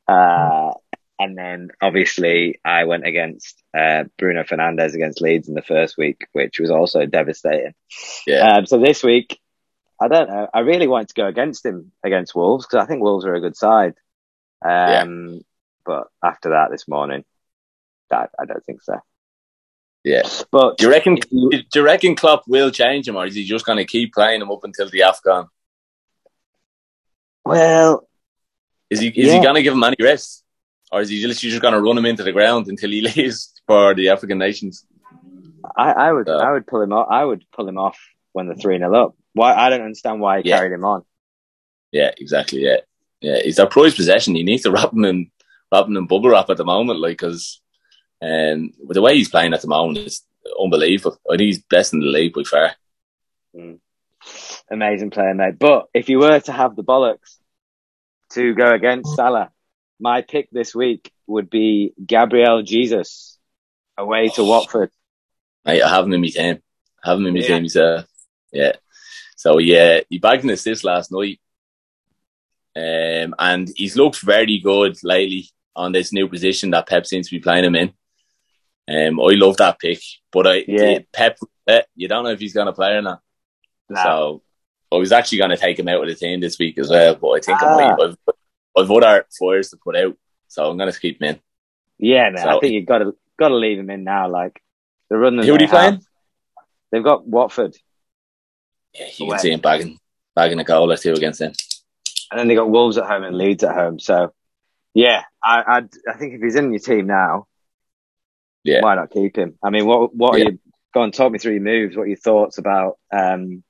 Uh, 0.09 0.73
and 1.19 1.37
then 1.37 1.69
obviously 1.81 2.61
I 2.65 2.85
went 2.85 3.07
against 3.07 3.63
uh, 3.77 4.05
Bruno 4.19 4.43
Fernandes 4.43 4.95
against 4.95 5.21
Leeds 5.21 5.49
in 5.49 5.55
the 5.55 5.63
first 5.63 5.97
week, 5.97 6.27
which 6.33 6.61
was 6.61 6.71
also 6.71 7.07
devastating. 7.07 7.75
yeah, 8.27 8.57
Um, 8.57 8.67
so 8.67 8.79
this 8.79 9.03
week, 9.03 9.41
I 10.01 10.09
don't 10.09 10.29
know. 10.29 10.49
I 10.53 10.61
really 10.61 10.87
wanted 10.87 11.09
to 11.09 11.15
go 11.15 11.27
against 11.27 11.65
him 11.65 11.93
against 12.05 12.35
Wolves 12.35 12.67
because 12.67 12.85
I 12.85 12.87
think 12.87 13.03
Wolves 13.03 13.25
are 13.25 13.35
a 13.35 13.41
good 13.41 13.57
side. 13.57 13.95
Um, 14.63 15.41
But 15.87 16.09
after 16.23 16.51
that 16.51 16.71
this 16.71 16.87
morning, 16.87 17.25
that 18.11 18.31
I 18.39 18.45
don't 18.45 18.65
think 18.65 18.83
so. 18.83 18.99
Yeah. 20.07 20.23
But 20.53 20.79
Do 20.79 20.85
you 20.87 20.91
reckon? 20.93 21.17
Do 21.17 21.51
you 21.75 21.83
reckon 21.83 22.15
Klopp 22.15 22.45
will 22.47 22.71
change 22.71 23.09
him, 23.09 23.17
or 23.17 23.27
is 23.27 23.35
he 23.35 23.45
just 23.45 23.67
going 23.67 23.79
to 23.79 23.85
keep 23.85 24.15
playing 24.15 24.41
him 24.41 24.53
up 24.53 24.63
until 24.63 24.89
the 24.89 25.01
AFCON? 25.01 25.49
well, 27.45 28.09
Is 28.89 29.01
he? 29.01 29.09
Is 29.09 29.27
Yeah. 29.27 29.35
he 29.39 29.43
going 29.43 29.57
to 29.57 29.63
give 29.65 29.75
him 29.75 29.83
any 29.83 29.97
rest, 30.01 30.45
or 30.93 31.01
is 31.01 31.09
he 31.09 31.17
literally 31.27 31.51
just 31.51 31.61
going 31.63 31.75
to 31.75 31.81
run 31.81 31.99
him 31.99 32.07
into 32.07 32.23
the 32.23 32.31
ground 32.33 32.69
until 32.69 32.91
he 32.91 33.01
leaves 33.11 33.53
for 33.67 33.95
the 33.95 34.11
African 34.11 34.39
nations? 34.39 34.87
I, 35.77 35.91
I 35.91 36.13
would 36.13 36.27
So- 36.29 36.39
I 36.39 36.53
would 36.53 36.67
pull 36.69 36.83
him 36.83 36.93
off. 36.93 37.09
I 37.11 37.25
would 37.25 37.45
pull 37.51 37.69
him 37.69 37.79
off 37.79 37.99
when 38.33 38.47
the 38.47 38.55
three 38.55 38.79
0 38.79 38.95
up. 38.95 39.17
Why? 39.33 39.55
I 39.55 39.71
don't 39.71 39.83
understand 39.83 40.21
why 40.21 40.41
he 40.43 40.49
Yeah. 40.49 40.59
carried 40.59 40.73
him 40.73 40.85
on. 40.85 41.05
Yeah, 41.91 42.13
exactly. 42.17 42.61
Yeah, 42.63 42.77
yeah. 43.21 43.41
He's 43.43 43.57
their 43.57 43.67
prized 43.67 43.97
possession. 43.97 44.37
He 44.37 44.45
needs 44.45 44.63
to 44.63 44.71
wrap 44.71 44.93
him 44.93 45.05
in, 45.05 45.31
wrap 45.73 45.87
him 45.87 45.97
in 45.97 46.07
bubble 46.07 46.31
wrap 46.31 46.49
at 46.51 46.57
the 46.59 46.65
moment, 46.65 47.01
like 47.01 47.19
because, 47.19 47.61
um, 48.27 48.73
with 48.85 48.95
the 48.95 49.03
way 49.03 49.15
he's 49.17 49.29
playing 49.29 49.55
at 49.55 49.63
the 49.63 49.69
moment 49.69 49.99
is 49.99 50.23
unbelievable. 50.61 51.19
I 51.31 51.37
think 51.37 51.47
he's 51.47 51.63
best 51.63 51.93
in 51.93 52.01
the 52.01 52.07
league 52.07 52.35
by 52.35 52.43
far. 52.43 52.73
Amazing 54.71 55.11
player, 55.11 55.35
mate. 55.35 55.59
But 55.59 55.87
if 55.95 56.09
you 56.09 56.19
were 56.19 56.41
to 56.41 56.53
have 56.53 56.77
the 56.77 56.85
bollocks 56.85 57.37
to 58.31 58.55
go 58.55 58.73
against 58.73 59.15
Salah, 59.15 59.51
my 60.01 60.23
pick 60.23 60.51
this 60.51 60.75
week 60.75 61.11
would 61.27 61.49
be 61.49 61.93
Gabriel 62.05 62.63
Jesus 62.63 63.39
away 63.97 64.29
to 64.31 64.45
Watford. 64.45 64.91
Mate, 65.65 65.83
I 65.83 65.89
have 65.89 66.05
him 66.05 66.13
in 66.13 66.21
my 66.21 66.29
team. 66.29 66.63
I 67.03 67.11
have 67.11 67.19
him 67.19 67.27
in 67.27 67.35
my 67.35 67.41
Yeah. 67.41 67.47
team. 67.47 67.63
He's 67.63 67.77
uh, 67.77 68.05
yeah. 68.53 68.73
So 69.37 69.59
yeah, 69.59 70.01
he 70.11 70.19
bagged 70.19 70.45
an 70.45 70.51
assist 70.51 70.85
last 70.85 71.13
night, 71.13 71.41
um, 72.75 73.35
and 73.39 73.71
he's 73.77 73.97
looked 73.97 74.21
very 74.21 74.59
good 74.59 74.97
lately 75.05 75.51
on 75.75 75.93
this 75.93 76.13
new 76.13 76.27
position 76.29 76.71
that 76.71 76.89
Pep 76.89 77.07
seems 77.07 77.29
to 77.29 77.35
be 77.37 77.41
playing 77.41 77.65
him 77.65 77.77
in. 77.77 77.93
Um, 78.89 79.19
I 79.21 79.33
love 79.35 79.57
that 79.57 79.79
pick, 79.79 80.01
but 80.33 80.47
I 80.47 80.65
Yeah. 80.67 80.99
Pep, 81.13 81.39
eh, 81.67 81.83
you 81.97 82.09
don't 82.09 82.25
know 82.25 82.31
if 82.31 82.39
he's 82.41 82.55
going 82.55 82.67
to 82.67 82.73
play 82.73 82.93
or 82.93 83.03
not. 83.03 83.21
So 83.93 84.43
I 84.93 84.97
was 84.97 85.13
actually 85.13 85.39
going 85.39 85.51
to 85.51 85.57
take 85.57 85.79
him 85.79 85.89
out 85.89 86.03
of 86.03 86.09
the 86.09 86.15
team 86.15 86.41
this 86.41 86.59
week 86.59 86.79
as 86.79 86.89
well, 86.91 87.15
but 87.17 87.29
I 87.31 87.41
think 87.41 87.63
I 87.63 87.67
Ah. 87.67 87.75
might, 87.97 88.05
I've, 88.05 88.17
I've 88.79 88.91
other 88.91 89.27
fires 89.39 89.71
to 89.71 89.77
put 89.77 89.97
out, 89.97 90.17
so 90.49 90.71
I'm 90.71 90.77
going 90.77 90.93
to 90.93 91.01
keep 91.01 91.21
him 91.21 91.31
in. 91.31 91.41
yeah, 91.99 92.31
man. 92.31 92.49
I 92.49 92.59
think 92.61 92.75
you've 92.75 92.87
got 92.87 92.99
to 92.99 93.17
got 93.39 93.49
to 93.49 93.57
leave 93.57 93.79
him 93.79 93.91
in 93.91 94.05
now. 94.05 94.29
Like 94.29 94.63
the 95.11 95.17
run. 95.19 95.37
that 95.37 95.47
Who 95.47 95.55
are 95.55 95.59
they 95.59 95.67
playing? 95.67 96.03
They've 96.93 97.03
got 97.05 97.27
Watford, 97.27 97.77
Yeah, 98.95 99.07
you 99.19 99.27
Away. 99.27 99.35
can 99.37 99.39
see 99.41 99.53
him 99.53 99.61
bagging, 99.61 99.99
bagging 100.35 100.61
a 100.61 100.65
goal 100.65 100.93
or 100.93 100.97
two 100.97 101.13
against 101.15 101.41
them. 101.41 101.53
and 102.31 102.39
then 102.41 102.49
they 102.49 102.55
got 102.55 102.71
Wolves 102.71 102.99
at 102.99 103.07
home 103.07 103.25
and 103.25 103.37
Leeds 103.37 103.65
at 103.65 103.75
home. 103.75 103.99
So 103.99 104.33
yeah, 104.95 105.25
I 105.43 105.63
I'd, 105.67 105.89
I 106.09 106.15
think 106.17 106.35
if 106.35 106.41
he's 106.43 106.55
in 106.57 106.71
your 106.73 106.79
team 106.81 107.07
now, 107.07 107.47
Yeah. 108.67 108.81
why 108.83 108.95
not 108.95 109.11
keep 109.11 109.37
him? 109.37 109.59
I 109.63 109.71
mean, 109.71 109.87
what 109.87 110.15
what 110.15 110.39
Yeah. 110.39 110.47
are 110.47 110.51
you? 110.51 110.59
Go 110.95 111.03
and 111.03 111.13
talk 111.13 111.31
me 111.33 111.39
through 111.39 111.53
your 111.55 111.63
moves. 111.63 111.97
What 111.97 112.05
are 112.05 112.07
your 112.07 112.17
thoughts 112.17 112.57
about 112.59 112.97
um, 113.13 113.63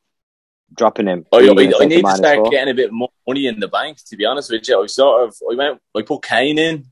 dropping 0.74 1.06
him? 1.08 1.26
Are 1.32 1.42
you 1.42 1.48
I, 1.50 1.82
I 1.82 1.86
need 1.86 2.04
to 2.04 2.16
start 2.16 2.36
four? 2.38 2.50
getting 2.50 2.70
a 2.70 2.74
bit 2.74 2.92
more 2.92 3.08
money 3.26 3.46
in 3.46 3.58
the 3.60 3.68
bank. 3.68 3.98
To 4.08 4.16
be 4.16 4.24
honest 4.24 4.50
with 4.50 4.68
you, 4.68 4.82
I 4.82 4.86
sort 4.86 5.28
of 5.28 5.36
I 5.50 5.54
went 5.56 5.80
I 5.96 6.02
put 6.02 6.22
Kane 6.22 6.58
in, 6.58 6.86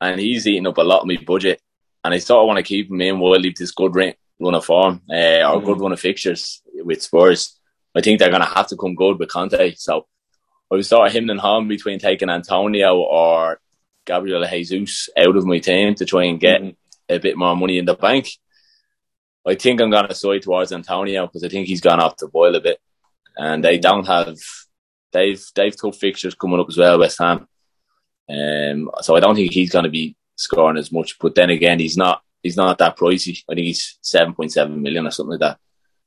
and 0.00 0.20
he's 0.20 0.46
eating 0.46 0.66
up 0.66 0.78
a 0.78 0.82
lot 0.82 1.00
of 1.00 1.06
my 1.06 1.16
budget, 1.16 1.60
and 2.04 2.14
I 2.14 2.18
sort 2.18 2.42
of 2.42 2.46
want 2.46 2.58
to 2.58 2.62
keep 2.62 2.90
him 2.90 3.00
in 3.00 3.18
while 3.18 3.34
I 3.34 3.38
leave 3.38 3.56
this 3.56 3.72
good 3.72 3.94
run, 3.94 4.14
run 4.40 4.54
of 4.54 4.64
form 4.64 5.02
uh, 5.10 5.14
or 5.14 5.60
Mm. 5.60 5.64
good 5.64 5.80
run 5.80 5.92
of 5.92 6.00
fixtures 6.00 6.62
with 6.74 7.02
Spurs. 7.02 7.58
I 7.94 8.02
think 8.02 8.18
they're 8.18 8.30
going 8.30 8.42
to 8.42 8.48
have 8.48 8.68
to 8.68 8.76
come 8.76 8.94
good 8.94 9.18
with 9.18 9.30
Conte. 9.30 9.74
So 9.76 10.06
I 10.70 10.74
was 10.76 10.88
sort 10.88 11.06
of 11.08 11.12
him 11.14 11.30
and 11.30 11.40
him 11.40 11.66
between 11.66 11.98
taking 11.98 12.28
Antonio 12.28 12.98
or 12.98 13.58
Gabriel 14.04 14.46
Jesus 14.46 15.08
out 15.16 15.34
of 15.36 15.46
my 15.46 15.58
team 15.58 15.94
to 15.96 16.04
try 16.04 16.24
and 16.24 16.38
get 16.38 16.60
Mhm. 16.62 16.76
A 17.08 17.18
bit 17.18 17.36
more 17.36 17.56
money 17.56 17.78
in 17.78 17.84
the 17.84 17.94
bank. 17.94 18.28
I 19.46 19.54
think 19.54 19.80
I'm 19.80 19.90
going 19.90 20.08
to 20.08 20.14
side 20.14 20.42
towards 20.42 20.72
Antonio 20.72 21.26
because 21.26 21.44
I 21.44 21.48
think 21.48 21.68
he's 21.68 21.80
gone 21.80 22.00
off 22.00 22.16
the 22.16 22.28
boil 22.28 22.56
a 22.56 22.60
bit, 22.60 22.80
and 23.36 23.64
they 23.64 23.78
don't 23.78 24.06
have 24.06 24.36
they've 25.12 25.42
they've 25.54 25.80
tough 25.80 25.96
fixtures 25.96 26.34
coming 26.34 26.60
up 26.60 26.66
as 26.68 26.76
well, 26.76 26.98
West 26.98 27.18
Ham. 27.18 27.46
Um, 28.28 28.90
so 29.02 29.16
I 29.16 29.20
don't 29.20 29.36
think 29.36 29.52
he's 29.52 29.70
going 29.70 29.84
to 29.84 29.90
be 29.90 30.16
scoring 30.34 30.78
as 30.78 30.90
much. 30.90 31.18
But 31.18 31.34
then 31.34 31.50
again, 31.50 31.78
he's 31.78 31.96
not 31.96 32.22
he's 32.42 32.56
not 32.56 32.78
that 32.78 32.96
pricey. 32.96 33.42
I 33.48 33.54
think 33.54 33.66
he's 33.66 33.98
seven 34.02 34.34
point 34.34 34.52
seven 34.52 34.82
million 34.82 35.06
or 35.06 35.10
something 35.12 35.38
like 35.38 35.58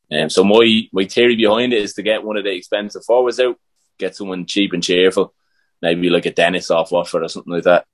that. 0.09 0.21
Um, 0.23 0.29
so 0.29 0.43
my 0.43 0.89
my 0.91 1.05
theory 1.05 1.35
behind 1.35 1.73
it 1.73 1.81
is 1.81 1.93
to 1.93 2.03
get 2.03 2.23
one 2.23 2.37
of 2.37 2.43
the 2.43 2.53
expensive 2.53 3.05
forwards 3.05 3.39
out, 3.39 3.57
get 3.97 4.15
someone 4.15 4.45
cheap 4.45 4.73
and 4.73 4.83
cheerful, 4.83 5.33
maybe 5.81 6.09
like 6.09 6.25
a 6.25 6.31
Dennis 6.31 6.71
off 6.71 6.91
Watford 6.91 7.23
or 7.23 7.29
something 7.29 7.53
like 7.53 7.63
that. 7.63 7.85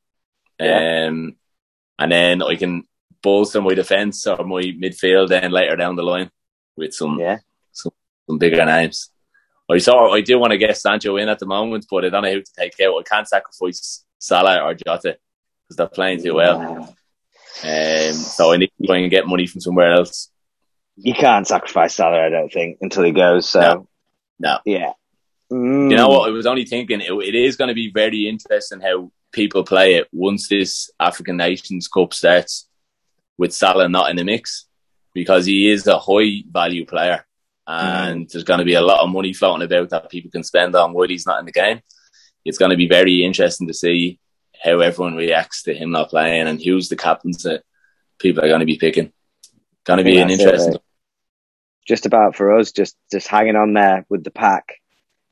Yeah. 0.60 1.08
Um, 1.08 1.36
and 2.00 2.12
then 2.12 2.42
I 2.42 2.56
can 2.56 2.84
bolster 3.26 3.62
my 3.62 3.74
defence 3.74 4.28
or 4.28 4.38
my 4.46 4.62
midfield 4.84 5.30
then 5.30 5.52
later 5.52 5.76
down 5.76 5.96
the 5.96 6.04
line 6.04 6.30
with 6.78 6.94
some 6.94 7.20
Yeah, 7.20 7.38
some 7.72 7.92
bigger 8.38 8.66
names. 8.66 9.10
I 9.70 9.80
saw 9.80 10.14
I 10.14 10.22
do 10.22 10.38
want 10.40 10.52
to 10.52 10.60
get 10.66 10.78
Sancho 10.78 11.18
in 11.18 11.28
at 11.28 11.40
the 11.40 11.48
moment, 11.58 11.88
but 11.90 12.06
I 12.06 12.10
don't 12.10 12.24
know 12.24 12.32
who 12.32 12.42
to 12.42 12.54
take 12.58 12.80
out. 12.82 13.00
I 13.00 13.04
can't 13.04 13.28
sacrifice 13.28 14.06
Salah 14.20 14.62
or 14.64 14.74
Jota 14.76 15.18
because 15.64 15.78
they're 15.78 15.88
playing 16.00 16.22
too 16.24 16.36
well. 16.36 16.58
Um, 17.64 18.14
so 18.14 18.52
I 18.54 18.58
need 18.58 18.72
to 18.80 18.88
try 18.88 18.98
and 18.98 19.10
get 19.10 19.26
money 19.28 19.48
from 19.48 19.62
somewhere 19.62 19.92
else. 19.94 20.30
You 20.98 21.14
can't 21.16 21.48
sacrifice 21.48 21.96
Salah, 21.96 22.26
I 22.28 22.30
don't 22.30 22.52
think, 22.54 22.78
until 22.82 23.04
he 23.04 23.12
goes. 23.12 23.50
So 23.50 23.60
No. 23.62 23.88
No. 24.40 24.60
yeah. 24.66 24.92
You 25.52 25.58
Mm. 25.58 25.96
know 25.98 26.10
what? 26.10 26.28
I 26.30 26.32
was 26.32 26.46
only 26.46 26.66
thinking 26.66 27.02
it, 27.02 27.12
it 27.12 27.36
is 27.36 27.56
going 27.56 27.68
to 27.70 27.74
be 27.84 27.92
very 27.92 28.28
interesting 28.28 28.82
how 28.82 29.12
people 29.32 29.64
play 29.64 29.96
it 29.96 30.08
once 30.12 30.48
this 30.48 30.90
African 31.00 31.38
Nations 31.38 31.88
Cup 31.88 32.14
starts 32.14 32.68
with 33.38 33.54
Salah 33.54 33.90
not 33.90 34.10
in 34.10 34.16
the 34.16 34.24
mix 34.24 34.68
because 35.14 35.46
he 35.46 35.70
is 35.70 35.88
a 35.88 36.00
high 36.00 36.44
value 36.50 36.86
player 36.86 37.26
and 37.68 38.26
mm. 38.26 38.32
there's 38.32 38.44
going 38.44 38.60
to 38.60 38.66
be 38.66 38.76
a 38.76 38.82
lot 38.82 39.02
of 39.02 39.10
money 39.10 39.34
floating 39.34 39.66
about 39.66 39.90
that 39.90 40.10
people 40.10 40.32
can 40.32 40.44
spend 40.44 40.76
on 40.76 40.94
while 40.94 41.08
he's 41.08 41.26
not 41.26 41.40
in 41.40 41.46
the 41.46 41.52
game. 41.52 41.82
It's 42.44 42.58
going 42.58 42.72
to 42.72 42.78
be 42.78 42.88
very 42.88 43.24
interesting 43.24 43.68
to 43.68 43.74
see 43.74 44.20
how 44.64 44.80
everyone 44.80 45.16
reacts 45.16 45.64
to 45.64 45.74
him 45.74 45.92
not 45.92 46.10
playing 46.10 46.48
and 46.48 46.62
who's 46.62 46.90
the 46.90 46.96
captains 46.96 47.44
that 47.44 47.64
people 48.20 48.44
are 48.44 48.48
going 48.48 48.60
to 48.60 48.66
be 48.66 48.78
picking. 48.78 49.12
Going 49.84 49.98
to 49.98 50.04
be 50.04 50.20
an 50.20 50.28
that's 50.28 50.40
it, 50.40 50.44
interesting. 50.46 50.78
Just 51.88 52.06
about 52.06 52.36
for 52.36 52.58
us, 52.58 52.72
just 52.72 52.98
just 53.12 53.28
hanging 53.28 53.56
on 53.56 53.74
there 53.74 54.06
with 54.10 54.24
the 54.24 54.32
pack, 54.32 54.82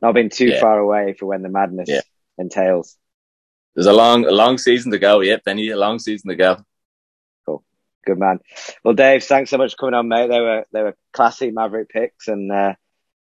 not 0.01 0.13
being 0.13 0.29
too 0.29 0.47
Yeah. 0.47 0.59
far 0.59 0.79
away 0.79 1.13
for 1.13 1.25
when 1.25 1.41
the 1.41 1.49
madness 1.49 1.89
Yeah. 1.89 2.01
entails. 2.37 2.95
There's 3.75 3.87
a 3.87 3.93
long, 3.93 4.25
a 4.25 4.31
long 4.31 4.59
season 4.59 4.91
to 4.91 4.99
go. 4.99 5.21
Yep, 5.21 5.45
Benny, 5.45 5.69
a 5.69 5.77
long 5.77 5.97
season 5.97 6.29
to 6.29 6.35
go. 6.35 6.63
Good 8.05 8.19
man. 8.19 8.39
Well, 8.83 8.93
Dave, 8.93 9.23
thanks 9.23 9.49
so 9.49 9.57
much 9.57 9.71
for 9.71 9.77
coming 9.77 9.93
on, 9.93 10.07
mate. 10.07 10.29
They 10.29 10.39
were 10.39 10.65
they 10.71 10.83
were 10.83 10.95
classy 11.13 11.51
Maverick 11.51 11.89
picks, 11.89 12.27
and 12.27 12.51
uh, 12.51 12.73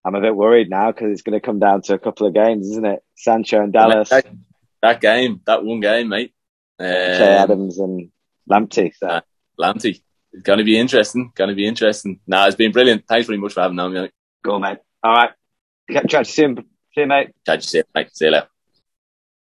I'm 0.04 0.14
a 0.14 0.20
bit 0.20 0.34
worried 0.34 0.70
now 0.70 0.90
because 0.90 1.12
it's 1.12 1.22
going 1.22 1.38
to 1.38 1.44
come 1.44 1.58
down 1.58 1.82
to 1.82 1.94
a 1.94 1.98
couple 1.98 2.26
of 2.26 2.34
games, 2.34 2.68
isn't 2.70 2.86
it? 2.86 3.02
Sancho 3.14 3.60
and 3.60 3.72
Dallas, 3.72 4.08
That, 4.08 4.26
that 4.82 5.00
game, 5.00 5.40
that 5.46 5.64
one 5.64 5.80
game, 5.80 6.08
mate. 6.08 6.34
Um, 6.78 6.86
Che 6.86 7.24
Adams 7.24 7.78
and 7.78 8.10
Lamptey. 8.50 8.92
So 8.96 9.06
uh, 9.06 9.20
Lanty. 9.58 10.02
It's 10.32 10.42
going 10.44 10.58
to 10.58 10.64
be 10.64 10.78
interesting. 10.78 11.32
Going 11.34 11.50
to 11.50 11.56
be 11.56 11.66
interesting. 11.66 12.20
Nah, 12.26 12.46
it's 12.46 12.56
been 12.56 12.72
brilliant. 12.72 13.04
Thanks 13.08 13.26
very 13.26 13.38
much 13.38 13.52
for 13.52 13.62
having 13.62 13.76
me 13.76 13.82
on, 13.82 13.92
mate. 13.92 14.12
cool, 14.44 14.60
mate. 14.60 14.78
All 15.02 15.12
right, 15.12 15.30
catch 15.90 16.12
you 16.12 16.24
soon. 16.24 16.56
See 16.94 17.00
you, 17.02 17.06
mate. 17.06 17.30
Catch 17.44 17.64
you 17.64 17.68
soon. 17.68 17.84
Mate. 17.94 18.16
See 18.16 18.26
you 18.26 18.30
later. 18.30 18.48